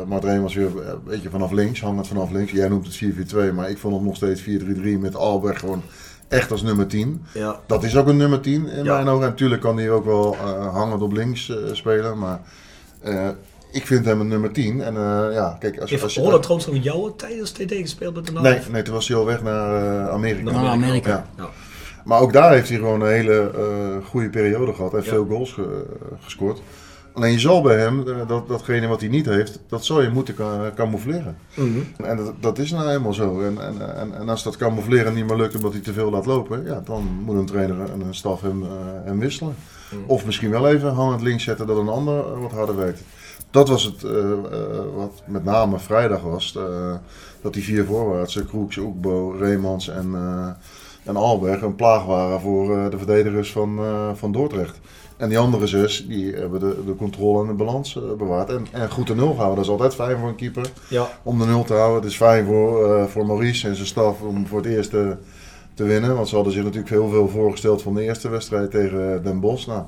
[0.07, 2.51] Mart weer een beetje vanaf links, hangend vanaf links.
[2.51, 4.45] Jij noemt het 4-4-2, maar ik vond het nog steeds 4-3-3
[4.99, 5.81] met Albert gewoon
[6.33, 7.25] echt als nummer 10.
[7.33, 7.59] Ja.
[7.65, 8.93] Dat is ook een nummer 10 in Ja.
[8.93, 9.23] mijn ogen.
[9.23, 12.39] En natuurlijk kan hij ook wel eh, hangend op links eh, spelen, maar
[13.01, 13.27] eh,
[13.71, 14.81] ik vind hem een nummer 10.
[14.81, 17.71] En eh, ja, kijk, als, Heeft als Roland trouwens nog in jouw tijd als TD
[17.73, 18.43] gespeeld met de naam?
[18.43, 19.75] Nee, nee, toen was hij al weg naar
[20.05, 20.51] eh, Amerika.
[20.51, 21.09] Naar Amerika.
[21.09, 21.25] Ja.
[21.37, 21.49] Ja.
[22.05, 24.91] Maar ook daar heeft hij gewoon een hele eh, goede periode gehad.
[24.91, 25.11] Heeft Ja.
[25.11, 25.85] veel goals ge-
[26.21, 26.61] gescoord.
[27.13, 30.09] Alleen je zal bij hem, eh, dat, datgene wat hij niet heeft, dat zal je
[30.09, 31.37] moeten ca- camoufleren.
[31.53, 31.79] Mhm.
[32.03, 33.41] En dat, dat is nou helemaal zo.
[33.41, 36.25] En, en, en, en als dat camoufleren niet meer lukt omdat hij te veel laat
[36.25, 38.63] lopen, ja, dan moet een trainer en een staf hem,
[39.03, 39.55] hem wisselen.
[40.05, 43.01] Of misschien wel even hangend links zetten dat een ander eh, wat harder werkt.
[43.51, 44.01] Dat was het
[44.95, 46.57] wat met name vrijdag was.
[47.41, 50.15] dat die vier voorwaartsen, Kroeks, Oekbo, Reemans en,
[51.03, 53.79] en Alberg een plaag waren voor de verdedigers van,
[54.15, 54.79] van Dordrecht.
[55.23, 58.49] En die andere zes, die hebben de, de controle en de balans eh, bewaard.
[58.49, 61.07] En, en goed de nul houden, dat is altijd fijn voor een keeper Ja.
[61.23, 62.01] om de nul te houden.
[62.01, 65.15] Het is fijn voor, eh, voor Maurice en zijn staf om voor het eerst te,
[65.73, 66.15] te winnen.
[66.15, 69.67] Want ze hadden zich natuurlijk heel veel voorgesteld van de eerste wedstrijd tegen Den Bosch.
[69.67, 69.83] Nou,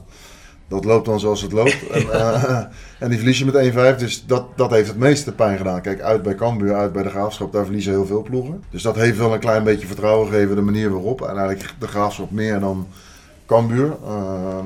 [0.67, 1.77] dat loopt dan zoals het loopt.
[1.91, 2.63] En, eh,
[2.99, 3.99] en die verliezen met 1-5.
[3.99, 5.81] Dus dat, dat heeft het meeste pijn gedaan.
[5.81, 8.63] Kijk, uit bij Cambuur, uit bij de Graafschap, daar verliezen heel veel ploegen.
[8.69, 11.21] Dus dat heeft wel een klein beetje vertrouwen gegeven, de manier waarop.
[11.21, 12.87] En eigenlijk de Graafschap meer dan
[13.45, 13.95] Cambuur.
[14.05, 14.65] Ehm,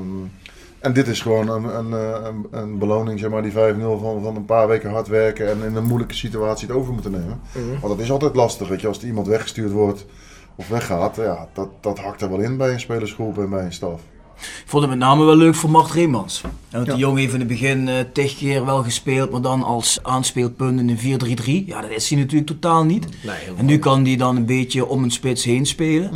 [0.80, 3.54] en dit is gewoon een, een, eh, een, een beloning, zeg maar, die 5-0
[4.00, 7.10] van, van een paar weken hard werken en in een moeilijke situatie het over moeten
[7.10, 7.40] nemen.
[7.80, 10.06] Want dat is altijd lastig, weet je, als er iemand weggestuurd wordt
[10.54, 13.72] of weggaat, ja, dat, dat hakt er wel in bij een spelersgroep en bij een
[13.72, 14.00] staf.
[14.40, 16.40] Ik vond het met name wel leuk voor Mart Reemans.
[16.40, 19.62] Ja, want die jongen heeft in het begin eh tig keer wel gespeeld, maar dan
[19.62, 21.66] als aanspeelpunt in een 4-3-3.
[21.66, 23.06] Ja, dat is hij natuurlijk totaal niet.
[23.24, 26.10] Nee, en nu kan hij dan een beetje om een spits heen spelen.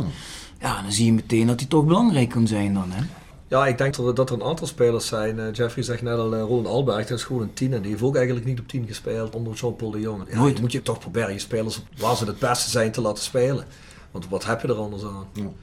[0.59, 2.91] Ja, dan zie je meteen dat hij toch belangrijk kan zijn dan.
[2.91, 3.03] Hè?
[3.47, 5.39] Ja, ik denk dat er, dat er een aantal spelers zijn.
[5.39, 7.91] Eh, Jeffrey zegt net al, eh, Roland Alberg, dat is gewoon een 10 en die
[7.91, 10.23] heeft ook eigenlijk niet op 10 gespeeld onder Jean-Paul de Jong.
[10.29, 10.53] Ja, Nooit.
[10.53, 13.65] dan moet je toch proberen je spelers waar ze het beste zijn te laten spelen.
[14.11, 15.53] Want wat heb je er anders aan?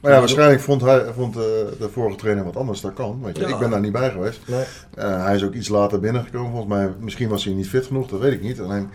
[0.00, 3.20] Maar ja, waarschijnlijk vond, hij, vond de, de vorige trainer wat anders, dat kan.
[3.22, 3.42] Weet je.
[3.42, 3.48] Ja.
[3.48, 4.40] Ik ben daar niet bij geweest.
[4.46, 4.64] Nee.
[4.94, 6.92] Eh, hij is ook iets later binnengekomen, volgens mij.
[7.00, 8.60] Misschien was hij niet fit genoeg, dat weet ik niet.
[8.60, 8.90] Alleen,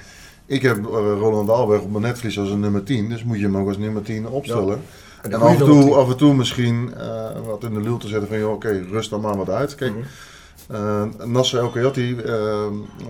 [0.45, 3.43] ik heb eh, Roland Alberg op mijn netvlies als een nummer 10, dus moet je
[3.43, 4.73] hem ook als nummer 10 opstellen.
[4.73, 4.83] En
[5.31, 5.93] En af en, toe, 10.
[5.93, 9.09] af en toe misschien eh, wat in de lul te zetten van, joh, oké, rust
[9.09, 9.75] dan maar wat uit.
[9.75, 9.93] Kijk,
[10.71, 12.17] eh Nasser El Kayati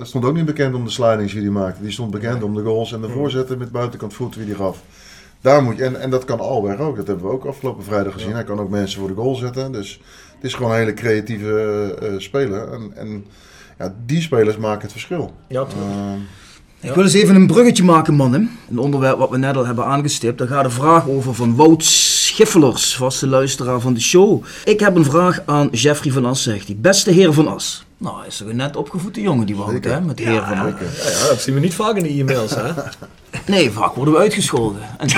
[0.01, 1.81] stond ook niet bekend om de slidings die hij maakte.
[1.81, 4.83] Die stond bekend om de goals en de voorzetten met buitenkant voet wie die gaf.
[5.45, 8.13] Daar moet je, en, en dat kan Alberg ook, dat hebben we ook afgelopen vrijdag
[8.13, 8.33] gezien.
[8.33, 9.71] Hij kan ook mensen voor de goal zetten.
[9.71, 10.01] Dus
[10.35, 12.71] het is gewoon een hele creatieve eh, speler.
[12.71, 13.25] En, en
[13.77, 15.33] ja, die spelers maken het verschil.
[15.47, 15.65] Ja,
[16.85, 18.57] Ik wil eens even een bruggetje maken, mannen.
[18.69, 20.37] Een onderwerp wat we net al hebben aangestipt.
[20.37, 24.43] Daar gaat een vraag over van Wout Schiffelers, vaste luisteraar van de show.
[24.65, 26.75] Ik heb een vraag aan Jeffrey van As, zegt hij.
[26.79, 27.85] Beste heer van As.
[27.97, 30.01] Nou, hij is toch een net opgevoede jongen, die Wout, hè?
[30.01, 30.71] Met de heer van As.
[31.03, 32.71] Ja, ja, dat zien we niet vaak in de e-mails, hè?
[33.45, 34.81] Nee, vaak worden we uitgescholden.
[34.97, 35.09] En-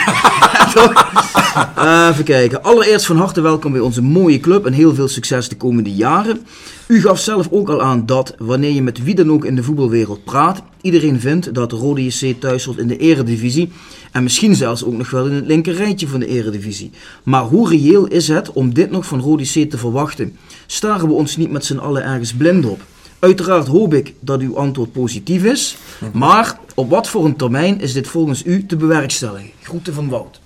[1.58, 2.64] Eh, even kijken.
[2.64, 6.46] Allereerst van harte welkom bij onze mooie club en heel veel succes de komende jaren.
[6.88, 9.64] U gaf zelf ook al aan dat wanneer je met wie dan ook in de
[9.64, 13.72] voetbalwereld praat, iedereen vindt dat Rode JC thuis hoort in de eredivisie
[14.12, 16.92] en misschien zelfs ook nog wel in het linker rijtje van de eredivisie.
[17.24, 20.38] Maar hoe reëel is het om dit nog van Rode JC te verwachten?
[20.66, 22.82] Staren we ons niet met z'n allen ergens blind op?
[23.20, 25.78] Uiteraard hoop ik dat uw antwoord positief is,
[26.14, 29.50] maar op wat voor een termijn is dit volgens u te bewerkstelligen?
[29.62, 30.40] Groeten van Wout.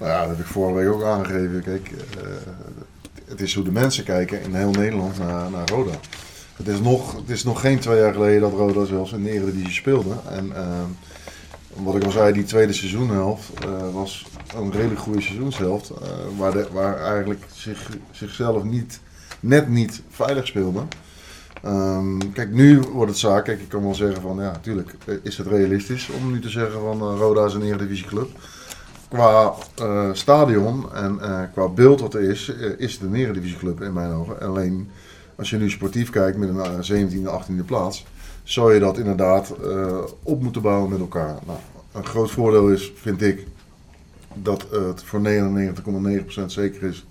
[0.00, 1.62] Nou ja, dat heb ik vorige week ook aangegeven.
[1.62, 2.26] Kijk, eh,
[3.24, 5.94] het is hoe de mensen kijken in heel Nederland naar, naar Roda.
[6.56, 9.30] Het is, nog, het is nog geen twee jaar geleden dat Roda zelfs in de
[9.30, 10.14] Eredivisie speelde.
[10.28, 10.82] En eh,
[11.74, 14.26] wat ik al zei, die tweede seizoenhelft eh, was
[14.56, 15.92] een redelijk goede seizoenshelft.
[16.36, 19.00] waar, waar eigenlijk zich, zichzelf niet,
[19.40, 20.82] net niet veilig speelde.
[21.62, 23.44] Ehm, kijk, nu wordt het zaak.
[23.44, 26.80] Kijk, ik kan wel zeggen van ja, natuurlijk is het realistisch om nu te zeggen
[26.80, 28.28] van Roda is een Eredivisieclub.
[29.10, 33.82] Qua eh, stadion en eh, qua beeld wat er is, eh, is het een Eredivisieclub
[33.82, 34.40] in mijn ogen.
[34.40, 34.90] Alleen
[35.36, 38.06] als je nu sportief kijkt met een eh, 17e, 18e plaats,
[38.42, 39.54] zou je dat inderdaad
[40.22, 41.34] op moeten bouwen met elkaar.
[41.46, 41.58] Nou,
[41.92, 43.46] een groot voordeel is, vind ik,
[44.34, 47.06] dat het voor 99,9% zeker is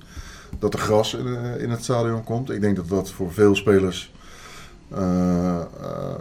[0.59, 1.25] dat er gras in,
[1.59, 2.49] in het stadion komt.
[2.49, 4.13] Ik denk dat dat voor veel spelers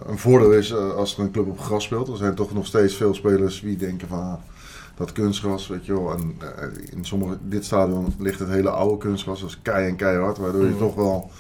[0.07, 2.09] een voordeel is als er een club op gras speelt.
[2.09, 4.35] Er zijn toch nog steeds veel spelers die denken van ah,
[4.99, 6.12] dat kunstgras, weet je wel.
[6.12, 9.96] En eh, in sommige, dit stadion ligt het hele oude kunstgras, dat is kei en
[9.96, 10.78] keihard, waardoor je Mhm.
[10.78, 11.30] toch wel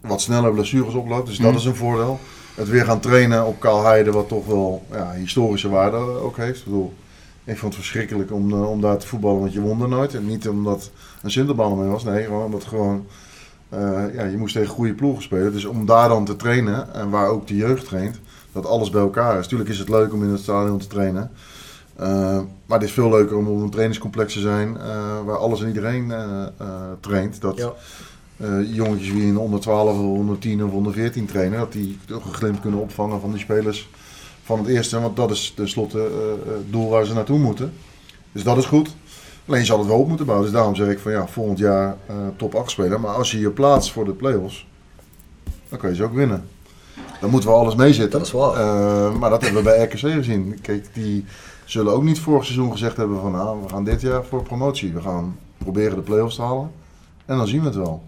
[0.00, 1.26] wat sneller blessures oploopt.
[1.26, 1.56] Dus dat Mhm.
[1.58, 2.18] is een voordeel.
[2.54, 6.58] Het weer gaan trainen op Kaalheide, wat toch wel ja, historische waarde ook heeft.
[6.58, 6.92] Ik bedoel,
[7.44, 10.14] ik vond het verschrikkelijk om, eh, om daar te voetballen, want je won er nooit.
[10.14, 10.90] En niet omdat
[11.22, 13.06] een Sinterbal mee was, nee, gewoon omdat gewoon,
[13.68, 15.52] eh, ja, je moest tegen goede ploegen spelen.
[15.52, 18.20] Dus om daar dan te trainen, en waar ook de jeugd traint,
[18.52, 19.46] dat alles bij elkaar is.
[19.46, 21.30] Tuurlijk is het leuk om in het stadion te trainen.
[22.00, 25.60] Eh, maar het is veel leuker om op een trainingscomplex te zijn eh, waar alles
[25.62, 26.46] en iedereen eh,
[27.00, 27.40] traint.
[27.40, 27.72] Dat Ja.
[28.36, 31.72] eh, jongetjes die in de onder 12 of onder 10 of onder 14 trainen, dat
[31.72, 33.88] die toch een glimp kunnen opvangen van die spelers
[34.44, 35.00] van het eerste.
[35.00, 37.72] Want dat is tenslotte eh, het doel waar ze naartoe moeten.
[38.32, 38.94] Dus dat is goed.
[39.46, 40.46] Alleen je zal het wel op moeten bouwen.
[40.46, 41.96] Dus daarom zeg ik van ja, volgend jaar
[42.36, 43.00] top 8 spelen.
[43.00, 44.66] Maar als je je plaatst voor de play-offs,
[45.68, 46.44] dan kan je ze ook winnen.
[47.20, 48.18] Dan moeten we alles meezitten.
[48.18, 48.52] Dat is waar.
[48.54, 50.58] Eh, maar dat hebben we bij RKC gezien.
[50.62, 51.24] Kijk, die
[51.70, 54.92] zullen ook niet vorig seizoen gezegd hebben van nou, we gaan dit jaar voor promotie.
[54.92, 56.70] We gaan proberen de play-offs te halen.
[57.24, 58.02] En dan zien we het wel.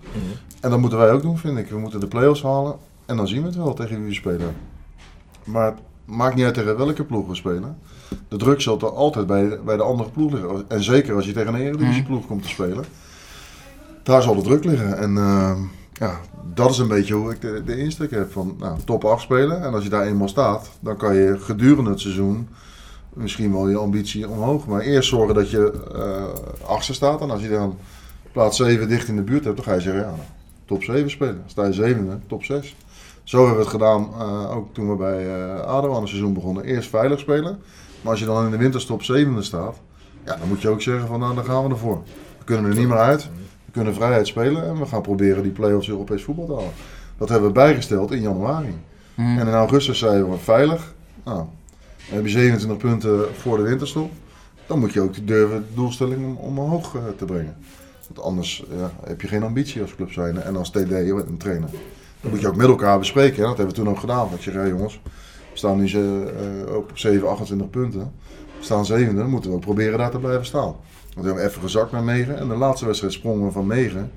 [0.61, 1.69] En dat moeten wij ook doen, vind ik.
[1.69, 2.77] We moeten de play-offs halen.
[3.07, 4.55] En dan zien we het wel tegen wie we spelen.
[5.45, 7.79] Maar het maakt niet uit tegen welke ploeg we spelen.
[8.29, 10.65] De druk zal er altijd bij, bij de andere ploeg liggen.
[10.69, 12.85] En zeker als je tegen een Eredivisie-ploeg komt te spelen.
[14.03, 14.99] Daar zal de druk liggen.
[14.99, 15.57] En eh,
[15.93, 16.21] ja,
[16.55, 18.33] dat is een beetje hoe ik de, de insteek heb.
[18.33, 19.63] Van nou, top 8 spelen.
[19.63, 22.49] En als je daar eenmaal staat, dan kan je gedurende het seizoen
[23.15, 24.67] misschien wel je ambitie omhoog.
[24.67, 27.21] Maar eerst zorgen dat je eh achtste staat.
[27.21, 27.77] En als je dan
[28.33, 30.21] plaats 7 dicht in de buurt hebt, dan ga je zeggen, ja, nou,
[30.65, 31.43] top 7 spelen.
[31.47, 32.77] Sta je zevende, top 6.
[33.25, 36.33] Zo hebben we het gedaan, eh, ook toen we bij eh ADO aan het seizoen
[36.33, 36.65] begonnen.
[36.65, 37.59] Eerst veilig spelen.
[38.01, 39.77] Maar als je dan in de winterstop zevende staat,
[40.25, 42.03] ja, dan moet je ook zeggen van, nou, dan gaan we ervoor.
[42.39, 43.23] We kunnen er niet meer uit.
[43.65, 46.71] We kunnen vrijheid spelen en we gaan proberen die play-offs Europees voetbal te halen.
[47.19, 48.75] Dat hebben we bijgesteld in januari.
[49.15, 49.39] Mhm.
[49.39, 50.95] En in augustus zeiden we veilig.
[51.25, 51.45] Nou,
[52.09, 54.11] dan heb je 27 punten voor de winterstop.
[54.67, 57.57] Dan moet je ook durven de doelstelling om, omhoog eh, te brengen.
[58.07, 61.71] Want anders ja, heb je geen ambitie als club zijn en als TD en trainer.
[62.21, 63.37] Dat moet je ook met elkaar bespreken.
[63.37, 64.29] En dat hebben we toen ook gedaan.
[64.31, 65.01] Dat je zei, jongens,
[65.53, 68.13] we staan nu eh, op 7, 28 punten.
[68.59, 70.75] We staan zevende, dan moeten we ook proberen daar te blijven staan.
[71.15, 74.11] Want we hebben even gezakt naar 9 en de laatste wedstrijd sprongen we van 9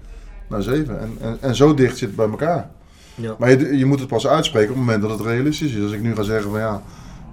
[0.50, 1.00] naar 7.
[1.00, 2.70] En, en, en zo dicht zit het bij elkaar.
[3.16, 3.36] Ja.
[3.40, 5.84] Maar je, je moet het pas uitspreken op het moment dat het realistisch is.
[5.84, 6.82] Als ik nu ga zeggen van ja,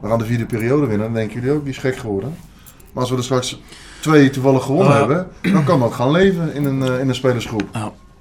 [0.02, 2.36] we gaan de vierde periode winnen, dan denken jullie ook, die is gek geworden.
[2.92, 3.60] Maar als we er straks
[4.00, 4.98] twee toevallig gewonnen Ja.
[4.98, 7.62] hebben, dan kan dat gaan leven in een, eh, in een spelersgroep.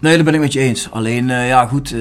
[0.02, 0.92] Nee, dat ben ik met je eens.
[0.92, 2.00] Alleen, eh, ja goed, eh,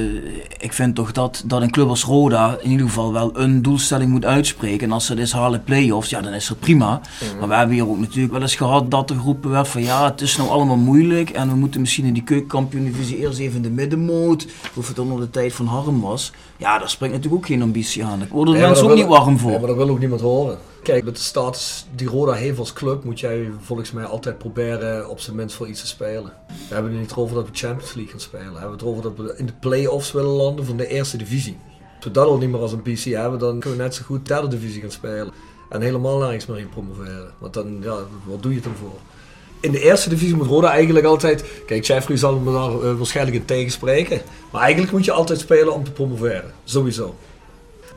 [0.58, 4.10] ik vind toch dat, dat een club als Roda in ieder geval wel een doelstelling
[4.10, 4.86] moet uitspreken.
[4.86, 7.00] En als ze dit halen play-offs, ja dan is dat prima.
[7.38, 10.04] Maar we hebben hier ook natuurlijk wel eens gehad dat er geroepen werd van ja,
[10.04, 11.30] het is nou allemaal moeilijk.
[11.30, 14.46] En we moeten misschien in die keukenkampioen-divisie eerst even in de middenmoot.
[14.74, 16.32] Of het dan nog de tijd van Harm was.
[16.56, 18.18] Ja, daar springt natuurlijk ook geen ambitie aan.
[18.18, 19.50] Daar worden de Nee, mensen ook niet warm voor.
[19.50, 20.58] Nee, maar dat wil ook niemand horen.
[20.82, 25.08] Kijk, met de status die Roda heeft als club moet jij volgens mij altijd proberen
[25.08, 26.32] op zijn minst voor iets te spelen.
[26.68, 28.52] We hebben het niet over dat we Champions League gaan spelen.
[28.52, 31.58] We hebben het over dat we in de play-offs willen landen van de eerste divisie.
[31.96, 34.02] Als we dat al niet meer als een PC hebben, dan kunnen we net zo
[34.04, 35.32] goed derde divisie gaan spelen.
[35.68, 37.30] En helemaal nergens meer in promoveren.
[37.38, 38.98] Want dan, ja, wat doe je het dan voor?
[39.60, 41.44] In de eerste divisie moet Roda eigenlijk altijd...
[41.66, 44.20] Kijk, Jeffrey zal me daar eh, waarschijnlijk in tegenspreken.
[44.50, 46.52] Maar eigenlijk moet je altijd spelen om te promoveren.
[46.64, 47.14] Sowieso.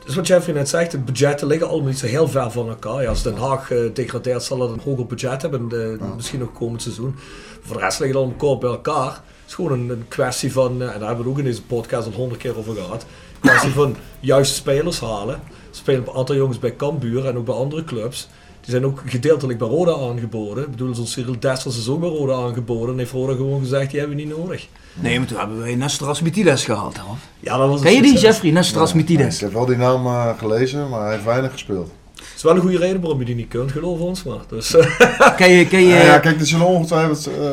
[0.04, 3.02] Dus wat Jeffrey net zegt, de budgetten liggen allemaal niet zo heel ver van elkaar.
[3.02, 5.68] Ja, als Den Haag eh, degradeert, zal het een hoger budget hebben,
[6.00, 7.14] eh, misschien ook komend seizoen.
[7.60, 9.12] Voor de rest liggen het allemaal kort bij elkaar.
[9.12, 11.44] Het is gewoon een, een kwestie van, eh, en daar hebben we het ook in
[11.44, 15.40] deze podcast al honderd keer over gehad, een kwestie van juiste spelers halen.
[15.70, 18.28] Spelen een aantal jongens bij Cambuur en ook bij andere clubs.
[18.64, 20.64] Die zijn ook gedeeltelijk bij Roda aangeboden.
[20.64, 22.92] Ik bedoel, zo'n Cyril Dessers is ook bij Roda aangeboden.
[22.92, 24.66] En heeft Roda gewoon gezegd, die hebben we niet nodig.
[24.94, 26.96] Nee, maar toen hebben wij Nestras Mitides gehaald.
[26.98, 27.16] Hoor.
[27.40, 28.18] Ja, dat was een Ken je die.
[28.18, 28.50] Jeffrey?
[28.50, 29.34] Nestras Ja, Mitides.
[29.34, 31.90] Ik heb wel die naam eh, gelezen, maar hij heeft weinig gespeeld.
[32.14, 34.40] Het is wel een goede reden waarom je die niet kunt, geloof ons maar.
[34.48, 37.44] Dus, eh, Ken je, ken je, Ja, ja, kijk, er zullen ongetwijfeld eh,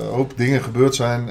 [0.00, 1.26] een hoop dingen gebeurd zijn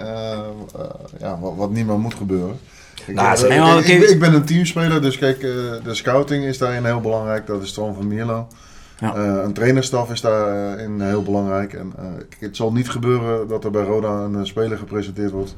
[1.19, 2.59] ja, wat, wat niet meer moet gebeuren.
[3.05, 5.49] Ik, Nou, ik- ben een teamspeler, dus kijk, eh,
[5.83, 7.47] de scouting is daarin heel belangrijk.
[7.47, 8.47] Dat is Toon van Mierlo.
[8.99, 9.15] Ja.
[9.15, 11.73] Eh, een trainerstaf is daarin heel belangrijk.
[11.73, 12.05] En, eh,
[12.39, 15.55] het zal niet gebeuren dat er bij Roda een eh, speler gepresenteerd wordt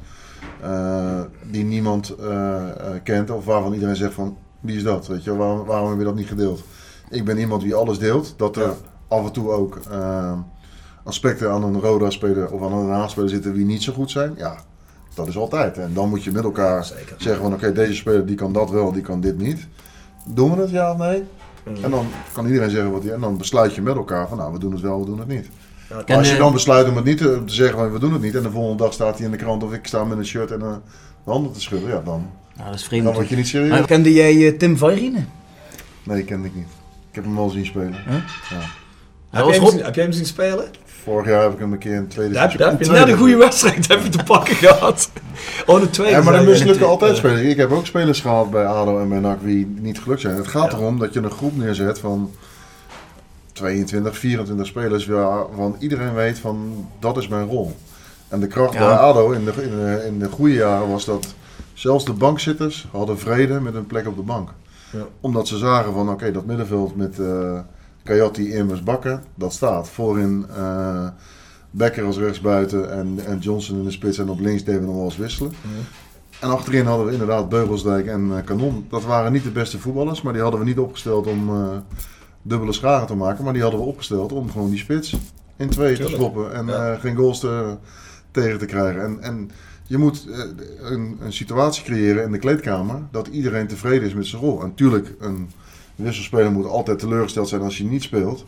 [0.62, 1.20] eh,
[1.50, 2.68] die niemand eh, eh,
[3.02, 3.30] kent.
[3.30, 5.06] Of waarvan iedereen zegt van wie is dat?
[5.06, 6.62] Weet je, waarom, waarom heb je dat niet gedeeld?
[7.10, 8.34] Ik ben iemand die alles deelt.
[8.36, 8.72] Dat er Ja.
[9.08, 10.32] af en toe ook eh,
[11.04, 14.34] aspecten aan een Roda-speler of aan een naspeler zitten die niet zo goed zijn.
[14.36, 14.56] Ja,
[15.14, 15.78] dat is altijd.
[15.78, 17.14] En dan moet je met elkaar Zeker.
[17.18, 19.66] zeggen van oké, deze speler die kan dat wel, die kan dit niet.
[20.28, 21.24] Doen we het ja of nee?
[21.82, 23.12] En dan kan iedereen zeggen wat hij.
[23.12, 25.28] En dan besluit je met elkaar van nou, we doen het wel, we doen het
[25.28, 25.48] niet.
[25.88, 27.98] Ja, Maar als je eh, dan besluit om het niet te, te zeggen van we
[27.98, 28.34] doen het niet.
[28.34, 30.50] En de volgende dag staat hij in de krant of ik sta met een shirt
[30.50, 30.80] en een
[31.24, 31.88] handen te schudden.
[31.88, 33.04] Ja, dan, Nou, dat is vreemd.
[33.04, 33.86] dan word je niet Maar serieus.
[33.86, 35.24] kende jij eh, Tim Vairine?
[36.02, 36.66] Nee, kende ik niet.
[37.10, 37.94] Ik heb hem wel zien spelen.
[37.94, 38.22] Hij
[39.30, 40.64] Heb, jij hem heb jij hem zien spelen?
[41.06, 43.08] Vorig jaar heb ik hem een keer in de tweede je, daar heb je net
[43.08, 45.10] een goede wedstrijd heb je te pakken gehad.
[45.66, 46.16] Oh, de tweede.
[46.16, 47.40] Ja, maar dan mislukken altijd spelers.
[47.40, 50.36] Ik heb ook spelers gehad bij ADO en bij NAC die niet gelukt zijn.
[50.36, 50.78] Het gaat Ja.
[50.78, 52.30] erom dat je een groep neerzet van
[53.52, 57.76] 22, 24 spelers waarvan iedereen weet van dat is mijn rol.
[58.28, 58.78] En de kracht Ja.
[58.86, 61.34] bij ADO in de, in, de, in de goede jaren was dat
[61.74, 64.50] zelfs de bankzitters hadden vrede met een plek op de bank.
[64.92, 65.04] Ja.
[65.20, 67.58] Omdat ze zagen van oké, dat middenveld met eh
[68.06, 69.88] Coyote, Immers, Bakker, dat staat.
[69.88, 71.06] Voorin eh
[71.70, 74.94] Becker als rechtsbuiten en, en Johnson in de spits en op links deden we nog
[74.96, 75.52] wel eens wisselen.
[76.40, 78.86] En achterin hadden we inderdaad Beugelsdijk en eh, Kanon.
[78.90, 81.76] Dat waren niet de beste voetballers, maar die hadden we niet opgesteld om eh,
[82.42, 83.44] dubbele scharen te maken.
[83.44, 85.16] Maar die hadden we opgesteld om gewoon die spits
[85.56, 86.16] in twee te Tuurlijk.
[86.16, 86.94] schoppen en Ja.
[86.94, 87.76] geen goals te,
[88.30, 89.02] tegen te krijgen.
[89.02, 89.50] En, en
[89.86, 90.26] je moet
[90.80, 94.60] een, een situatie creëren in de kleedkamer dat iedereen tevreden is met zijn rol.
[94.62, 95.50] En natuurlijk, een
[95.96, 98.44] wisselspeler moet altijd teleurgesteld zijn als hij niet speelt.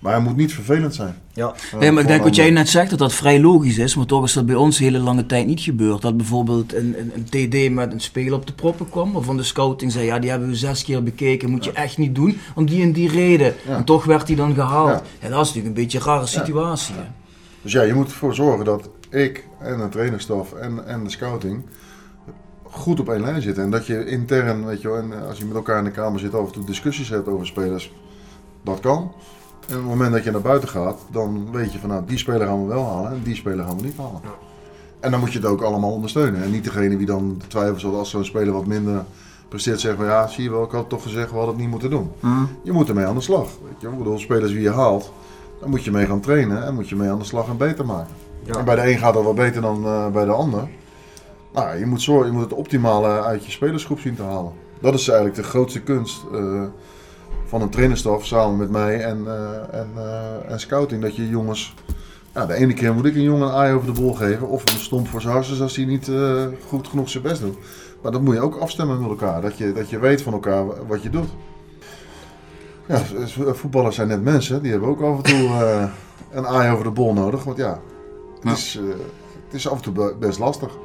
[0.00, 1.14] Maar hij moet niet vervelend zijn.
[1.32, 1.54] Ja.
[1.72, 3.96] Eh, Nee, maar ik denk wat een jij net zegt, dat dat vrij logisch is.
[3.96, 6.02] Maar toch is dat bij ons hele lange tijd niet gebeurd.
[6.02, 9.12] Dat bijvoorbeeld een, een, een TD met een speler op de proppen kwam.
[9.12, 11.50] Waarvan de scouting zei, ja die hebben we zes keer bekeken.
[11.50, 13.54] Moet je echt niet doen, om die en die reden.
[13.66, 13.76] Ja.
[13.76, 14.88] En toch werd hij dan gehaald.
[14.88, 15.02] Ja.
[15.20, 15.28] Ja.
[15.28, 16.94] dat is natuurlijk een beetje een rare situatie.
[17.62, 21.62] Dus ja, je moet ervoor zorgen dat ik en de trainerstaf en, en de scouting
[22.70, 23.62] goed op één lijn zitten.
[23.62, 26.20] En dat je intern, weet je wel, en als je met elkaar in de kamer
[26.20, 27.92] zit, af en toe discussies hebt over spelers.
[28.62, 29.12] Dat kan.
[29.68, 32.18] En op het moment dat je naar buiten gaat, dan weet je van nou, die
[32.18, 34.20] speler gaan we wel halen en die speler gaan we niet halen.
[35.00, 36.42] En dan moet je het ook allemaal ondersteunen.
[36.42, 39.04] En niet degene die dan de twijfels had als zo'n speler wat minder
[39.48, 41.70] presteert, zeggen van ja, zie je wel, ik had toch gezegd, we hadden het niet
[41.70, 42.10] moeten doen.
[42.62, 43.48] Je moet ermee aan de slag.
[43.64, 43.88] Weet je?
[43.88, 45.12] Ik bedoel, spelers wie je haalt,
[45.60, 47.86] daar moet je mee gaan trainen en moet je mee aan de slag en beter
[47.86, 48.14] maken.
[48.42, 48.54] Ja.
[48.54, 50.68] En bij de een gaat dat wat beter dan eh, bij de ander.
[51.52, 54.52] Nou, je moet, zorgen, je moet het optimale uit je spelersgroep zien te halen.
[54.80, 56.62] Dat is eigenlijk de grootste kunst eh,
[57.46, 61.02] van een trainerstaf samen met mij en, eh, en, eh, en scouting.
[61.02, 61.74] Dat je jongens,
[62.32, 64.80] de ene keer moet ik een jongen een aai over de bol geven of een
[64.80, 66.10] stomp voor zijn hartjes als hij niet
[66.68, 67.56] goed genoeg zijn best doet.
[68.02, 70.86] Maar dat moet je ook afstemmen met elkaar, dat je, dat je weet van elkaar
[70.86, 71.28] wat je doet.
[72.86, 73.00] Ja,
[73.54, 75.48] voetballers zijn net mensen, die hebben ook af en toe
[76.32, 77.44] een aai over de bol nodig.
[77.44, 77.80] Want ja,
[78.34, 78.50] het, Ja.
[78.52, 78.80] Is,
[79.44, 80.76] het is af en toe be- best lastig.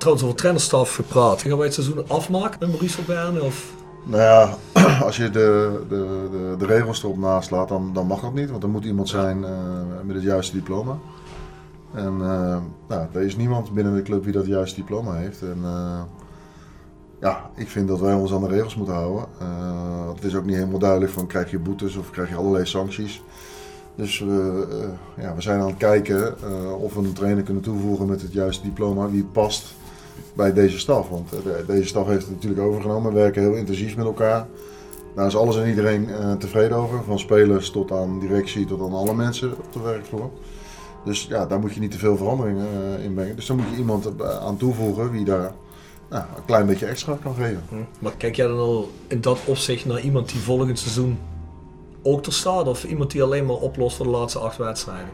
[0.00, 1.42] Trouwens, over trainerstaf gepraat.
[1.42, 3.42] Gaan wij het seizoen afmaken met Maurice van Berne?
[3.42, 3.72] Of...
[4.04, 4.56] Nou ja,
[5.06, 8.50] als je de, de, de, de regels erop naslaat, dan, dan mag dat niet.
[8.50, 9.50] Want er moet iemand zijn eh,
[10.04, 10.98] met het juiste diploma.
[11.94, 15.42] En eh, nou, er is niemand binnen de club die dat juiste diploma heeft.
[15.42, 16.00] En eh,
[17.20, 19.26] ja, ik vind dat wij ons aan de regels moeten houden.
[20.14, 23.22] Het is ook niet helemaal duidelijk van krijg je boetes of krijg je allerlei sancties.
[23.94, 24.66] Dus we,
[25.16, 26.34] ja, we zijn aan het kijken
[26.80, 29.78] of we een trainer kunnen toevoegen met het juiste diploma, wie past
[30.34, 31.08] bij deze staf.
[31.08, 33.12] Want eh, de- deze staf heeft het natuurlijk overgenomen.
[33.12, 34.46] We werken heel intensief met elkaar.
[35.14, 37.02] Daar is alles en iedereen eh, tevreden over.
[37.04, 40.30] Van spelers tot aan directie tot aan alle mensen op de werkvloer.
[41.04, 42.66] Dus ja, daar moet je niet te veel veranderingen
[42.98, 43.36] eh, in brengen.
[43.36, 45.52] Dus dan moet je iemand aan toevoegen wie daar
[46.10, 47.62] nou, een klein beetje extra kan geven.
[47.98, 51.18] Maar kijk jij dan al in dat opzicht naar iemand die volgend seizoen
[52.02, 52.68] ook er staat?
[52.68, 55.08] Of iemand die alleen maar oplost voor de laatste acht wedstrijden?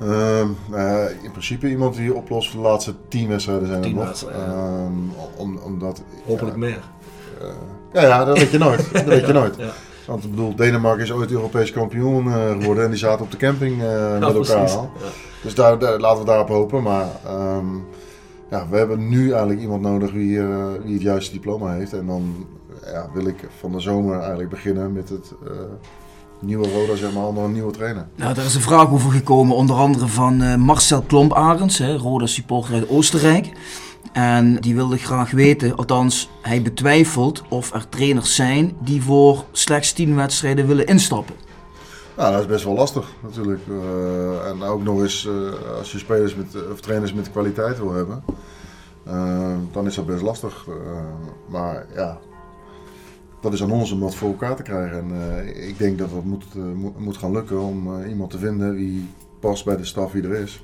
[0.00, 4.20] Ehm, ja, in principe iemand die oplost voor de laatste tien wedstrijden zijn er nog.
[4.20, 4.28] ja.
[4.28, 4.92] Ehm,
[5.36, 6.80] om, omdat, Hopelijk ja, meer.
[7.92, 8.88] Ja, ja, dat weet je nooit.
[8.92, 9.56] Dat weet je nooit.
[9.56, 9.70] Ja.
[10.06, 13.36] Want ik bedoel, Denemarken is ooit Europees kampioen eh, geworden en die zaten op de
[13.36, 14.76] camping eh, met elkaar precies.
[14.76, 14.90] al.
[14.98, 15.06] Ja.
[15.42, 16.82] Dus daar, daar- laten we daarop hopen.
[16.82, 17.66] Maar ehm,
[18.50, 21.92] ja, we hebben nu eigenlijk iemand nodig wie, eh, wie het juiste diploma heeft.
[21.92, 22.46] En dan
[22.92, 25.50] ja, wil ik van de zomer eigenlijk beginnen met het eh,
[26.40, 28.06] nieuwe Roda, zeg maar, onder een nieuwe trainer.
[28.14, 32.74] Nou, daar is een vraag over gekomen, onder andere van eh, Marcel Klomp-Arends, Roda supporter
[32.74, 33.52] uit Oostenrijk.
[34.12, 39.92] En die wilde graag weten, althans hij betwijfelt of er trainers zijn die voor slechts
[39.92, 41.34] 10 wedstrijden willen instappen.
[42.16, 43.60] Nou, dat is best wel lastig natuurlijk.
[43.68, 47.92] Eh, en ook nog eens eh, als je spelers met, of trainers met kwaliteit wil
[47.92, 48.22] hebben,
[49.72, 50.66] dan is dat best lastig.
[51.48, 52.18] Maar ja,
[53.40, 54.98] dat is aan ons om dat voor elkaar te krijgen.
[54.98, 58.30] En eh, ik denk dat het moet, eh, moet, moet gaan lukken om eh, iemand
[58.30, 59.08] te vinden wie
[59.40, 60.62] past bij de staf wie er is.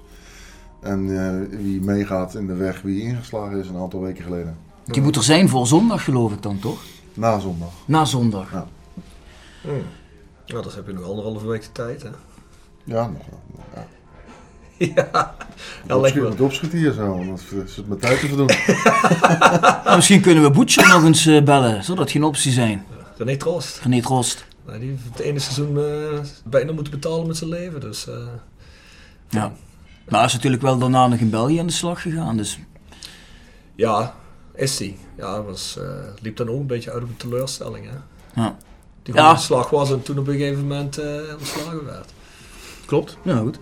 [0.81, 4.57] En eh, wie meegaat in de weg wie ingeslagen is een aantal weken geleden.
[4.85, 6.83] Die moet er zijn voor zondag, geloof ik dan toch?
[7.15, 7.73] Na zondag.
[7.87, 8.53] Na zondag.
[8.53, 8.67] Ja.
[9.63, 9.83] Hmm.
[10.47, 12.09] Nou, dan heb je nog anderhalve week de tijd, hè?
[12.85, 13.41] Ja, nog wel.
[13.75, 13.87] Ja.
[14.95, 15.35] ja,
[15.87, 18.47] ja het opschiet hier zo, want het is het met tijd te verdoen.
[19.85, 21.85] Nou, misschien kunnen we Boetje nog eens eh, bellen.
[21.85, 22.85] Zou dat geen optie zijn?
[23.17, 23.81] René Troost.
[23.83, 24.45] René Trost.
[24.67, 28.09] Nou, die heeft het ene seizoen eh, bijna moeten betalen met zijn leven, dus...
[28.09, 28.15] eh,
[29.29, 29.53] Ja.
[30.09, 32.37] Maar hij is natuurlijk wel daarna nog in België aan de slag gegaan.
[32.37, 32.59] Dus
[33.75, 34.15] ja,
[34.55, 34.97] is hij.
[35.17, 35.85] Ja, was, eh,
[36.23, 37.97] liep dan ook een beetje uit op een teleurstelling, hè?
[38.43, 38.57] ja.
[39.03, 39.21] Die Ja.
[39.21, 41.07] gewoon in slag was en toen op een gegeven moment eh
[41.39, 42.13] ontslagen werd.
[42.87, 43.17] Klopt.
[43.23, 43.59] Ja, goed.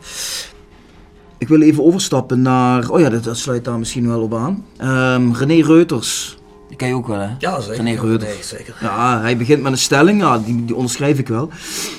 [1.43, 2.89] Ik wil even overstappen naar...
[2.89, 4.65] Oh ja, dat, dat sluit daar misschien wel op aan.
[4.77, 6.39] Ehm, René Reuters.
[6.69, 7.29] Die ken je ook wel, hè?
[7.39, 7.85] Ja, zeker.
[7.85, 8.33] René Reuters.
[8.33, 8.75] Nee, zeker.
[8.81, 11.49] Ja, hij begint met een stelling, ja, die, die onderschrijf ik wel.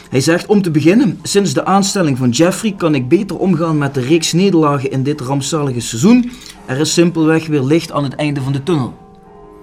[0.09, 3.93] Hij zegt, om te beginnen, sinds de aanstelling van Jeffrey kan ik beter omgaan met
[3.93, 6.31] de reeks nederlagen in dit rampzalige seizoen.
[6.65, 8.93] Er is simpelweg weer licht aan het einde van de tunnel.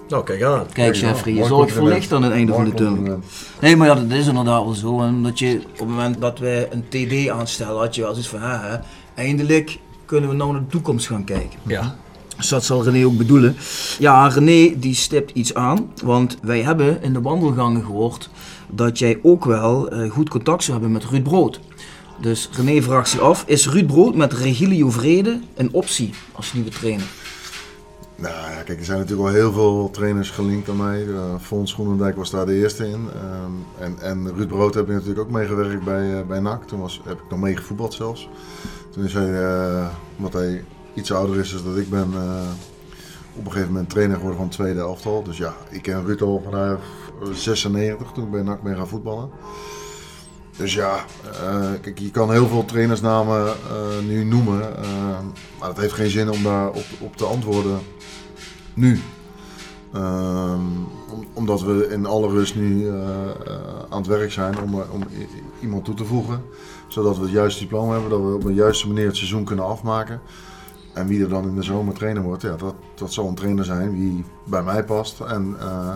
[0.08, 0.66] Nou, kijk aan.
[0.72, 3.20] Kijk Jeffrey, je zorgt voor licht aan het einde van de tunnel.
[3.60, 5.00] Nee, maar ja, dat is inderdaad wel zo.
[5.00, 8.28] En dat je op het moment dat wij een TD aanstellen, had je wel zoiets
[8.28, 8.76] van, hè, hè,
[9.14, 11.58] eindelijk kunnen we nou naar de toekomst gaan kijken.
[11.66, 11.96] Ja.
[12.36, 13.56] Dus dat zal René ook bedoelen.
[13.98, 18.30] Ja, René die stipt iets aan, want wij hebben in de wandelgangen gehoord
[18.70, 21.60] dat jij ook wel eh, goed contact zou hebben met Ruud Brood.
[22.20, 26.70] Dus René vraagt zich af, is Ruud Brood met Regilio Vrede een optie als nieuwe
[26.70, 27.06] trainer?
[28.16, 31.04] Nou ja, kijk, er zijn natuurlijk al heel veel trainers gelinkt aan mij.
[31.04, 33.08] Uh, Fons Groenendijk was daar de eerste in.
[33.14, 36.64] Ehm, en, en Ruud Brood heb ik natuurlijk ook meegewerkt bij, eh, bij NAC.
[36.64, 38.28] Toen was, heb ik nog meegevoetbald zelfs.
[38.90, 39.86] Toen is hij, eh,
[40.16, 40.64] omdat hij
[40.94, 42.50] iets ouder is dan ik ben, eh,
[43.34, 45.22] op een gegeven moment trainer geworden van het tweede elftal.
[45.22, 46.80] Dus ja, ik ken Ruud al vanaf
[47.32, 49.30] 96 toen ik bij NAC mee gaan voetballen.
[50.56, 51.04] Dus ja,
[51.42, 53.54] eh, kijk, je kan heel veel trainersnamen eh,
[54.06, 54.76] nu noemen.
[54.76, 54.86] eh,
[55.58, 57.78] maar het heeft geen zin om daar op, op te antwoorden
[58.74, 59.00] nu.
[61.12, 63.34] Om- omdat we in alle rust nu eh, eh,
[63.88, 65.02] aan het werk zijn om, om
[65.60, 66.42] iemand toe te voegen.
[66.92, 69.64] Zodat we het juiste diploma hebben, dat we op een juiste manier het seizoen kunnen
[69.64, 70.20] afmaken.
[70.94, 73.64] En wie er dan in de zomer trainer wordt, ja, dat, dat zal een trainer
[73.64, 75.20] zijn die bij mij past.
[75.20, 75.92] En eh,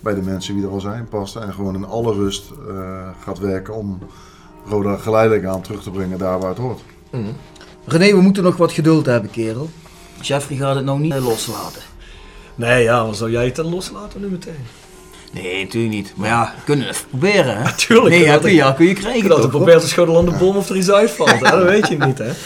[0.00, 1.36] bij de mensen die er al zijn past.
[1.36, 3.98] En gewoon in alle rust eh, gaat werken om
[4.66, 6.80] Roda geleidelijk aan terug te brengen daar waar het hoort.
[7.84, 9.68] René, we moeten nog wat geduld hebben, kerel.
[10.20, 11.82] Jeffrey gaat het nou niet loslaten.
[12.54, 14.64] Nee, ja, dan zou jij het dan loslaten nu meteen?
[15.42, 16.12] Nee, natuurlijk niet.
[16.16, 17.72] Maar ja, we kunnen het even proberen, hè?
[17.86, 18.08] Tuurlijk.
[18.08, 20.24] Nee, ja, dat kun je, ja, kun je krijgen had toch, probeert te schudden aan
[20.24, 21.30] de bom of er iets uitvalt.
[21.30, 21.50] hè?
[21.50, 22.30] Dat weet je niet, hè?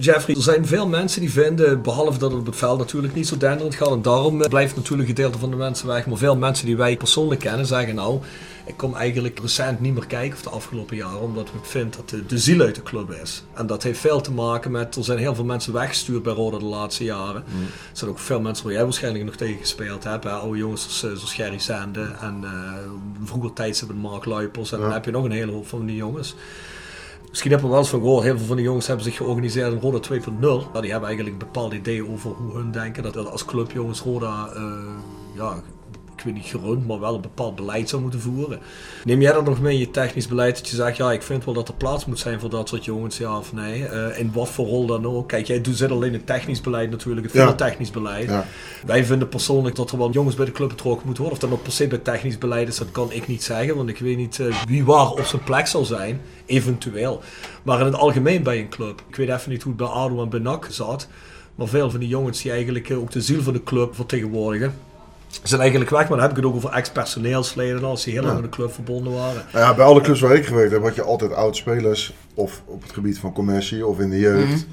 [0.00, 3.28] Jeffrey, er zijn veel mensen die vinden, behalve dat het op het veld natuurlijk niet
[3.28, 3.90] zo denderend gaat.
[3.90, 6.06] En daarom eh, blijft natuurlijk een gedeelte van de mensen weg.
[6.06, 8.20] Maar veel mensen die wij persoonlijk kennen zeggen nou,
[8.66, 11.20] ik kom eigenlijk recent niet meer kijken of de afgelopen jaren.
[11.20, 13.44] Omdat ik vind dat de, de ziel uit de club is.
[13.54, 16.58] En dat heeft veel te maken met, er zijn heel veel mensen weggestuurd bij Roda
[16.58, 17.44] de laatste jaren.
[17.46, 20.24] Er zijn ook veel mensen waar jij waarschijnlijk nog tegen gespeeld hebt.
[20.24, 20.30] Hè?
[20.30, 22.50] Oude jongens zoals, eh, Gerry Sande en eh,
[23.24, 24.72] vroeger tijds hebben Mark Luipers.
[24.72, 26.34] En dan heb je nog een hele hoop van die jongens.
[27.32, 29.16] Misschien heb je er wel eens van gehoord, heel veel van die jongens hebben zich
[29.16, 30.38] georganiseerd in Roda 2.0.
[30.40, 34.48] Nou, die hebben eigenlijk een bepaald idee over hoe hun denken dat als clubjongens Roda,
[34.54, 34.62] eh,
[35.34, 35.62] ja,
[36.24, 38.58] ik weet niet gerund, maar wel een bepaald beleid zou moeten voeren.
[39.04, 41.44] Neem jij dat nog mee in je technisch beleid dat je zegt, ja, ik vind
[41.44, 43.86] wel dat er plaats moet zijn voor dat soort jongens, ja of nee?
[43.86, 45.28] Eh, in wat voor rol dan ook.
[45.28, 47.44] Kijk, jij doet zit alleen in technisch beleid natuurlijk, het Ja.
[47.46, 48.28] veel technisch beleid.
[48.28, 48.46] Ja.
[48.86, 51.42] Wij vinden persoonlijk dat er wel jongens bij de club betrokken moeten worden.
[51.42, 53.76] Of dat nou per se bij technisch beleid is, dat kan ik niet zeggen.
[53.76, 56.20] Want ik weet niet eh, wie waar op zijn plek zal zijn.
[56.46, 57.20] Eventueel.
[57.62, 59.02] Maar in het algemeen bij een club.
[59.08, 61.08] Ik weet even niet hoe het bij ADO en bij NAC zat.
[61.54, 64.74] Maar veel van die jongens die eigenlijk eh, ook de ziel van de club vertegenwoordigen.
[65.42, 68.32] Zijn eigenlijk weg, maar dan heb ik het ook over ex-personeelsleden als die heel lang
[68.34, 68.38] Ja.
[68.42, 69.44] aan de club verbonden waren.
[69.52, 72.14] Nou ja, bij alle clubs waar ik gewerkt heb, had je altijd oud-spelers.
[72.34, 74.66] Of op het gebied van commercie of in de jeugd.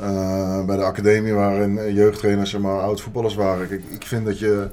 [0.00, 3.68] Eh, bij de academie waarin jeugdtrainers zeg maar oud-voetballers waren.
[3.68, 4.68] Kijk, ik vind dat je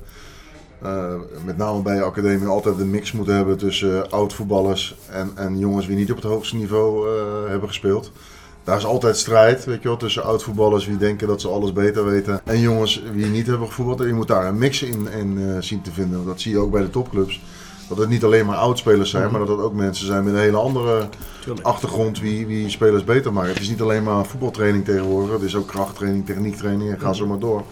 [0.82, 1.14] eh,
[1.46, 5.58] met name bij je academie altijd een mix moet hebben tussen eh, oud-voetballers en, en
[5.60, 8.12] jongens die niet op het hoogste niveau eh, hebben gespeeld.
[8.68, 12.06] Daar is altijd strijd, weet je wel, tussen oud-voetballers die denken dat ze alles beter
[12.06, 12.42] weten.
[12.44, 14.02] En jongens die niet hebben gevoetbald.
[14.02, 16.26] En je moet daar een mix in, in eh, zien te vinden.
[16.26, 17.42] Dat zie je ook bij de topclubs.
[17.90, 20.40] Dat het niet alleen maar oudspelers zijn, maar dat het ook mensen zijn met een
[20.40, 21.10] hele andere
[21.44, 21.66] Tuurlijk.
[21.66, 23.52] achtergrond wie, wie spelers beter maken.
[23.54, 27.28] Het is niet alleen maar voetbaltraining tegenwoordig, het is ook krachttraining, techniektraining en ga zo
[27.28, 27.64] maar door.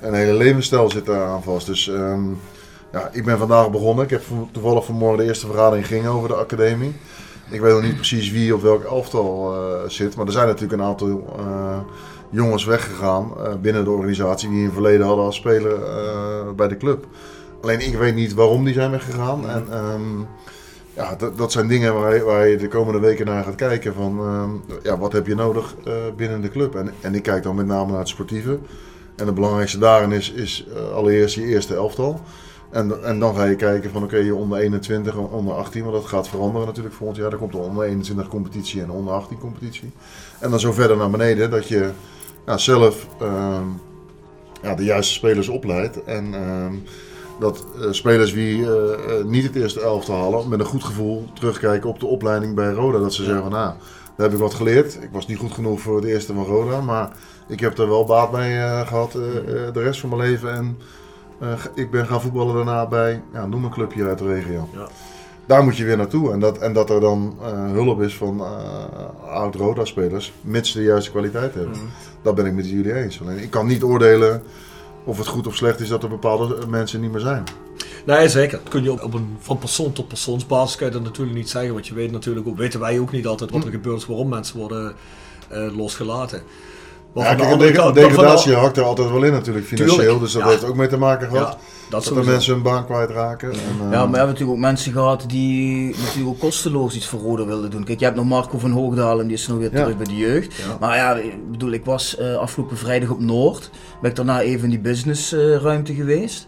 [0.00, 1.66] En een hele levensstijl zit daar aan vast.
[1.66, 2.24] Dus ehm,
[2.92, 4.04] ja, ik ben vandaag begonnen.
[4.04, 6.94] Ik heb toevallig vanmorgen de eerste vergadering ging over de academie.
[7.50, 10.80] Ik weet nog niet precies wie op welk elftal eh, zit, maar er zijn natuurlijk
[10.80, 11.78] een aantal eh,
[12.30, 15.78] jongens weggegaan eh, binnen de organisatie die in het verleden hadden als speler
[16.54, 17.06] bij de club.
[17.62, 19.48] Alleen ik weet niet waarom die zijn weggegaan.
[19.48, 20.20] En ehm,
[20.94, 23.94] ja, dat, dat zijn dingen waar je, waar de komende weken naar gaat kijken.
[23.94, 25.74] Van, ehm, ja, wat heb je nodig
[26.16, 26.74] binnen de club?
[26.74, 28.58] En, en ik kijk dan met name naar het sportieve.
[29.16, 32.20] En het belangrijkste daarin is, is allereerst je eerste elftal.
[32.70, 36.04] En, en dan ga je kijken van oké, je onder 21, onder 18, want dat
[36.04, 37.32] gaat veranderen natuurlijk volgend jaar.
[37.32, 39.92] Er komt de onder 21 competitie en de onder 18 competitie.
[40.38, 41.90] En dan zo verder naar beneden dat je
[42.46, 43.66] ja, zelf ehm,
[44.62, 46.04] ja, de juiste spelers opleidt.
[46.04, 46.74] En ehm,
[47.40, 51.24] dat eh, spelers die eh, eh, niet het eerste elftal halen, met een goed gevoel
[51.34, 52.98] terugkijken op de opleiding bij Roda.
[52.98, 53.74] Dat ze zeggen van nou,
[54.16, 54.98] daar heb ik wat geleerd.
[55.02, 57.10] Ik was niet goed genoeg voor het eerste van Roda, maar
[57.48, 60.52] ik heb er wel baat bij eh, gehad eh, eh, de rest van mijn leven.
[60.52, 60.78] En
[61.40, 64.68] eh, ik ben gaan voetballen daarna bij, ja, noem een clubje uit de regio.
[64.72, 64.88] Ja.
[65.46, 66.32] Daar moet je weer naartoe.
[66.32, 70.84] En dat, en dat er dan eh, hulp is van eh, oud-Roda-spelers, mits ze de
[70.84, 71.72] juiste kwaliteit hebben.
[71.72, 71.86] Mhm.
[72.22, 73.20] Dat ben ik met jullie eens.
[73.20, 74.42] Alleen ik kan niet oordelen
[75.04, 77.44] of het goed of slecht is dat er bepaalde mensen niet meer zijn.
[78.06, 78.58] Nee, zeker.
[78.62, 81.50] Dat kun je ook op een van persoon tot persoonsbasis kan je dat natuurlijk niet
[81.50, 81.72] zeggen.
[81.72, 84.28] Want je weet natuurlijk ook, weten wij ook niet altijd wat er gebeurt, is, waarom
[84.28, 84.94] mensen worden
[85.76, 86.42] losgelaten.
[87.16, 89.98] Maar Ja, de kijk, deg- kant- degradatie hakt er altijd wel in natuurlijk, financieel.
[89.98, 90.48] Tuurlijk, Dus dat ja.
[90.48, 91.46] heeft ook mee te maken gehad.
[91.52, 91.58] Ja,
[91.90, 93.50] dat dat er mensen hun baan kwijtraken.
[93.52, 97.06] En, eh, Ja, maar we hebben natuurlijk ook mensen gehad die natuurlijk ook kosteloos iets
[97.06, 97.84] voor Roda wilden doen.
[97.84, 99.80] Kijk, je hebt nog Marco van Hoogdalen, die is nog weer Ja.
[99.80, 100.54] terug bij de jeugd.
[100.80, 103.70] Maar ja, ik bedoel, ik was eh, afgelopen vrijdag op Noord.
[104.00, 106.46] Ben ik daarna even in die businessruimte geweest.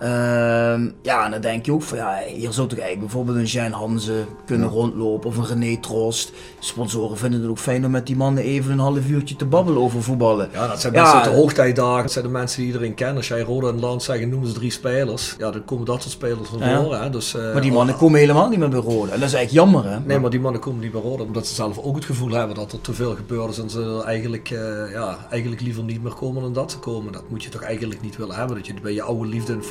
[0.00, 3.44] Ehm, ja, en dan denk je ook van ja, hier zou toch eigenlijk bijvoorbeeld een
[3.44, 6.32] Jean Hanze kunnen rondlopen of een René Trost.
[6.58, 9.82] Sponsoren vinden het ook fijn om met die mannen even een half uurtje te babbelen
[9.82, 10.48] over voetballen.
[10.52, 12.02] Ja, dat zijn mensen de hoogtijdagen.
[12.02, 13.16] Dat zijn de mensen die iedereen kent.
[13.16, 15.34] Als jij Roda en Land zeggen, noemen ze drie spelers.
[15.38, 16.82] Ja, dan komen dat soort spelers van Ja.
[16.82, 17.02] voren.
[17.02, 17.10] Hè.
[17.10, 19.12] Dus, eh, Maar die mannen komen helemaal niet meer bij Roda.
[19.12, 19.98] En dat is eigenlijk jammer hè.
[20.04, 22.56] Nee, maar die mannen komen niet bij Roda omdat ze zelf ook het gevoel hebben
[22.56, 26.12] dat er te veel gebeurd is en ze eigenlijk, eh, ja, eigenlijk liever niet meer
[26.14, 27.12] komen dan dat ze komen.
[27.12, 28.56] Dat moet je toch eigenlijk niet willen hebben.
[28.56, 29.66] Dat je bij je oude liefde in het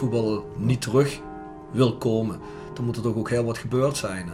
[0.58, 1.20] niet terug
[1.72, 2.40] wil komen.
[2.74, 4.26] Dan moet er toch ook heel wat gebeurd zijn.
[4.28, 4.34] Hè?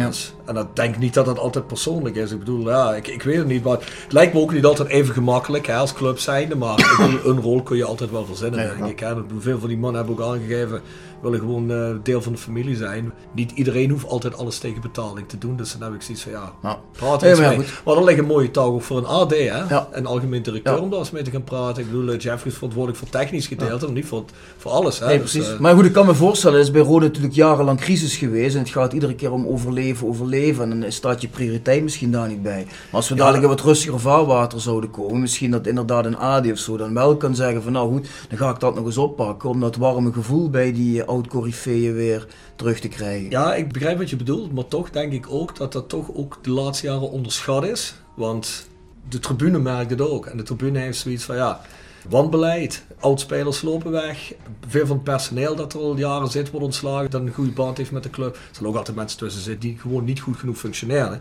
[0.00, 0.06] Ja.
[0.06, 2.32] Dus, en dat denk ik niet dat het altijd persoonlijk is.
[2.32, 3.64] Ik bedoel, ja, ik, ik weet het niet.
[3.64, 6.56] Maar het lijkt me ook niet altijd even gemakkelijk hè, als club zijnde.
[6.56, 9.00] Maar bedoel, een rol kun je altijd wel verzinnen, Ja, denk ik.
[9.00, 9.14] Hè.
[9.38, 10.80] Veel van die mannen hebben ook aangegeven,
[11.24, 13.12] willen gewoon eh, deel van de familie zijn.
[13.34, 15.56] Niet iedereen hoeft altijd alles tegen betaling te doen.
[15.56, 16.78] Dus dan heb ik zoiets van, ja, Ja.
[16.92, 17.66] praat Ja, eens maar ja, mee.
[17.66, 17.82] goed.
[17.84, 19.36] Maar er ligt een mooie ook voor een AD, hè.
[19.44, 19.88] Ja.
[19.92, 20.80] Een algemeen directeur Ja.
[20.80, 21.82] om daar eens mee te gaan praten.
[21.82, 24.24] Ik bedoel, eh, Jeffrey is verantwoordelijk voor technisch gedeelte, maar niet voor,
[24.56, 24.98] voor alles.
[24.98, 25.06] Hè.
[25.06, 25.52] Nee, Dus, precies.
[25.52, 28.54] eh, maar goed, ik kan me voorstellen, is bij Rode natuurlijk jarenlang crisis geweest.
[28.54, 30.70] En het gaat iedere keer om overleven, overleven.
[30.72, 32.64] En dan staat je prioriteit misschien daar niet bij.
[32.64, 36.50] Maar als we dadelijk in wat rustiger vaarwater zouden komen, misschien dat inderdaad een AD
[36.50, 38.98] of zo dan wel kan zeggen van nou goed, dan ga ik dat nog eens
[38.98, 39.48] oppakken.
[39.48, 43.30] Om dat warme gevoel bij die oud-corifeeën weer terug te krijgen.
[43.30, 46.38] Ja, ik begrijp wat je bedoelt, maar toch denk ik ook dat dat toch ook
[46.42, 47.94] de laatste jaren onderschat is.
[48.14, 48.68] Want
[49.08, 50.26] de tribune merkt het ook.
[50.26, 51.60] En de tribune heeft zoiets van, ja,
[52.08, 54.32] wanbeleid, oudspelers lopen weg.
[54.68, 57.76] Veel van het personeel dat er al jaren zit wordt ontslagen, dat een goede band
[57.76, 58.34] heeft met de club.
[58.34, 61.20] Er zullen ook altijd mensen tussen zitten die gewoon niet goed genoeg functioneren.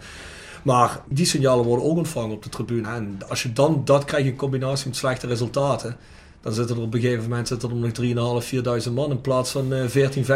[0.63, 2.87] Maar die signalen worden ook ontvangen op de tribune.
[2.87, 5.97] En als je dan dat krijgt in combinatie met slechte resultaten,
[6.43, 9.51] dan zitten er op een gegeven moment zitten er nog 3.500, 4.000 man in plaats
[9.51, 10.29] van eh 14, 15.000.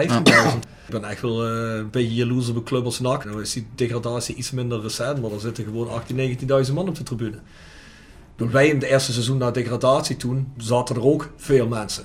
[0.88, 3.26] Ik ben echt wel eh, een beetje jaloers op een club als NAC.
[3.26, 6.16] Nou is die degradatie iets minder recent, maar er zitten gewoon 18.000,
[6.68, 7.40] 19.000 man op de tribune.
[8.36, 12.04] Toen wij in het eerste seizoen na degradatie toen, zaten er ook veel mensen.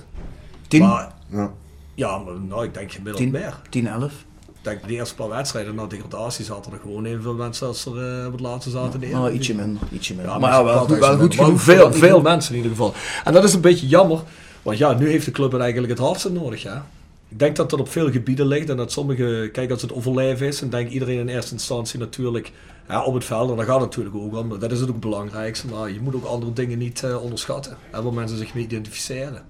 [0.67, 0.81] Tien?
[0.81, 1.53] Maar, ja.
[1.93, 3.61] ja, maar nou, ik denk gemiddeld meer.
[3.69, 4.25] 10, 11.
[4.63, 8.19] Ik denk de eerste paar wedstrijden na degradatie zaten er gewoon evenveel mensen als er
[8.19, 8.99] eh, op het laatste zaten.
[8.99, 9.39] Nou, Eredivisie.
[9.39, 9.81] ietsje minder.
[9.91, 10.31] Ietsje minder.
[10.33, 11.61] Ja, maar maar ja, wel, wel, goed- wel goed Maar genoeg.
[11.61, 12.93] veel, veel mensen in ieder geval.
[13.23, 14.19] En dat is een beetje jammer,
[14.61, 16.61] want ja, nu heeft de club het eigenlijk het hardste nodig.
[16.61, 16.85] Ja.
[17.29, 20.47] Ik denk dat dat op veel gebieden ligt en dat sommige, kijk als het overleven
[20.47, 22.51] is, dan denkt iedereen in eerste instantie natuurlijk
[22.87, 25.03] ja, op het veld, en dat gaat natuurlijk ook om, dat is het ook het
[25.03, 28.63] belangrijkste, maar je moet ook andere dingen niet eh, onderschatten, hè, waar mensen zich mee
[28.63, 29.41] identificeren.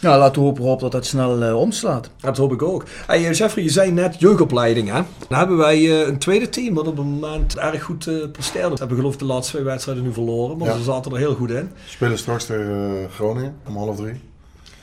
[0.00, 2.10] Ja, laten we hopen Rob, dat dat snel eh, omslaat.
[2.20, 2.84] Dat hoop ik ook.
[3.06, 5.00] Hey, eh, Jeffrey, je zei net jeugdopleiding, hè?
[5.28, 8.68] Dan hebben wij eh, een tweede team wat op het moment erg goed eh presteert.
[8.72, 10.76] We hebben geloof ik de laatste twee wedstrijden nu verloren, maar Ja.
[10.76, 11.70] ze zaten er heel goed in.
[11.86, 14.20] Spelen straks tegen Groningen om half drie.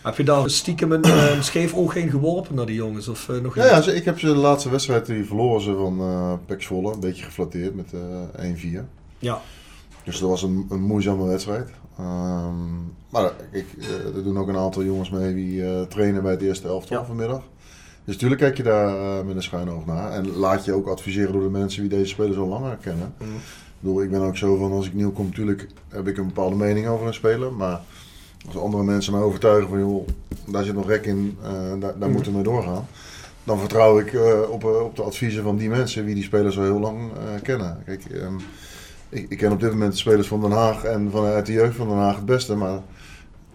[0.03, 3.07] Heb je daar stiekem een, eh, een scheef oog heen geworpen naar die jongens?
[3.07, 3.86] Of nog Ja, niet?
[3.86, 6.93] ja, ik heb ze de laatste wedstrijd die verloren ze van eh Pek Zwolle.
[6.93, 8.86] Een beetje geflatteerd met eh 1-4.
[9.20, 9.41] Ja.
[10.03, 11.70] Dus dat was een, een moeizame wedstrijd.
[11.97, 12.55] Ehm,
[13.09, 16.41] maar ik, eh, er doen ook een aantal jongens mee die eh, trainen bij het
[16.41, 17.05] eerste elftal Ja.
[17.05, 17.41] vanmiddag.
[18.03, 20.11] Dus natuurlijk kijk je daar eh, met een schuin oog naar.
[20.11, 23.13] En laat je ook adviseren door de mensen die deze spelers al langer kennen.
[23.17, 23.29] Mhm.
[23.35, 26.25] Ik bedoel, ik ben ook zo van als ik nieuw kom, natuurlijk heb ik een
[26.27, 27.53] bepaalde mening over een speler.
[27.53, 27.81] Maar
[28.47, 30.07] als andere mensen mij overtuigen van joh,
[30.47, 32.11] daar zit nog rek in, daar, daar Mhm.
[32.11, 32.87] moeten we mee doorgaan.
[33.43, 34.17] Dan vertrouw ik
[34.49, 36.99] op, op de adviezen van die mensen die die spelers al heel lang
[37.43, 37.77] kennen.
[37.85, 38.33] Kijk, ehm,
[39.16, 41.76] ik, ik ken op dit moment de spelers van Den Haag en vanuit de jeugd
[41.76, 42.55] van Den Haag het beste.
[42.55, 42.80] Maar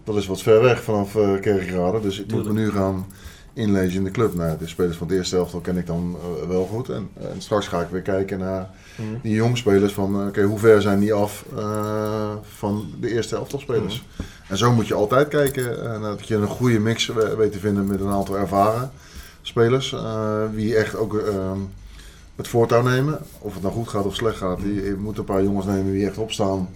[0.03, 1.99] dat is wat ver weg vanaf eh Kerkrade.
[1.99, 3.05] Dus ik moet me nu gaan
[3.53, 4.35] inlezen in de club.
[4.35, 6.89] Nou, de spelers van het eerste elftal ken ik dan eh, wel goed.
[6.89, 9.07] En, en straks ga ik weer kijken naar Mhm.
[9.21, 14.03] die jongspelers van, eh, oké, hoe ver zijn die af eh, van de eerste elftalspelers?
[14.15, 14.23] Mhm.
[14.51, 17.59] En zo moet je altijd kijken eh, dat je een goede mix we- weet te
[17.59, 18.91] vinden met een aantal ervaren
[19.41, 19.93] spelers.
[19.93, 21.51] eh, die echt ook eh,
[22.41, 23.19] het voortouw nemen.
[23.39, 24.61] Of het nou goed gaat of slecht gaat.
[24.61, 26.69] Je, je moet een paar jongens nemen die echt opstaan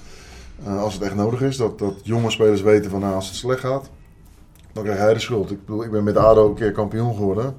[0.64, 1.58] eh, als het echt nodig is.
[1.58, 3.90] Dat, dat jonge spelers weten van nou, als het slecht gaat,
[4.74, 5.52] dan krijgt hij de schuld.
[5.52, 7.56] Ik bedoel, ik ben met ADO een keer kampioen geworden.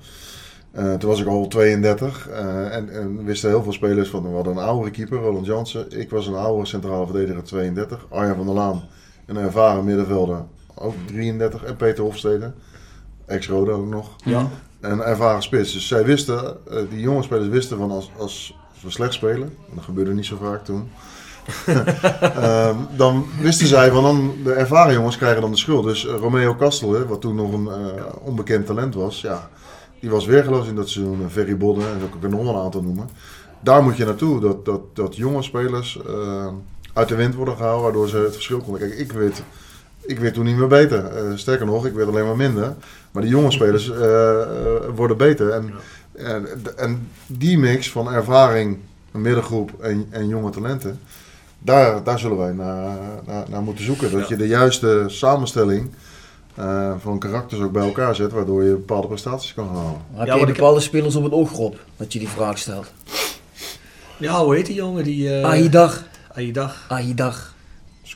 [0.71, 4.23] Eh, toen was ik al 32 eh, en, en wisten heel veel spelers van.
[4.23, 6.01] We hadden een oudere keeper, Roland Jansen.
[6.01, 8.07] Ik was een oude centrale verdediger, 32.
[8.09, 8.83] Arjan van der Laan,
[9.27, 10.45] een ervaren middenvelder,
[10.75, 11.65] ook 33.
[11.65, 12.53] En Peter Hofstede,
[13.27, 14.17] ex-Roda ook nog.
[14.25, 14.49] Ja.
[14.91, 15.73] Een ervaren spits.
[15.73, 19.43] Dus zij wisten, eh, die jonge spelers wisten van als, als, als we slecht spelen,
[19.43, 20.91] en dat gebeurde niet zo vaak toen.
[21.67, 25.85] Ehm, dan wisten zij van dan, de ervaren jongens krijgen dan de schuld.
[25.85, 29.51] Dus eh, Romeo Castel, hè, wat toen nog een eh, onbekend talent was, ja,
[30.01, 31.23] die was weergeloos in dat seizoen.
[31.23, 33.09] En Ferry Bodden, en zo kan ik er nog wel een aantal noemen.
[33.61, 36.47] Daar moet je naartoe, dat, dat, dat jonge spelers eh,
[36.93, 38.81] uit de wind worden gehouden, waardoor ze het verschil konden.
[38.81, 39.43] Kijk, ik weet,
[40.07, 41.05] ik werd toen niet meer beter.
[41.05, 42.75] Eh, sterker nog, ik werd alleen maar minder.
[43.11, 44.47] Maar die jonge spelers eh, eh,
[44.95, 45.51] worden beter.
[45.51, 45.71] En,
[46.17, 46.47] en,
[46.77, 48.79] en die mix van ervaring,
[49.13, 51.01] een middengroep en, en jonge talenten,
[51.59, 52.97] daar, daar zullen wij naar,
[53.27, 54.11] naar, naar moeten zoeken.
[54.13, 55.91] Dat je de juiste samenstelling
[56.55, 60.01] eh, van karakters ook bij elkaar zet, waardoor je bepaalde prestaties kan halen.
[60.15, 62.93] Heb Ja, je ik- bepaalde spelers op het oog, Rob, dat je die vraag stelt?
[64.19, 65.05] Ja, hoe heet die jongen?
[65.05, 66.03] Die, eh Aïdar.
[66.35, 66.77] Aïdar.
[66.89, 67.55] Aïdar.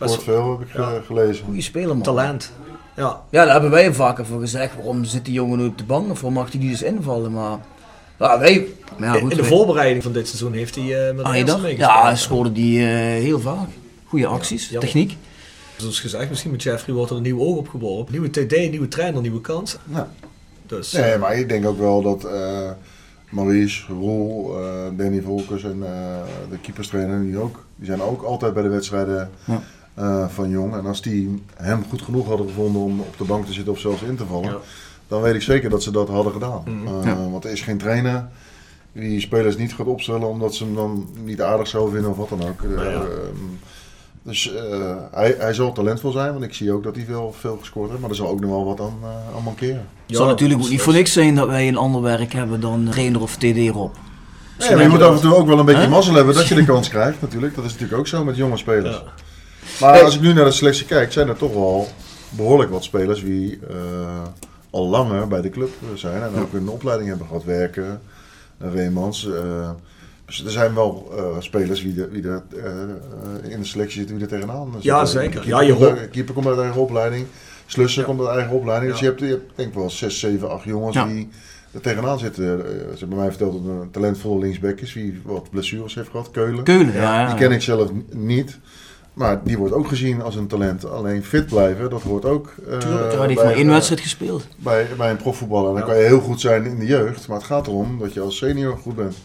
[0.08, 0.80] Best- veel, heb ik Ja.
[0.94, 1.44] eh, gelezen.
[1.44, 2.02] Goeie speler, man.
[2.02, 2.52] Talent.
[2.96, 3.20] Ja.
[3.30, 4.74] Ja, daar hebben wij vaker voor gezegd.
[4.74, 6.10] Waarom zit die jongen nu op de bank?
[6.10, 7.32] Of waarom mag hij niet eens invallen?
[7.32, 7.58] Maar
[8.18, 8.66] ja, wij...
[8.98, 11.44] maar Ja, goed, in de wij- voorbereiding van dit seizoen heeft hij eh met eerste
[11.58, 11.78] meegespeeld.
[11.78, 13.68] Ja, hij scoorde die eh, heel vaak.
[14.04, 15.16] Goede acties, techniek.
[15.76, 18.12] Zoals gezegd, misschien met Jeffrey wordt er een nieuw oog opgeworpen.
[18.12, 19.76] Nieuwe TD, nieuwe trainer, nieuwe kans.
[19.92, 20.08] Ja.
[20.66, 22.70] Dus, Nee, maar ik denk ook wel dat eh,
[23.30, 24.64] Maurice, Roel, eh,
[24.96, 25.90] Danny Volkers en eh,
[26.50, 29.62] de keeperstrainer, die, ook, die zijn ook altijd bij de wedstrijden Ja.
[30.00, 30.74] Eh, van Jong.
[30.74, 33.78] En als die hem goed genoeg hadden gevonden om op de bank te zitten of
[33.78, 34.56] zelfs in te vallen, Ja.
[35.08, 36.62] dan weet ik zeker dat ze dat hadden gedaan.
[36.64, 36.86] Mhm.
[37.00, 37.30] Eh, Ja.
[37.30, 38.28] Want er is geen trainer
[38.92, 42.28] die spelers niet gaat opstellen omdat ze hem dan niet aardig zou vinden of wat
[42.28, 42.62] dan ook.
[42.62, 42.94] Eh, Nou ja.
[43.00, 43.36] ehm,
[44.22, 47.56] dus eh, hij, hij zal talentvol zijn, want ik zie ook dat hij veel, veel
[47.60, 48.00] gescoord heeft.
[48.00, 49.86] Maar er zal ook nog wel wat aan, eh, aan mankeren.
[50.06, 52.88] Het zal natuurlijk ook niet voor niks zijn dat wij een ander werk hebben dan
[52.90, 53.94] trainer of TD Rob.
[54.58, 56.54] Ja, maar je moet af en toe ook wel een beetje mazzel hebben dat je
[56.54, 57.54] de kans krijgt natuurlijk.
[57.54, 58.96] Dat is natuurlijk ook zo met jonge spelers.
[58.96, 59.02] Ja.
[59.80, 60.02] Maar Hey.
[60.04, 61.88] als ik nu naar de selectie kijk, zijn er toch wel
[62.30, 63.76] behoorlijk wat spelers die eh,
[64.70, 66.22] al langer bij de club zijn.
[66.22, 68.00] En ook een opleiding hebben gehad, werken.
[68.62, 69.28] Uh, Reemans.
[69.32, 69.70] eh,
[70.26, 73.98] dus er zijn wel eh, spelers wie, de, wie er eh, eh, in de selectie
[73.98, 74.82] zitten, wie er tegenaan zitten.
[74.90, 75.30] Ja, zeker.
[75.30, 77.26] Keeper, Ja, je komt uit- keeper komt uit eigen opleiding.
[77.66, 78.06] Slussen Ja.
[78.08, 78.90] komt uit eigen opleiding.
[78.90, 81.04] Dus je hebt, je hebt denk ik wel 6, 7, 8 jongens Ja.
[81.06, 81.28] die
[81.72, 82.44] er tegenaan zitten.
[82.44, 86.30] Eh, ze hebben mij verteld dat een talentvolle linksback is, die wat blessures heeft gehad,
[86.30, 86.64] Keulen.
[86.64, 87.26] Keulen, ja.
[87.26, 88.58] Die ken ik zelf niet.
[89.20, 90.84] Maar die wordt ook gezien als een talent.
[90.90, 94.00] Alleen fit blijven, dat hoort ook eh, Tuurlijk, ja, die heeft maar één eh, wedstrijd
[94.00, 94.46] gespeeld.
[94.56, 95.70] bij, bij een profvoetballer.
[95.70, 95.86] Dan Ja.
[95.86, 97.28] kan je heel goed zijn in de jeugd.
[97.28, 99.16] Maar het gaat erom dat je als senior goed bent.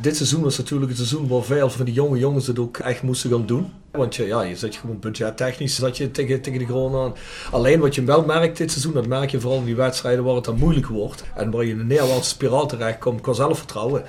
[0.00, 3.02] Dit seizoen was natuurlijk het seizoen waar veel van die jonge jongens het ook echt
[3.02, 3.72] moesten gaan doen.
[3.90, 7.14] Want je, ja, je zit gewoon budgettechnisch zat je tegen, tegen de grond aan.
[7.50, 10.34] Alleen wat je wel merkt dit seizoen, dat merk je vooral in die wedstrijden waar
[10.34, 11.24] het dan moeilijk wordt.
[11.34, 14.02] En waar je in een neerwaartse spiraal terechtkomt qua zelfvertrouwen.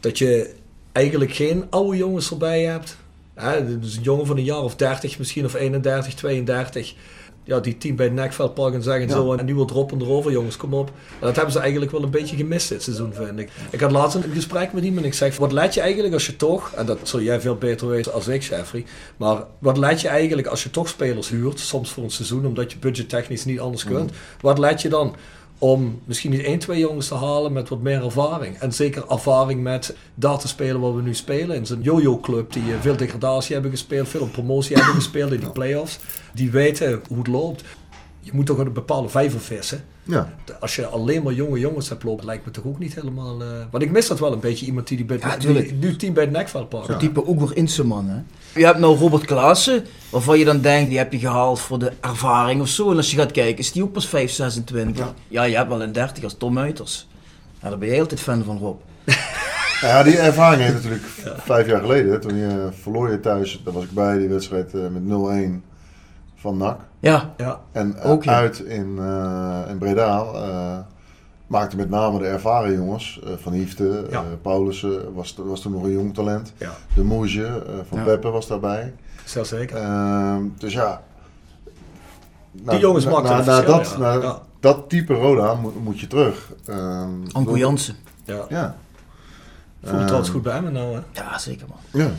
[0.00, 0.54] Dat je
[0.92, 2.96] eigenlijk geen oude jongens erbij hebt.
[3.34, 6.94] Hè, dus een jongen van een jaar of 30 misschien, of 31, 32.
[7.46, 10.32] Ja, die team bij het nekveld pakken en zeggen zo, en nu wil droppen erover,
[10.32, 10.88] jongens, kom op.
[10.88, 13.50] En dat hebben ze eigenlijk wel een beetje gemist dit seizoen, vind ik.
[13.70, 16.26] Ik had laatst een gesprek met iemand en ik zeg, wat let je eigenlijk als
[16.26, 18.84] je toch, en dat zul jij veel beter weten als ik, Jeffrey,
[19.16, 22.72] maar wat let je eigenlijk als je toch spelers huurt, soms voor een seizoen, omdat
[22.72, 25.16] je budgettechnisch niet anders kunt, wat let je dan?
[25.64, 28.58] Om misschien niet één, twee jongens te halen met wat meer ervaring.
[28.58, 31.56] En zeker ervaring met daar te spelen waar we nu spelen.
[31.56, 35.40] In zo'n yo-yo club die eh, veel degradatie hebben gespeeld, veel promotie hebben gespeeld in
[35.40, 35.98] die play-offs.
[36.34, 37.64] Die weten hoe het loopt.
[38.20, 39.84] Je moet toch een bepaalde vijver vissen.
[40.06, 40.28] Ja.
[40.60, 43.42] Als je alleen maar jonge jongens hebt lopen, lijkt me toch ook niet helemaal...
[43.42, 45.96] eh, Want ik mis dat wel een beetje, iemand die, die, bij Ja, die nu
[45.96, 46.86] team bij het nekveld pakt.
[46.86, 48.16] Zo'n type Oegur Inseman, hè.
[48.60, 51.92] Je hebt nou Robert Klaassen, waarvan je dan denkt, die heb je gehaald voor de
[52.00, 52.90] ervaring of zo.
[52.90, 55.12] En als je gaat kijken, is die ook pas 5, 26.
[55.28, 57.08] Ja, je hebt wel een 30 als Tom Muiters.
[57.62, 58.80] Ja, daar ben je altijd fan van, Rob.
[59.80, 61.02] Ja, die ervaring heeft natuurlijk
[61.44, 62.20] vijf jaar geleden.
[62.20, 65.62] Toen je verloor je thuis, daar was ik bij, die wedstrijd eh, met 0-1
[66.44, 66.80] van NAC.
[67.00, 68.32] Ja, Ja, En eh, Ook, ja.
[68.34, 70.78] uit in, eh, in Breda eh,
[71.46, 74.18] maakte met name de ervaren jongens, eh, Van Hiefte, Ja.
[74.20, 76.52] eh, Paulussen, was, was toen nog een jong talent.
[76.56, 76.70] ja.
[76.94, 78.04] De Moesje eh, van Ja.
[78.04, 78.94] Peppe was daarbij.
[79.24, 79.76] Zeer zeker.
[79.76, 81.02] Ehm, dus ja.
[82.52, 83.98] Die jongens na, maken na, dat, ja.
[83.98, 84.38] na Ja.
[84.60, 86.52] dat type Roda moet, moet je terug.
[86.66, 87.94] Ehm, Anko Jansen.
[88.24, 88.44] Ja.
[88.48, 88.76] Ja.
[89.84, 91.00] Voelt het altijd goed bij me nou, hè?
[91.12, 92.02] Ja, zeker man.
[92.02, 92.10] Ja.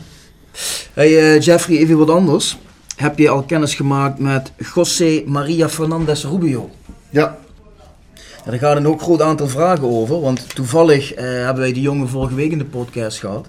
[0.92, 2.58] Hey Jeffrey, even wat anders.
[2.96, 6.70] Heb je al kennis gemaakt met José Maria Fernandez Rubio?
[7.10, 7.36] Ja.
[8.44, 11.82] Ja, daar gaan een ook groot aantal vragen over, want toevallig eh, hebben wij die
[11.82, 13.48] jongen vorige week in de podcast gehad.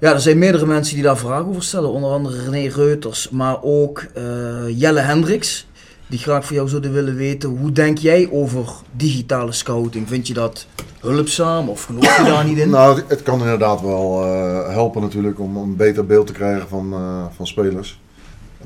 [0.00, 3.62] Ja, er zijn meerdere mensen die daar vragen over stellen, onder andere René Reuters, maar
[3.62, 4.22] ook eh,
[4.80, 5.66] Jelle Hendricks,
[6.06, 10.08] die graag voor jou zouden willen weten, hoe denk jij over digitale scouting?
[10.08, 10.66] Vind je dat
[11.00, 12.70] hulpzaam of geloof je daar niet in?
[12.78, 16.68] Nou, het- het kan inderdaad wel eh, helpen natuurlijk om een beter beeld te krijgen
[16.68, 18.00] van, eh, van spelers.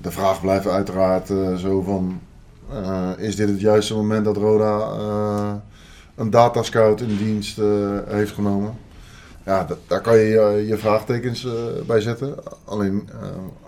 [0.01, 2.20] De vraag blijft uiteraard eh, zo van,
[2.70, 5.55] eh, is dit het juiste moment dat Roda eh,
[6.14, 7.61] een datascout in dienst
[8.07, 8.74] heeft genomen?
[9.45, 11.47] Ja, daar kan je je vraagtekens
[11.86, 12.34] bij zetten.
[12.64, 13.09] Alleen,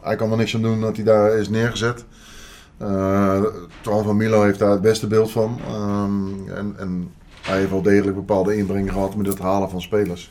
[0.00, 2.04] hij kan er niks aan doen dat hij daar is neergezet.
[2.76, 3.42] Eh
[3.80, 5.58] Twan van Milo heeft daar het beste beeld van.
[5.66, 10.30] Ehm, en, en hij heeft wel degelijk bepaalde inbreng gehad met het halen van spelers.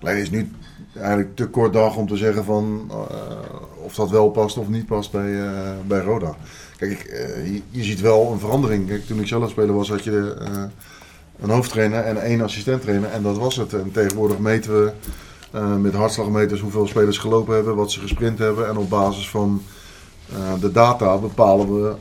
[0.00, 0.50] Alleen is nu
[0.94, 2.90] eigenlijk te kort dag om te zeggen van
[3.82, 6.36] of dat wel past of niet past bij, eh, bij Roda.
[6.76, 8.86] Kijk, ik, eh, je, ziet wel een verandering.
[8.86, 10.62] Kijk, toen ik zelf speler was, had je eh,
[11.40, 13.72] een hoofdtrainer en één assistenttrainer en dat was het.
[13.72, 14.92] En tegenwoordig meten we
[15.80, 18.68] met hartslagmeters hoeveel spelers gelopen hebben, wat ze gesprint hebben.
[18.68, 19.62] En op basis van
[20.60, 21.94] de data bepalen we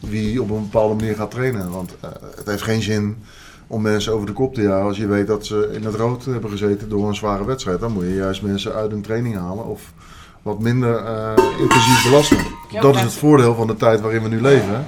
[0.00, 1.70] wie op een bepaalde manier gaat trainen.
[1.70, 1.96] Want
[2.36, 3.16] het heeft geen zin
[3.66, 6.24] om mensen over de kop te jagen als je weet dat ze in het rood
[6.24, 7.80] hebben gezeten door een zware wedstrijd.
[7.80, 9.92] Dan moet je juist mensen uit een training halen of
[10.46, 12.38] wat minder eh, intensief belasten.
[12.80, 14.86] Dat is het voordeel van de tijd waarin we nu leven.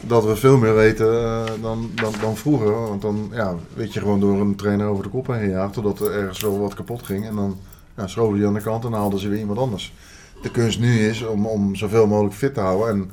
[0.00, 2.88] Dat we veel meer weten eh, dan, dan, dan vroeger.
[2.88, 5.72] Want dan ja, weet je gewoon door een trainer over de kop heen gejaagd.
[5.72, 7.26] Totdat er ergens wel wat kapot ging.
[7.26, 7.58] En dan
[7.96, 9.94] ja, schoven die aan de kant en haalden ze weer iemand anders.
[10.42, 12.88] De kunst nu is om, om zoveel mogelijk fit te houden.
[12.88, 13.10] En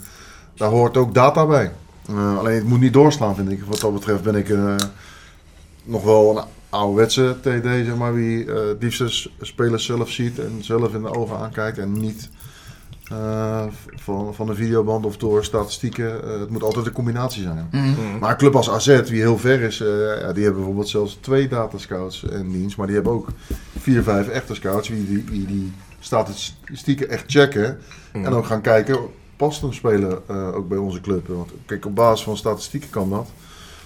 [0.53, 1.71] daar hoort ook data bij.
[2.07, 3.63] Eh, alleen het moet niet doorslaan, vind ik.
[3.63, 4.55] Wat dat betreft ben ik
[5.83, 6.43] nog wel een
[6.73, 8.13] ouderwetse TD, zeg maar.
[8.13, 11.77] Wie eh liefst s- spelers zelf ziet en zelf in de ogen aankijkt.
[11.77, 12.29] En niet
[13.09, 13.63] eh,
[13.95, 16.23] van, van een videoband of door statistieken.
[16.23, 17.67] Eh, het moet altijd een combinatie zijn.
[17.71, 18.19] Mhm.
[18.19, 19.87] Maar een club als AZ, die heel ver is, eh,
[20.21, 22.77] ja, die hebben bijvoorbeeld zelfs twee datascouts in dienst.
[22.77, 23.27] Maar die hebben ook
[23.79, 27.77] vier, vijf echte scouts die die, die, die statistieken echt checken.
[28.11, 28.97] En ook gaan kijken,
[29.35, 31.27] past een speler eh, ook bij onze club?
[31.27, 33.27] Want kijk, op basis van statistieken kan dat.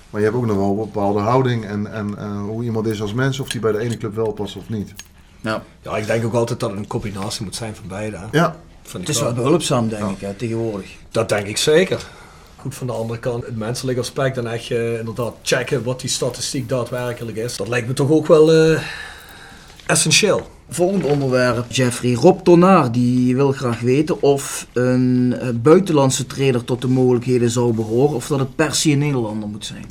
[0.09, 3.01] Maar je hebt ook nog wel een bepaalde houding en, en eh, hoe iemand is
[3.01, 3.39] als mens.
[3.39, 4.93] Of die bij de ene club wel past of niet.
[5.41, 5.63] Ja.
[5.81, 8.17] Ja, ik denk ook altijd dat het een combinatie moet zijn van beide.
[8.17, 8.25] hè.
[8.31, 8.55] Ja.
[8.81, 10.89] Vind Het is wel behulpzaam, denk ik, hè, tegenwoordig.
[11.11, 12.05] Dat denk ik zeker.
[12.55, 16.09] Goed, van de andere kant, het menselijk aspect en echt eh, inderdaad checken wat die
[16.09, 17.57] statistiek daadwerkelijk is.
[17.57, 18.81] Dat lijkt me toch ook wel eh,
[19.85, 20.47] essentieel.
[20.69, 22.13] Volgend onderwerp, Jeffrey.
[22.13, 27.73] Rob Tonaar die wil graag weten of een eh, buitenlandse trainer tot de mogelijkheden zou
[27.73, 29.85] behoren of dat het per se een Nederlander moet zijn.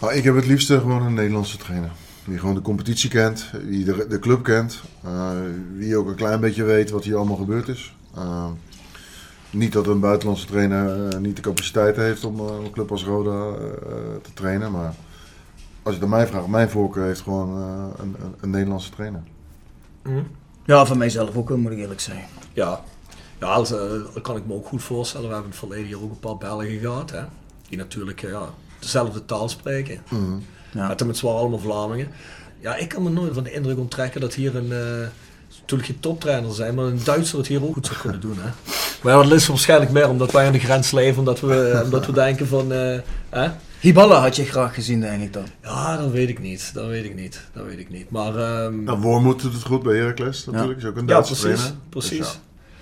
[0.00, 1.90] Nou, ik heb het liefst gewoon een Nederlandse trainer.
[2.24, 4.80] Die gewoon de competitie kent, die de, de club kent.
[5.04, 5.30] eh,
[5.78, 7.94] die ook een klein beetje weet wat hier allemaal gebeurd is.
[8.14, 8.46] Eh,
[9.50, 13.52] niet dat een buitenlandse trainer niet de capaciteit heeft om een club als Roda
[14.22, 14.72] te trainen.
[14.72, 14.94] Maar
[15.88, 18.90] als je het aan mij vraagt, mijn voorkeur heeft gewoon eh, een, een, een Nederlandse
[18.90, 19.22] trainer.
[20.64, 22.24] Ja, van mijzelf ook, wel, moet ik eerlijk zijn.
[22.52, 22.80] Ja,
[23.38, 23.78] ja dat, eh,
[24.14, 25.28] dat kan ik me ook goed voorstellen.
[25.28, 27.10] We hebben in het verleden hier ook een paar Belgen gehad.
[27.10, 27.20] Hè?
[27.68, 30.00] Die natuurlijk eh, ja, dezelfde taal spreken.
[30.10, 30.38] Mhm.
[30.70, 30.94] Ja.
[31.06, 32.08] Met zwaar allemaal Vlamingen.
[32.60, 34.72] Ja, ik kan me nooit van de indruk onttrekken dat hier een...
[34.72, 35.08] eh
[35.60, 38.36] natuurlijk geen toptrainer zijn, maar een Duitser het hier ook goed zou kunnen doen.
[38.38, 38.50] Hè?
[39.02, 41.18] Maar ja, dat is waarschijnlijk meer omdat wij aan de grens leven.
[41.18, 42.72] Omdat we, omdat we denken van...
[42.72, 43.50] eh, hè?
[43.80, 45.44] Hiballa had je graag gezien, denk ik dan.
[45.62, 46.70] Ja, dat weet ik niet.
[46.74, 47.40] Dat weet ik niet.
[47.52, 48.10] Dat weet ik niet.
[48.10, 48.36] Maar...
[48.36, 50.78] ehm, Nou, Wormoed doet het goed bij Heracles natuurlijk.
[50.78, 51.58] Is ook een ja, Duitse precies.
[51.60, 51.80] trainer.
[51.88, 52.18] precies.
[52.18, 52.32] Dus ja.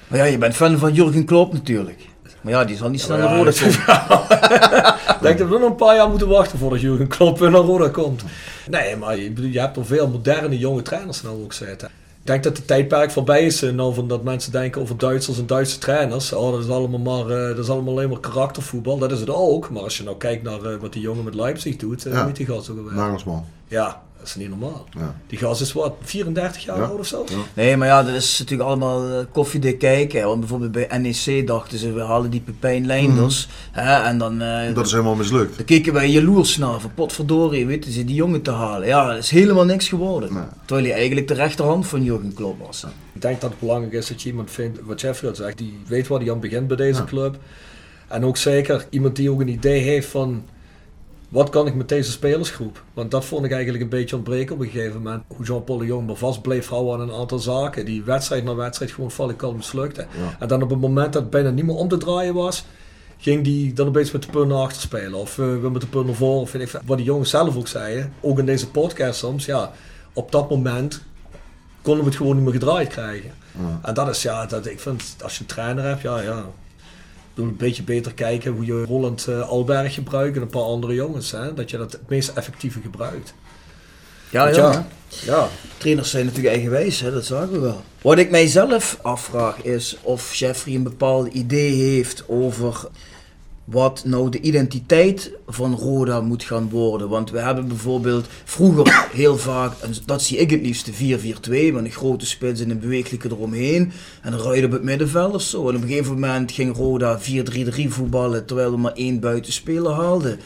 [0.09, 2.01] Maar ja, je bent fan van Jurgen Klopp natuurlijk.
[2.41, 5.17] Maar ja, die zal niet snel Ja, naar Roda dat- komen.
[5.17, 7.61] Ik denk dat we nog een paar jaar moeten wachten voordat Jurgen Klopp weer naar
[7.61, 8.23] Roda komt.
[8.71, 11.91] Nee, maar je, je hebt er veel moderne jonge trainers nou ook zitten.
[12.27, 13.63] Ik denk dat het tijdperk voorbij is.
[13.63, 16.33] eh, Nou, van dat mensen denken over Duitsers en Duitse trainers.
[16.33, 18.99] Oh, dat is allemaal maar, eh, dat is allemaal alleen maar karaktervoetbal.
[18.99, 19.71] Dat is het ook.
[19.71, 22.11] Maar als je nou kijkt naar eh, wat die jongen met Leipzig doet, Ja.
[22.11, 22.95] hoe heet die gast ook alweer?
[22.95, 23.45] Nagelsman.
[23.69, 24.87] Ja, dat is niet normaal.
[24.99, 25.15] Ja.
[25.27, 26.85] Die gast is wat, 34 jaar Ja.
[26.85, 27.25] oud of zo?
[27.29, 27.37] Ja.
[27.55, 30.25] Nee, maar ja, dat is natuurlijk allemaal eh, koffiedik kijken.
[30.27, 33.49] Want bijvoorbeeld bij NEC dachten ze, we halen die Pepijn Leinders.
[33.73, 35.57] hè, En dan, eh, Dat is helemaal mislukt.
[35.57, 36.81] dan keken wij jaloers naar.
[36.81, 38.89] Van potverdorie, weten ze die jongen te halen.
[38.89, 40.33] Ja, dat is helemaal niks geworden.
[40.35, 40.43] Nee.
[40.65, 42.83] Terwijl hij eigenlijk de rechterhand van Jurgen Klopp was.
[42.83, 42.89] hè.
[43.13, 45.79] Ik denk dat het belangrijk is dat je iemand vindt, wat Jeffrey al zegt, die
[45.87, 47.05] weet waar hij aan begint bij deze Ja.
[47.07, 47.37] club.
[48.09, 50.45] En ook zeker iemand die ook een idee heeft van,
[51.29, 52.83] wat kan ik met deze spelersgroep?
[52.95, 55.23] Want dat vond ik eigenlijk een beetje ontbreken op een gegeven moment.
[55.27, 57.85] Hoe Jean-Paul de Jong maar vast bleef houden aan een aantal zaken.
[57.85, 60.01] Die wedstrijd na wedstrijd gewoon valikant mislukte.
[60.01, 60.37] Ja.
[60.39, 62.65] En dan op het moment dat het bijna niet meer om te draaien was,
[63.19, 65.15] ging die dan opeens met de punt naar achter spelen.
[65.15, 66.41] Of uh, met de punt naar voren.
[66.41, 68.13] Of ik, wat die jongens zelf ook zeiden.
[68.21, 69.45] Ook in deze podcast soms.
[69.45, 69.73] Ja,
[70.13, 71.03] op dat moment
[71.83, 73.31] konden we het gewoon niet meer gedraaid krijgen.
[73.83, 76.45] En dat is ja, dat, ik vind als je een trainer hebt, ja, ja.
[77.37, 80.95] Doe een beetje beter kijken hoe je Roland uh, Alberg gebruikt en een paar andere
[80.95, 81.31] jongens.
[81.31, 83.35] Hè, dat je dat het meest effectieve gebruikt.
[84.31, 84.87] Ja, ja.
[85.25, 85.49] ja.
[85.77, 87.83] Trainers zijn natuurlijk eigenwijs, hè, dat zagen we wel.
[88.03, 92.89] Wat ik mijzelf afvraag is of Jeffrey een bepaald idee heeft over
[93.67, 97.09] wat nou de identiteit van Roda moet gaan worden.
[97.09, 100.95] Want we hebben bijvoorbeeld vroeger heel vaak, en dat zie ik het liefst, 4-4-2,
[101.49, 103.93] met een grote spits en een bewegelijke eromheen.
[104.23, 105.69] En een ruid op het middenveld of zo.
[105.69, 110.41] En op een gegeven moment ging Roda 4-3-3 voetballen, terwijl we maar één buitenspeler haalden.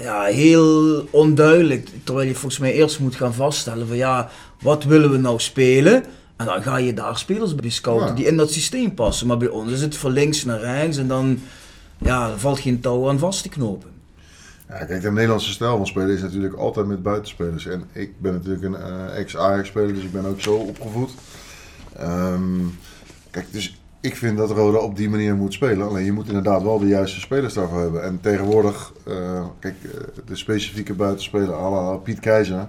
[0.00, 1.88] Ja, heel onduidelijk.
[2.04, 4.30] Terwijl je volgens mij eerst moet gaan vaststellen van ja,
[4.62, 6.04] wat willen we nou spelen?
[6.36, 9.26] En dan ga je daar spelers bij scouten die in dat systeem passen.
[9.26, 11.38] Maar bij ons is het van links naar rechts en dan
[12.00, 13.90] ja, er valt geen touw aan vast te knopen.
[14.68, 17.66] Ja, kijk, de Nederlandse stijl van spelen is natuurlijk altijd met buitenspelers.
[17.66, 21.10] En ik ben natuurlijk een uh, ex-Ajax-speler, dus ik ben ook zo opgevoed.
[22.00, 22.78] Um,
[23.30, 25.88] kijk, dus ik vind dat Roda op die manier moet spelen.
[25.88, 28.02] Alleen je moet inderdaad wel de juiste spelers daarvoor hebben.
[28.02, 29.92] En tegenwoordig, uh, kijk, uh,
[30.24, 32.68] de specifieke buitenspeler à la Piet Keizer.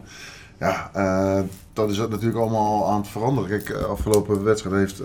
[0.59, 0.91] Ja,
[1.73, 3.49] dat is natuurlijk allemaal aan het veranderen.
[3.49, 5.01] Kijk, afgelopen wedstrijd heeft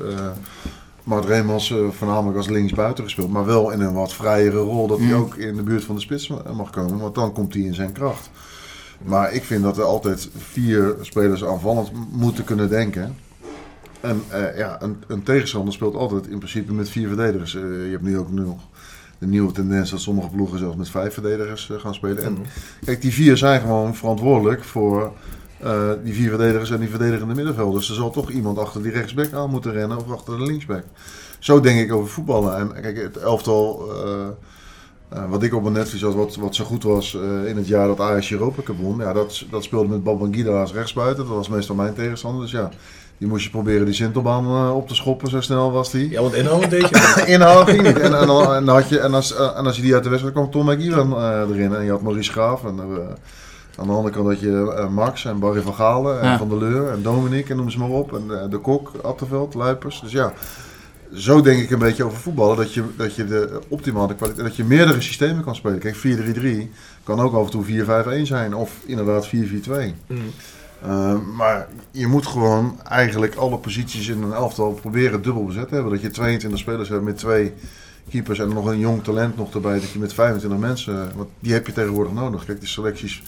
[1.07, 3.31] Mart Remans uh, voornamelijk als linksbuiten gespeeld.
[3.31, 4.87] Maar wel in een wat vrijere rol.
[4.87, 5.15] Dat hij mm.
[5.15, 6.99] ook in de buurt van de spits mag komen.
[6.99, 8.31] Want dan komt hij in zijn kracht.
[9.03, 13.17] Maar ik vind dat er altijd vier spelers aanvallend moeten kunnen denken.
[14.01, 17.55] En uh, ja, een, een, tegenstander speelt altijd in principe met vier verdedigers.
[17.55, 18.61] Uh, je hebt nu ook nog
[19.19, 22.23] de nieuwe tendens dat sommige ploegen zelfs met vijf verdedigers gaan spelen.
[22.23, 22.43] En mm.
[22.85, 25.13] kijk, die vier zijn gewoon verantwoordelijk voor
[25.67, 27.89] uh, die vier verdedigers en die verdedigende middenvelders.
[27.89, 30.85] Er zal toch iemand achter die rechtsback aan moeten rennen of achter de linksback.
[31.39, 32.59] Zo denk ik over voetballen.
[32.59, 34.27] En kijk, het elftal uh,
[35.15, 37.15] uh, wat ik op mijn netvlies had, wat, wat zo goed was
[37.47, 38.99] in het jaar dat Ajax Europa Cup won.
[38.99, 41.27] Ja, dat, dat speelde met Babangida als rechtsbuiten.
[41.27, 42.43] Dat was meestal mijn tegenstander.
[42.43, 42.71] Dus ja,
[43.19, 46.11] die moest je proberen die Sintelbaan op te schoppen, zo snel was die.
[46.11, 47.99] Ja, want inhouden deed je Inhouden ging niet.
[47.99, 50.51] En, en, en, had je, en, als, en als je die uit de wedstrijd kwam,
[50.51, 51.75] Tom McGiran erin.
[51.75, 52.81] En je had Maurice Graaf en...
[53.77, 56.59] Aan de andere kant had je uh, Max en Barry van Galen en Van der
[56.59, 58.15] Leur en Dominique en noem ze maar op.
[58.15, 60.01] En uh, de Kok, Attenveld, Luipers.
[60.01, 60.33] Dus ja,
[61.13, 62.57] zo denk ik een beetje over voetballen.
[62.57, 65.79] Dat je, dat je de optimale kwaliteit, dat je meerdere systemen kan spelen.
[65.79, 66.01] Kijk, 4-3-3
[67.05, 69.31] kan ook af en toe 4-5-1 zijn of inderdaad 4-4-2.
[70.07, 70.19] Mm.
[70.87, 75.75] Uh, maar je moet gewoon eigenlijk alle posities in een elftal proberen dubbel bezet te
[75.75, 75.93] hebben.
[75.93, 77.53] Dat je 22 spelers hebt met twee
[78.09, 79.81] keepers en nog een jong talent nog erbij.
[79.81, 82.45] Dat je met 25 mensen, want die heb je tegenwoordig nodig.
[82.45, 83.23] Kijk, die selecties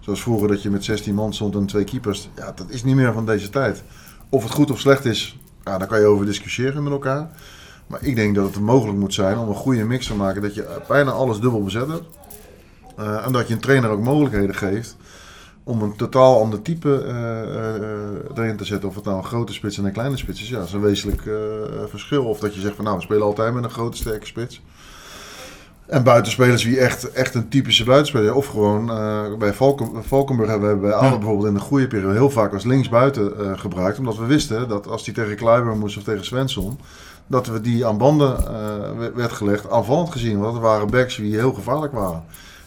[0.00, 2.28] Zoals vroeger dat je met 16 man stond en twee keepers.
[2.36, 3.82] Ja, dat is niet meer van deze tijd.
[4.28, 7.30] Of het goed of slecht is, ja, daar kan je over discussiëren met elkaar.
[7.86, 10.42] Maar ik denk dat het mogelijk moet zijn om een goede mix te maken.
[10.42, 12.04] Dat je bijna alles dubbel bezet hebt.
[12.98, 14.96] Uh, en dat je een trainer ook mogelijkheden geeft
[15.64, 18.88] om een totaal ander type uh, erin te zetten.
[18.88, 20.48] Of het nou een grote spits en een kleine spits is.
[20.48, 21.22] Ja, dat is een wezenlijk
[21.88, 22.24] verschil.
[22.24, 24.62] Of dat je zegt van nou, we spelen altijd met een grote sterke spits.
[25.90, 28.34] En buitenspelers wie echt, echt een typische buitenspeler.
[28.34, 32.12] Of gewoon uh, bij Valken, Valkenburg hebben we bij Aalden bijvoorbeeld in de goede periode
[32.12, 33.98] heel vaak als linksbuiten uh, gebruikt.
[33.98, 36.78] Omdat we wisten dat als die tegen Kluiber moest of tegen Svensson,
[37.26, 40.40] dat we die aan banden uh, werd gelegd, aanvallend gezien.
[40.40, 42.22] Want er waren backs die heel gevaarlijk waren.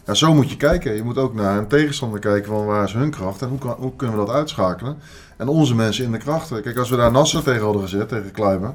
[0.06, 0.95] Ja, zo moet je kijken.
[0.95, 3.76] Je moet ook naar een tegenstander kijken van waar is hun kracht en hoe, kan,
[3.78, 4.98] hoe kunnen we dat uitschakelen.
[5.38, 6.62] En onze mensen in de krachten.
[6.62, 8.74] Kijk, als we daar Nasser tegen hadden gezet, tegen Kluiber,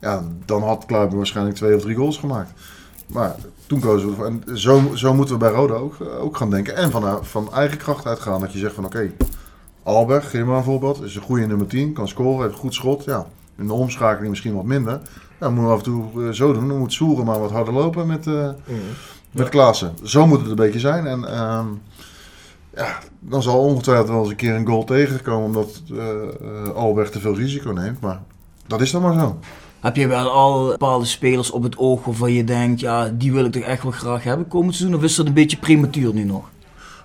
[0.00, 2.50] ja, dan had Kluiber waarschijnlijk twee of drie goals gemaakt.
[3.12, 3.36] Maar
[3.66, 4.26] toen kozen we ervoor.
[4.26, 6.76] En zo, zo moeten we bij Roda ook, eh, ook gaan denken.
[6.76, 8.40] En van, eh, van eigen kracht uitgaan.
[8.40, 9.12] Dat je zegt van oké, okay,
[9.82, 11.02] Alberg, geef maar een voorbeeld.
[11.02, 13.04] Is een goede nummer 10, kan scoren, heeft goed schot.
[13.04, 13.26] Ja,
[13.56, 15.00] in de omschakeling misschien wat minder.
[15.38, 16.68] Dan moeten we af en toe uh, zo doen.
[16.68, 18.80] Dan moet Soeren maar wat harder lopen met, uh, mm.
[19.30, 19.94] met Klaassen.
[20.02, 21.06] Zo moet het een beetje zijn.
[21.06, 21.64] En uh,
[22.76, 25.46] ja, dan zal ongetwijfeld wel eens een keer een goal tegenkomen.
[25.46, 25.82] Omdat
[26.74, 28.00] Alberg te veel risico neemt.
[28.00, 28.22] Maar
[28.66, 29.38] dat is dan maar zo.
[29.82, 33.44] Heb je wel al bepaalde spelers op het oog waarvan je denkt, ja, die wil
[33.44, 34.98] ik toch echt wel graag hebben komend seizoen?
[34.98, 36.44] Of is dat een beetje prematuur nu nog?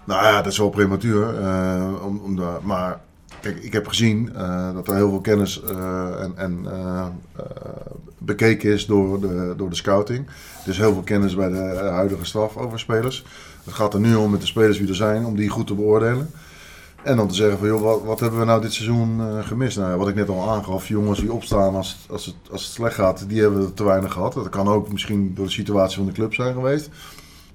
[0.03, 1.41] Nou ja, dat is wel prematuur.
[1.41, 2.99] Uh, om, om maar
[3.39, 6.65] kijk, ik heb gezien uh, dat er heel veel kennis uh, en, en
[8.17, 10.27] bekeken is door de, door de scouting.
[10.65, 13.25] Dus heel veel kennis bij de huidige staf over spelers.
[13.63, 15.75] Het gaat er nu om met de spelers die er zijn, om die goed te
[15.75, 16.29] beoordelen.
[17.03, 19.77] En dan te zeggen van, joh, wat, wat hebben we nou dit seizoen uh, gemist?
[19.77, 22.95] Nou, wat ik net al aangaf, jongens die opstaan als, als, het, als het slecht
[22.95, 24.33] gaat, die hebben we te weinig gehad.
[24.33, 26.89] Dat kan ook misschien door de situatie van de club zijn geweest.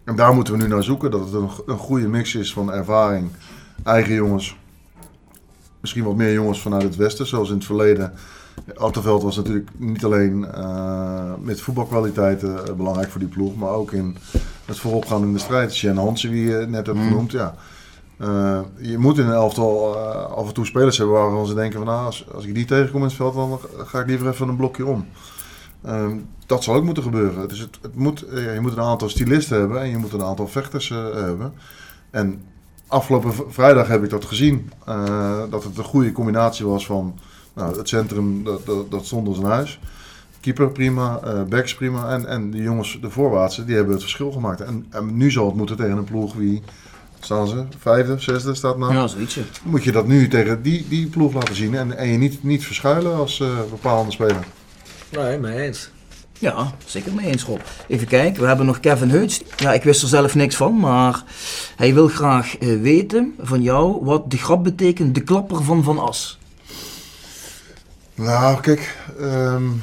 [0.05, 2.73] En daar moeten we nu naar zoeken, dat het een, een goede mix is van
[2.73, 3.31] ervaring,
[3.85, 4.57] eigen jongens
[5.83, 8.13] misschien wat meer jongens vanuit het westen, zoals in het verleden.
[8.75, 13.93] Autoveld was natuurlijk niet alleen uh, met voetbalkwaliteiten uh, belangrijk voor die ploeg, maar ook
[13.93, 14.17] in
[14.65, 15.75] het vooropgaan in de strijd.
[15.75, 17.55] Sjen Hansen, wie je net hebt genoemd, ja.
[18.21, 19.97] Uh, je moet in een elftal
[20.29, 23.07] af en toe spelers hebben waarvan ze denken van nou, als, ik die tegenkom in
[23.07, 25.07] het veld, dan ga ik liever even een blokje om.
[25.85, 26.17] Ehm,
[26.47, 27.49] dat zal ook moeten gebeuren.
[27.49, 30.89] Dus het, moet, je moet een aantal stylisten hebben en je moet een aantal vechters
[31.15, 31.53] hebben.
[32.11, 32.43] En
[32.87, 34.71] afgelopen vrijdag heb ik dat gezien.
[35.51, 37.19] dat het een goede combinatie was van
[37.55, 39.81] nou, het centrum, dat, dat, stond als een huis.
[40.41, 42.11] Keeper prima, backs prima.
[42.11, 44.61] En, en de jongens, de voorwaartsen, die hebben het verschil gemaakt.
[44.61, 46.63] En, en nu zal het moeten tegen een ploeg wie...
[47.25, 47.65] Staan ze?
[47.79, 48.95] Vijfde, zesde staat nou?
[48.95, 49.39] Ja, zoiets.
[49.63, 51.75] Moet je dat nu tegen die, die ploeg laten zien.
[51.75, 54.45] En, en je niet, niet verschuilen als uh, bepaalde speler.
[55.11, 55.91] Nee, mee eens.
[56.39, 57.61] Ja, zeker mee eens Rob.
[57.87, 59.43] Even kijken, we hebben nog Kevin Heuts.
[59.57, 61.25] Ja, ik wist er zelf niks van, maar
[61.77, 65.99] hij wil graag uh, weten van jou wat de grap betekent, de klapper van Van
[65.99, 66.39] As.
[68.15, 69.83] Nou, kijk, um,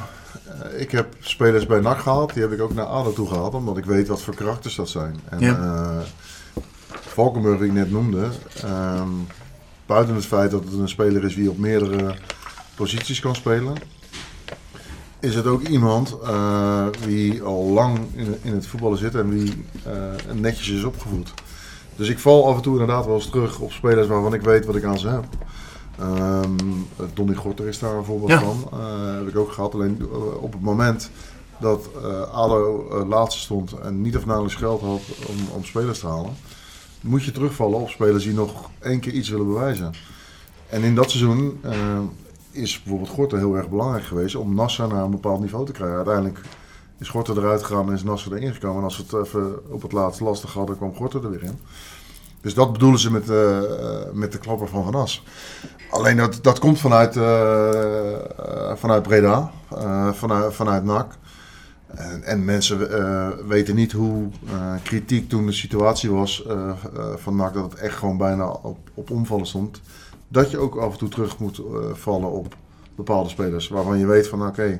[0.77, 2.33] ik heb spelers bij NAC gehaald.
[2.33, 4.89] Die heb ik ook naar ADO toe gehaald, omdat ik weet wat voor karakters dat
[4.89, 5.19] zijn.
[5.29, 5.57] En ja.
[5.57, 5.97] uh,
[7.19, 8.29] Valkenburg, die ik net noemde,
[8.65, 9.27] um,
[9.85, 12.15] buiten het feit dat het een speler is die op meerdere
[12.75, 13.75] posities kan spelen,
[15.19, 19.65] is het ook iemand uh, die al lang in, in, het voetballen zit en die
[19.87, 21.33] uh, netjes is opgevoed.
[21.95, 24.65] Dus ik val af en toe inderdaad wel eens terug op spelers waarvan ik weet
[24.65, 25.25] wat ik aan ze heb.
[26.01, 28.39] Um, Donny Gorter is daar een voorbeeld ja.
[28.39, 28.69] van.
[28.73, 29.73] Uh, heb ik ook gehad.
[29.73, 30.09] Alleen
[30.39, 31.09] op het moment
[31.59, 36.07] dat uh, ADO laatste stond en niet of nauwelijks geld had om, om spelers te
[36.07, 36.33] halen,
[37.01, 39.93] moet je terugvallen op spelers die nog één keer iets willen bewijzen.
[40.69, 41.61] En in dat seizoen
[42.51, 45.95] is bijvoorbeeld Gorter heel erg belangrijk geweest om Nasser naar een bepaald niveau te krijgen.
[45.95, 46.41] Uiteindelijk
[46.97, 48.77] is Gorter eruit gegaan en is Nasser erin gekomen.
[48.77, 51.59] En als we het even op het laatst lastig hadden, kwam Gorter er weer in.
[52.41, 53.59] Dus dat bedoelen ze met, uh,
[54.13, 55.23] met de klapper van Van As.
[55.89, 57.13] Alleen dat, dat komt vanuit,
[58.79, 59.51] vanuit Breda,
[60.11, 61.17] vanuit, vanuit NAC.
[61.95, 62.77] En, en mensen
[63.47, 64.27] weten niet hoe
[64.83, 66.45] kritiek toen de situatie was
[67.15, 69.81] van NAC, dat het echt gewoon bijna op, op omvallen stond.
[70.27, 71.61] Dat je ook af en toe terug moet
[71.93, 72.55] vallen op
[72.95, 74.79] bepaalde spelers waarvan je weet van oké,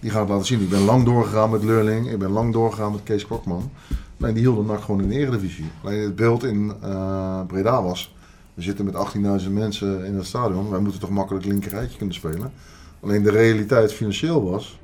[0.00, 0.60] die gaan het laten zien.
[0.60, 3.70] Ik ben lang doorgegaan met Leurling, ik ben lang doorgegaan met Kees Kokman.
[4.16, 5.70] Nee, die hielden NAC gewoon in de eredivisie.
[5.84, 8.14] Alleen het beeld in uh, Breda was,
[8.54, 8.94] we zitten met
[9.42, 12.52] 18.000 mensen in het stadion, wij moeten toch makkelijk linkerrijtje kunnen spelen.
[13.00, 14.80] Alleen de realiteit financieel was,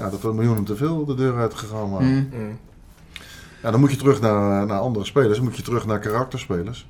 [0.00, 2.08] ja, dat er miljoenen te veel de deur uit gegaan waren.
[2.08, 2.28] Mm.
[2.32, 2.58] Mm.
[3.62, 6.86] Ja, dan moet je terug naar, naar andere spelers, dan moet je terug naar karakterspelers.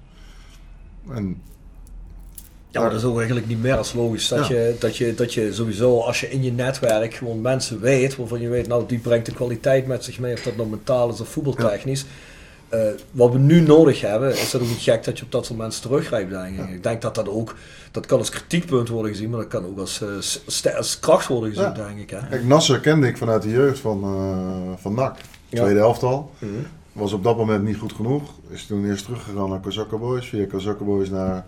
[1.08, 1.42] En
[2.68, 4.28] ja, maar dat is ook eigenlijk niet meer als logisch.
[4.28, 4.54] Dat, ja.
[4.54, 8.40] je, dat, je, dat je sowieso, als je in je netwerk gewoon mensen weet, waarvan
[8.40, 11.20] je weet, nou die brengt de kwaliteit met zich mee, of dat nou mentaal is
[11.20, 12.00] of voetbaltechnisch.
[12.00, 12.06] Ja.
[12.74, 12.80] Uh,
[13.10, 15.58] wat we nu nodig hebben, is dat ook niet gek dat je op dat soort
[15.58, 16.66] mensen teruggrijpt, denk ik.
[16.66, 16.66] Ja.
[16.66, 17.54] Ik denk dat dat ook,
[17.90, 20.02] dat kan als kritiekpunt worden gezien, maar dat kan ook als,
[20.64, 22.10] uh, als kracht worden gezien, denk ik.
[22.10, 22.28] Hè.
[22.28, 25.16] Kijk, Nasser kende ik vanuit de jeugd van, uh, van NAC,
[25.48, 26.30] tweede helft al.
[26.38, 26.66] Mm -hmm.
[26.92, 28.30] Was op dat moment niet goed genoeg.
[28.48, 31.46] Is toen eerst teruggegaan naar Kozakka Boys, via Kozakka Boys naar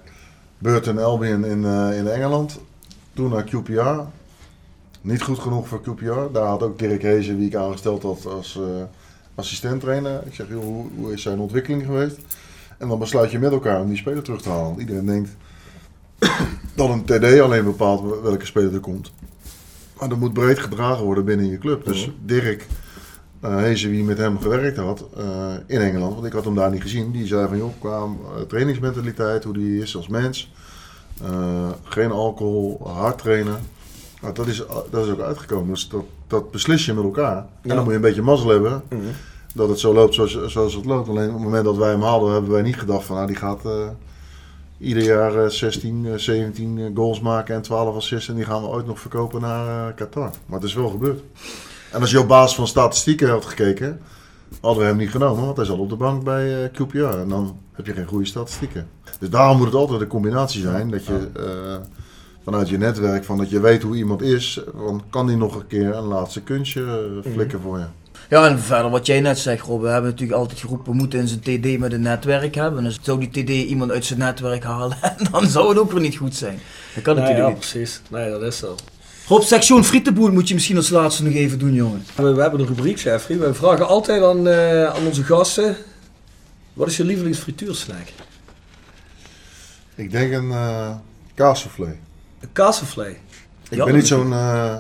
[0.59, 2.61] Burton Albion in, in Engeland.
[3.15, 4.01] Toen naar QPR.
[5.01, 6.33] Niet goed genoeg voor QPR.
[6.33, 8.59] Daar had ook Dirk Hezen, wie ik aangesteld had als
[9.35, 10.27] assistent trainer.
[10.27, 12.17] Ik zeg, joh, hoe, hoe, is zijn ontwikkeling geweest?
[12.79, 14.79] En dan besluit je met elkaar om die speler terug te halen.
[14.79, 15.37] Iedereen denkt
[16.77, 19.13] dat een TD alleen bepaalt welke speler er komt.
[19.99, 21.85] Maar dat moet breed gedragen worden binnen je club.
[21.85, 22.67] Dus Dirk
[23.45, 26.71] uh, Hezen, wie met hem gewerkt had uh, in Engeland, want ik had hem daar
[26.71, 30.53] niet gezien, die zei van joh, qua uh, trainingsmentaliteit, hoe die is als mens,
[31.83, 33.59] geen alcohol, hard trainen.
[34.21, 35.69] Nou, dat, is, dat is ook uitgekomen.
[35.69, 37.35] Dus dat, dat beslis je met elkaar.
[37.35, 37.47] Ja.
[37.63, 39.11] En dan moet je een beetje mazzel hebben mm -hmm.
[39.55, 41.09] dat het zo loopt zoals, zoals het loopt.
[41.09, 43.37] Alleen op het moment dat wij hem haalden, hebben wij niet gedacht van nou, die
[43.37, 43.63] gaat
[44.79, 49.01] ieder jaar 16, 17 goals maken en 12 assists en die gaan we ooit nog
[49.01, 50.31] verkopen naar Qatar.
[50.47, 51.21] Maar het is wel gebeurd.
[51.93, 54.01] En als je op basis van statistieken had gekeken,
[54.61, 56.97] hadden we hem niet genomen, want hij zat op de bank bij QPR.
[56.99, 58.89] En dan heb je geen goede statistieken.
[59.19, 61.29] Dus daarom moet het altijd een combinatie zijn dat je
[62.45, 65.67] vanuit je netwerk, van dat je weet hoe iemand is, van, kan die nog een
[65.67, 67.85] keer een laatste kunstje uh, flikken voor je.
[68.29, 71.19] Ja, en verder wat jij net zegt, Rob, we hebben natuurlijk altijd geroepen, we moeten
[71.19, 72.85] in zijn TD met een netwerk hebben.
[72.85, 74.97] Dus zou die TD iemand uit zijn netwerk halen,
[75.31, 76.59] dan zou het ook weer niet goed zijn.
[76.95, 77.71] Dat kan nee, natuurlijk ja, niet.
[77.71, 78.01] precies.
[78.11, 78.75] Nee, dat is zo.
[79.29, 82.05] Rob, section frietenboel moet je misschien als laatste nog even doen, jongen.
[82.15, 83.39] We, we hebben een rubriek, Jeffrey.
[83.39, 85.77] We vragen altijd aan, uh, aan onze gasten:
[86.73, 88.07] wat is je lievelingsfrituursnack?
[89.95, 90.91] Ik denk een uh,
[91.35, 91.97] kaassoufflé.
[92.43, 93.17] Een kaassoufflé?
[93.71, 94.75] Ik ben niet zo'n uh,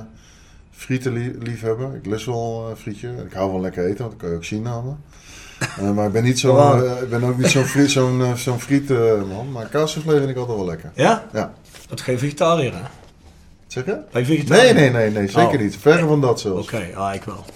[0.76, 1.94] frietenliefhebber.
[1.94, 3.08] Ik lust wel een frietje.
[3.26, 4.92] Ik hou wel lekker eten, want dat kan je ook zien aan me.
[5.78, 8.34] Eh, maar ik ben, niet zo, eh, ik ben ook niet zo'n friet, zo'n, eh,
[8.34, 8.98] zo'n friet eh,
[9.28, 9.52] man.
[9.52, 10.90] Maar kaassoufflé vind ik altijd wel lekker.
[10.94, 11.24] Ja?
[11.32, 11.52] Ja.
[11.88, 12.80] Dat geen vegetariër, hè?
[13.66, 13.98] Zeg je?
[14.12, 14.74] Ben je vegetariër?
[14.74, 15.60] Nee, nee, nee, nee zeker Oh.
[15.60, 15.76] niet.
[15.80, 16.66] Verre van dat zelfs.
[16.66, 17.44] Oké, ah, ik wel.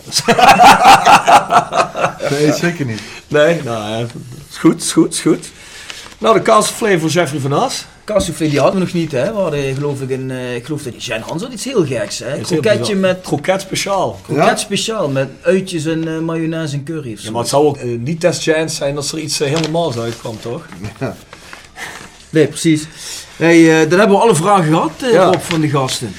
[2.30, 3.00] Nee, zeker niet.
[3.28, 4.06] Nee, nou ja,
[4.50, 5.50] is goed, is goed, is goed.
[6.18, 7.86] Nou, de kaassoufflé voor Jeffrey van As.
[8.06, 9.32] Kaassoufflé die hadden we nog niet, hè.
[9.32, 12.18] We hadden geloof ik een, eh, ik geloof dat Jan Hans had iets heel geks,
[12.18, 12.38] hè.
[12.40, 14.20] Kroketje met, Kroket speciaal.
[14.26, 17.24] kroket speciaal, met uitjes en eh, mayonaise en curry of zo.
[17.26, 19.92] Ja, maar het zou ook eh, niet des chance zijn als er iets eh, helemaal
[20.00, 20.66] uitkwam, toch?
[22.30, 22.86] Nee, precies.
[23.36, 25.24] Hey, eh, dan hebben we alle vragen gehad, eh, Ja.
[25.24, 26.12] Rob, van de gasten.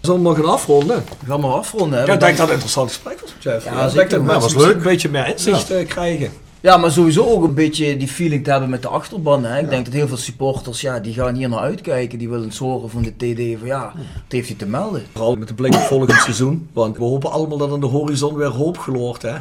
[0.00, 1.04] Zullen we nog gaan afronden?
[1.20, 2.04] We gaan maar afronden, hè.
[2.04, 3.72] Ja, ik denk dat het een interessant gesprek was met Jeffrey.
[3.74, 4.74] Ja, dat Ja, was leuk.
[4.74, 6.30] een beetje meer inzicht krijgen.
[6.62, 9.44] Ja, maar sowieso ook een beetje die feeling te hebben met de achterban.
[9.44, 9.58] Hè.
[9.60, 12.18] Ik denk dat heel veel supporters, ja, die gaan hier naar uitkijken.
[12.18, 15.02] Die willen eens horen van de TD van ja, wat heeft hij te melden?
[15.12, 16.68] Vooral met de blik op volgend seizoen.
[16.72, 19.36] Want we hopen allemaal dat aan de horizon weer hoop gloort, hè?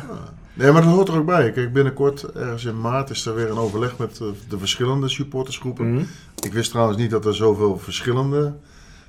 [0.53, 1.51] Nee, maar dat hoort er ook bij.
[1.51, 4.17] Kijk, binnenkort, ergens in maart, is er weer een overleg met
[4.49, 5.93] de verschillende supportersgroepen.
[5.93, 6.03] Mhm.
[6.43, 8.53] Ik wist trouwens niet dat er zoveel verschillende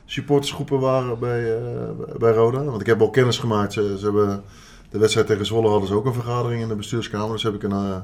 [0.04, 1.60] supportersgroepen waren bij, eh,
[2.18, 2.64] bij Roda.
[2.64, 3.72] Want ik heb al kennis gemaakt.
[3.72, 4.42] Ze, ze hebben
[4.92, 7.32] de wedstrijd tegen Zwolle hadden ze ook een vergadering in de bestuurskamer.
[7.32, 7.96] Dus heb ik een, eh,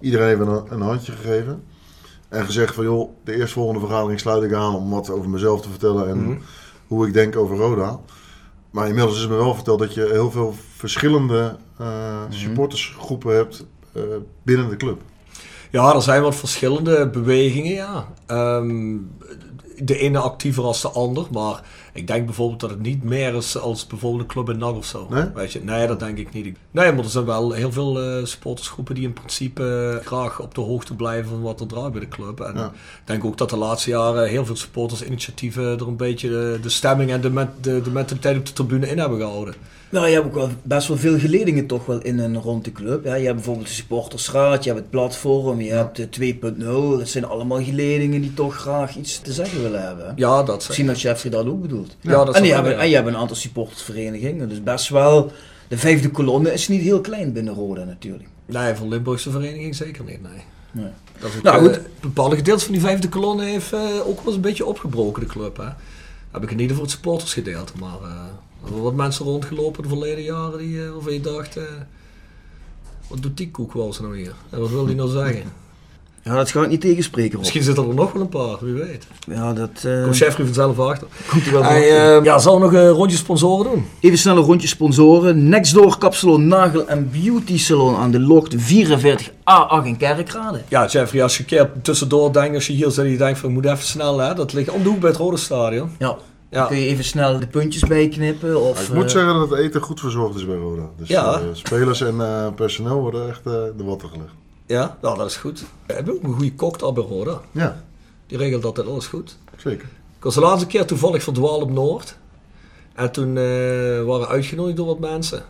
[0.00, 1.62] iedereen even een, een handje gegeven.
[2.28, 5.68] En gezegd van joh, de eerstvolgende vergadering sluit ik aan om wat over mezelf te
[5.70, 6.38] vertellen en Mhm.
[6.86, 8.00] hoe ik denk over Roda.
[8.70, 14.02] Maar inmiddels is me wel verteld dat je heel veel verschillende eh, supportersgroepen hebt eh,
[14.42, 15.00] binnen de club.
[15.70, 18.08] Ja, er zijn wat verschillende bewegingen, ja.
[18.26, 18.96] Ehm,
[19.78, 21.62] de ene actiever als de ander, maar
[21.92, 24.84] ik denk bijvoorbeeld dat het niet meer is als bijvoorbeeld een club in NAC of
[24.84, 25.06] zo.
[25.10, 25.24] Nee?
[25.34, 25.64] Weet je?
[25.64, 26.56] nee, dat denk ik niet.
[26.70, 30.60] Nee, maar er zijn wel heel veel eh, supportersgroepen die in principe graag op de
[30.60, 32.40] hoogte blijven van wat er draait bij de club.
[32.40, 32.66] En Ja.
[32.66, 32.72] ik
[33.04, 37.10] denk ook dat de laatste jaren heel veel supportersinitiatieven er een beetje de, de stemming
[37.10, 39.54] en de, met, de, de mentaliteit op de tribune in hebben gehouden.
[39.92, 42.72] Nou, je hebt ook wel best wel veel geledingen toch wel in en rond de
[42.72, 43.04] club.
[43.04, 46.98] Ja, je hebt bijvoorbeeld de supportersraad, je hebt het platform, je hebt de 2.0.
[46.98, 50.12] Dat zijn allemaal geledingen die toch graag iets te zeggen willen hebben.
[50.16, 50.64] Ja, dat.
[50.66, 51.96] Misschien dat Jeffrey dat ook bedoelt.
[52.00, 55.32] Ja, dat en, je en je hebt een aantal supportersverenigingen, dus best wel...
[55.68, 58.28] De vijfde kolonne is niet heel klein binnen Roda natuurlijk.
[58.46, 60.42] Nee, van Limburgse vereniging zeker niet, nee.
[60.72, 60.90] Nee.
[61.18, 61.80] Dat is ook, Nou, eh, goed.
[62.00, 65.28] bepaalde gedeeltes van die vijfde kolonne heeft eh, ook wel eens een beetje opgebroken, de
[65.28, 65.56] club.
[65.56, 65.68] Hè.
[66.30, 68.24] Heb ik het niet over het supportersgedeelte, maar eh,
[68.64, 71.62] hebben wat mensen rondgelopen de verleden jaren die, eh, waarvan je dacht, eh,
[73.08, 74.32] wat doet die koekwals nou hier?
[74.50, 75.42] En wat wil die nou zeggen?
[76.24, 77.40] Ja, dat gaat niet tegenspreken, Rob.
[77.40, 79.06] Misschien zitten er nog wel een paar, wie weet.
[79.26, 81.06] Ja, dat eh, Komt Jeffrey vanzelf achter.
[81.30, 82.18] komt er wel Hij, voor.
[82.18, 83.84] eh, ja, zal nog een rondje sponsoren doen?
[84.00, 85.48] Even snel een rondje sponsoren.
[85.48, 90.60] Nextdoor Kapsalon Nagel en Beauty Salon aan de Locht 44A8 in Kerkrade.
[90.68, 93.38] Ja, Jeffrey, als je een keer tussendoor denkt, als je hier zit en je denkt
[93.38, 95.90] van, ik moet even snel, hè, dat ligt om de hoek bij het Rode Stadion.
[95.98, 96.16] Ja.
[96.52, 96.66] Ja.
[96.66, 98.60] Kun je even snel de puntjes bijknippen?
[98.60, 100.82] Of, ik moet eh, zeggen dat het eten goed verzorgd is bij Roda.
[100.96, 101.32] Dus Ja.
[101.34, 104.32] eh, spelers en eh, personeel worden echt eh, de watten gelegd.
[104.66, 105.64] Ja, nou, dat is goed.
[105.86, 107.40] We hebben ook een goede kok daar bij Roda.
[107.50, 107.82] Ja,
[108.26, 109.38] Die regelt altijd alles goed.
[109.56, 109.88] zeker.
[110.18, 112.16] Ik was de laatste keer toevallig verdwaald op Noord.
[112.94, 113.42] En toen eh,
[114.04, 115.42] waren we uitgenodigd door wat mensen.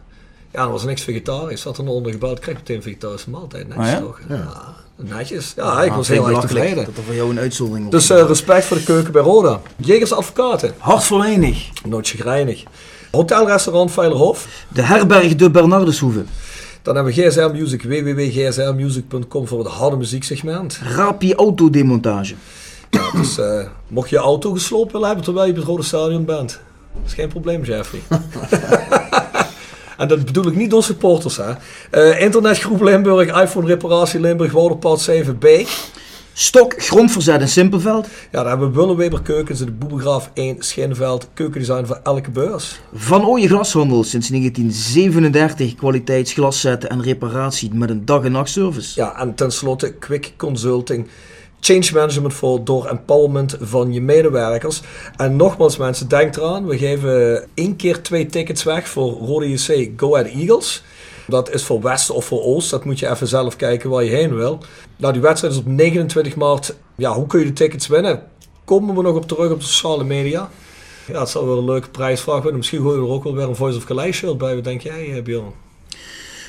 [0.52, 1.60] Ja, er was niks vegetarisch.
[1.60, 2.38] Zat er onder gebouwd.
[2.38, 3.68] Kreeg ik meteen vegetarische maaltijd.
[3.68, 3.98] Netjes Oh ja?
[4.00, 4.20] toch?
[4.28, 4.74] Ja.
[5.08, 5.52] Netjes.
[5.56, 6.84] Ja, ik ah, was heel ik erg tevreden.
[6.84, 9.60] Dat er voor jou een uitzondering op Dus eh, respect voor de keuken bij Roda.
[9.76, 10.74] Jegers Advocaten.
[10.78, 11.68] Hart voor weinig.
[11.84, 12.62] Nooit chagrijnig.
[13.10, 14.48] Hotelrestaurant Veilerhof.
[14.68, 16.24] De herberg de Bernardeshoeve.
[16.82, 17.82] Dan hebben we GSR Music.
[17.82, 20.80] www.gsrmusic.com voor het harde muzieksegment.
[20.82, 22.34] Rapi autodemontage.
[22.90, 25.82] Ja, dus eh, mocht je je auto gesloopt willen hebben terwijl je op het Rode
[25.82, 26.60] Stadion bent.
[27.06, 28.00] Is geen probleem, Jeffrey.
[30.02, 31.36] en dat bedoel ik niet door supporters.
[31.36, 31.52] Hè.
[31.90, 35.46] Eh, internetgroep Limburg, iPhone reparatie Limburg, Wouderpad 7B.
[36.32, 38.06] Stok grondverzet in Simpelveld.
[38.06, 41.28] Ja, daar hebben we Bullenweber Keukens in de Boebegraaf 1 Schinveld.
[41.34, 42.80] Keukendesign voor elke beurs.
[42.94, 49.00] Van Ooyen Glashandel sinds 1937 kwaliteitsglaszetten en reparatie met een dag- en nachtservice.
[49.00, 51.06] Ja, en tenslotte Quick Consulting.
[51.64, 54.80] Change management voor door empowerment van je medewerkers.
[55.16, 56.66] En nogmaals mensen, denk eraan.
[56.66, 60.82] We geven één keer twee tickets weg voor Rode JC Go Ahead Eagles.
[61.26, 62.70] Dat is voor West of voor Oost.
[62.70, 64.58] Dat moet je even zelf kijken waar je heen wil.
[64.96, 66.74] Nou, die wedstrijd is op 29 maart.
[66.96, 68.22] Ja, hoe kun je de tickets winnen?
[68.64, 70.50] Komen we nog op terug op sociale media.
[71.06, 72.56] Ja, het zal wel een leuke prijsvraag worden.
[72.56, 74.54] Misschien gooien we er ook wel weer een Voice of Calais shirt bij.
[74.54, 75.52] Wat denk jij, eh, Bjorn?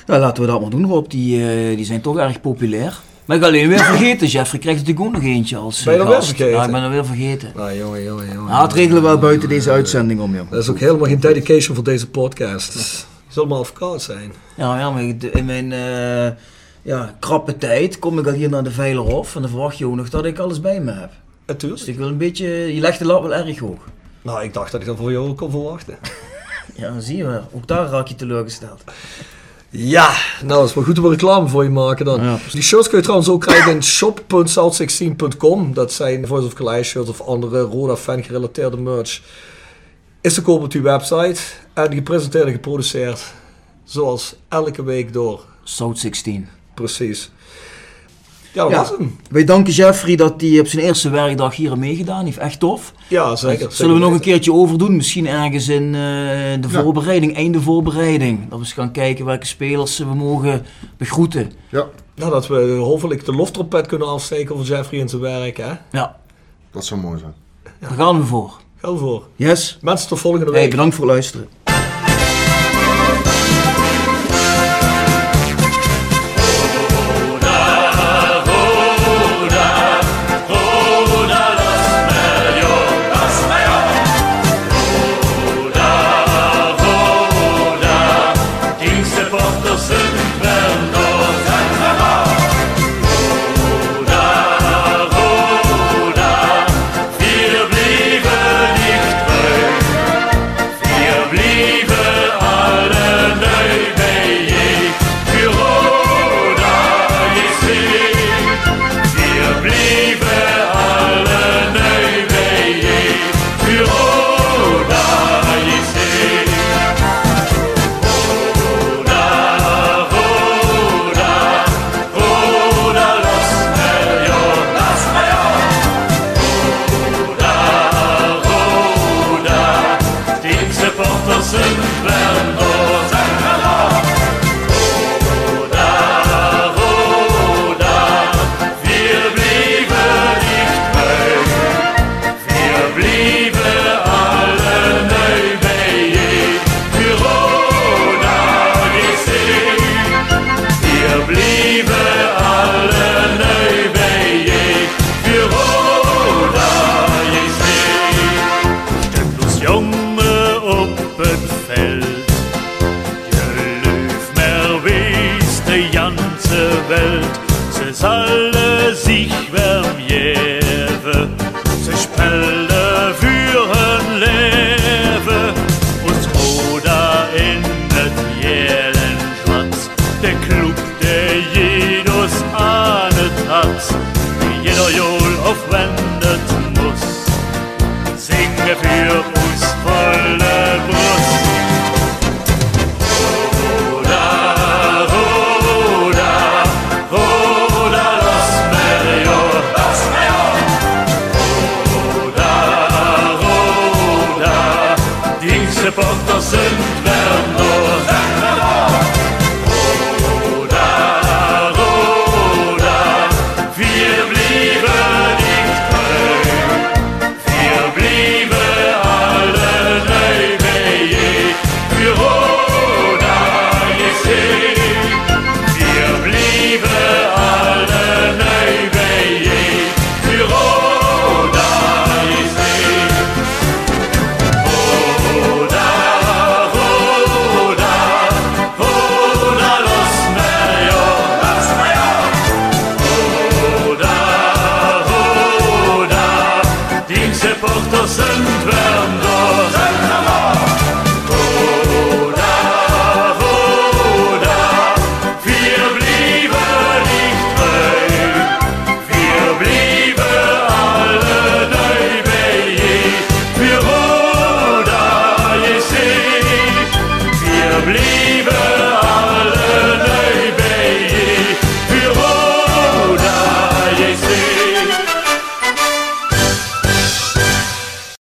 [0.06, 1.10] Nou, laten we dat maar doen, Rob.
[1.10, 3.02] Die, eh, die zijn toch erg populair.
[3.26, 4.28] Maar ik alleen weer vergeten.
[4.28, 6.28] Jeffrey krijgt natuurlijk ook nog eentje als eh, Ben je er weer gast.
[6.28, 6.52] vergeten?
[6.54, 7.52] Ja, ik ben er weer vergeten.
[7.56, 8.52] Nou, jongen, jongen, jongen.
[8.52, 10.50] Nou, het regelen we wel buiten deze uitzending om, joh.
[10.52, 12.74] Dat is ook helemaal geen dedication voor deze podcast.
[12.74, 14.34] Dus je zult maar zijn.
[14.56, 15.02] Ja, ja, maar
[15.32, 16.38] in mijn eh,
[16.82, 19.96] ja, krappe tijd kom ik al hier naar de Veilerhof en dan verwacht je ook
[19.96, 21.10] nog dat ik alles bij me heb.
[21.10, 21.88] Dus Natuurlijk.
[21.88, 23.80] ik wil een beetje, je legt de lat wel erg hoog.
[24.22, 25.98] Nou, ik dacht dat ik dat voor jou ook kon verwachten.
[26.76, 27.48] Ja, zie je wel.
[27.52, 28.84] Ook daar raak je teleurgesteld.
[29.76, 32.24] Ja, nou, dat is wel goed om reclame voor je maken dan.
[32.24, 32.38] Ja.
[32.52, 35.74] Die shirts kun je trouwens ook krijgen in shop.south16.com.
[35.74, 39.22] Dat zijn Voice of Calais shirts of andere Roda fan gerelateerde merch.
[40.22, 41.42] Is te koop op die website.
[41.74, 43.34] En gepresenteerd en geproduceerd.
[43.84, 45.42] Zoals elke week door.
[45.64, 46.48] South 16.
[46.74, 47.32] Precies.
[48.54, 48.78] Ja, dat Ja.
[48.78, 49.16] was hem.
[49.30, 52.38] Wij danken Jeffrey dat hij op zijn eerste werkdag hier aan meegedaan heeft.
[52.38, 52.94] Echt tof.
[53.08, 53.72] Ja, zeker.
[53.72, 54.32] Zullen we nog een keer?
[54.34, 54.96] keertje overdoen?
[54.96, 55.92] Misschien ergens in eh,
[56.62, 56.82] de Ja.
[56.82, 58.40] voorbereiding, einde voorbereiding.
[58.42, 60.66] Dat we eens gaan kijken welke spelers we mogen
[60.98, 61.52] begroeten.
[61.70, 61.86] Ja,
[62.16, 65.72] Nou, dat we hopelijk de loftrompet kunnen afsteken voor Jeffrey in zijn werk, hè?
[65.92, 66.16] Ja,
[66.72, 67.34] dat zou mooi zijn.
[67.80, 68.62] daar gaan we voor.
[68.82, 69.24] Ga voor.
[69.36, 69.78] Yes.
[69.82, 70.70] Mensen, tot volgende Hey, week.
[70.70, 71.48] bedankt voor het luisteren.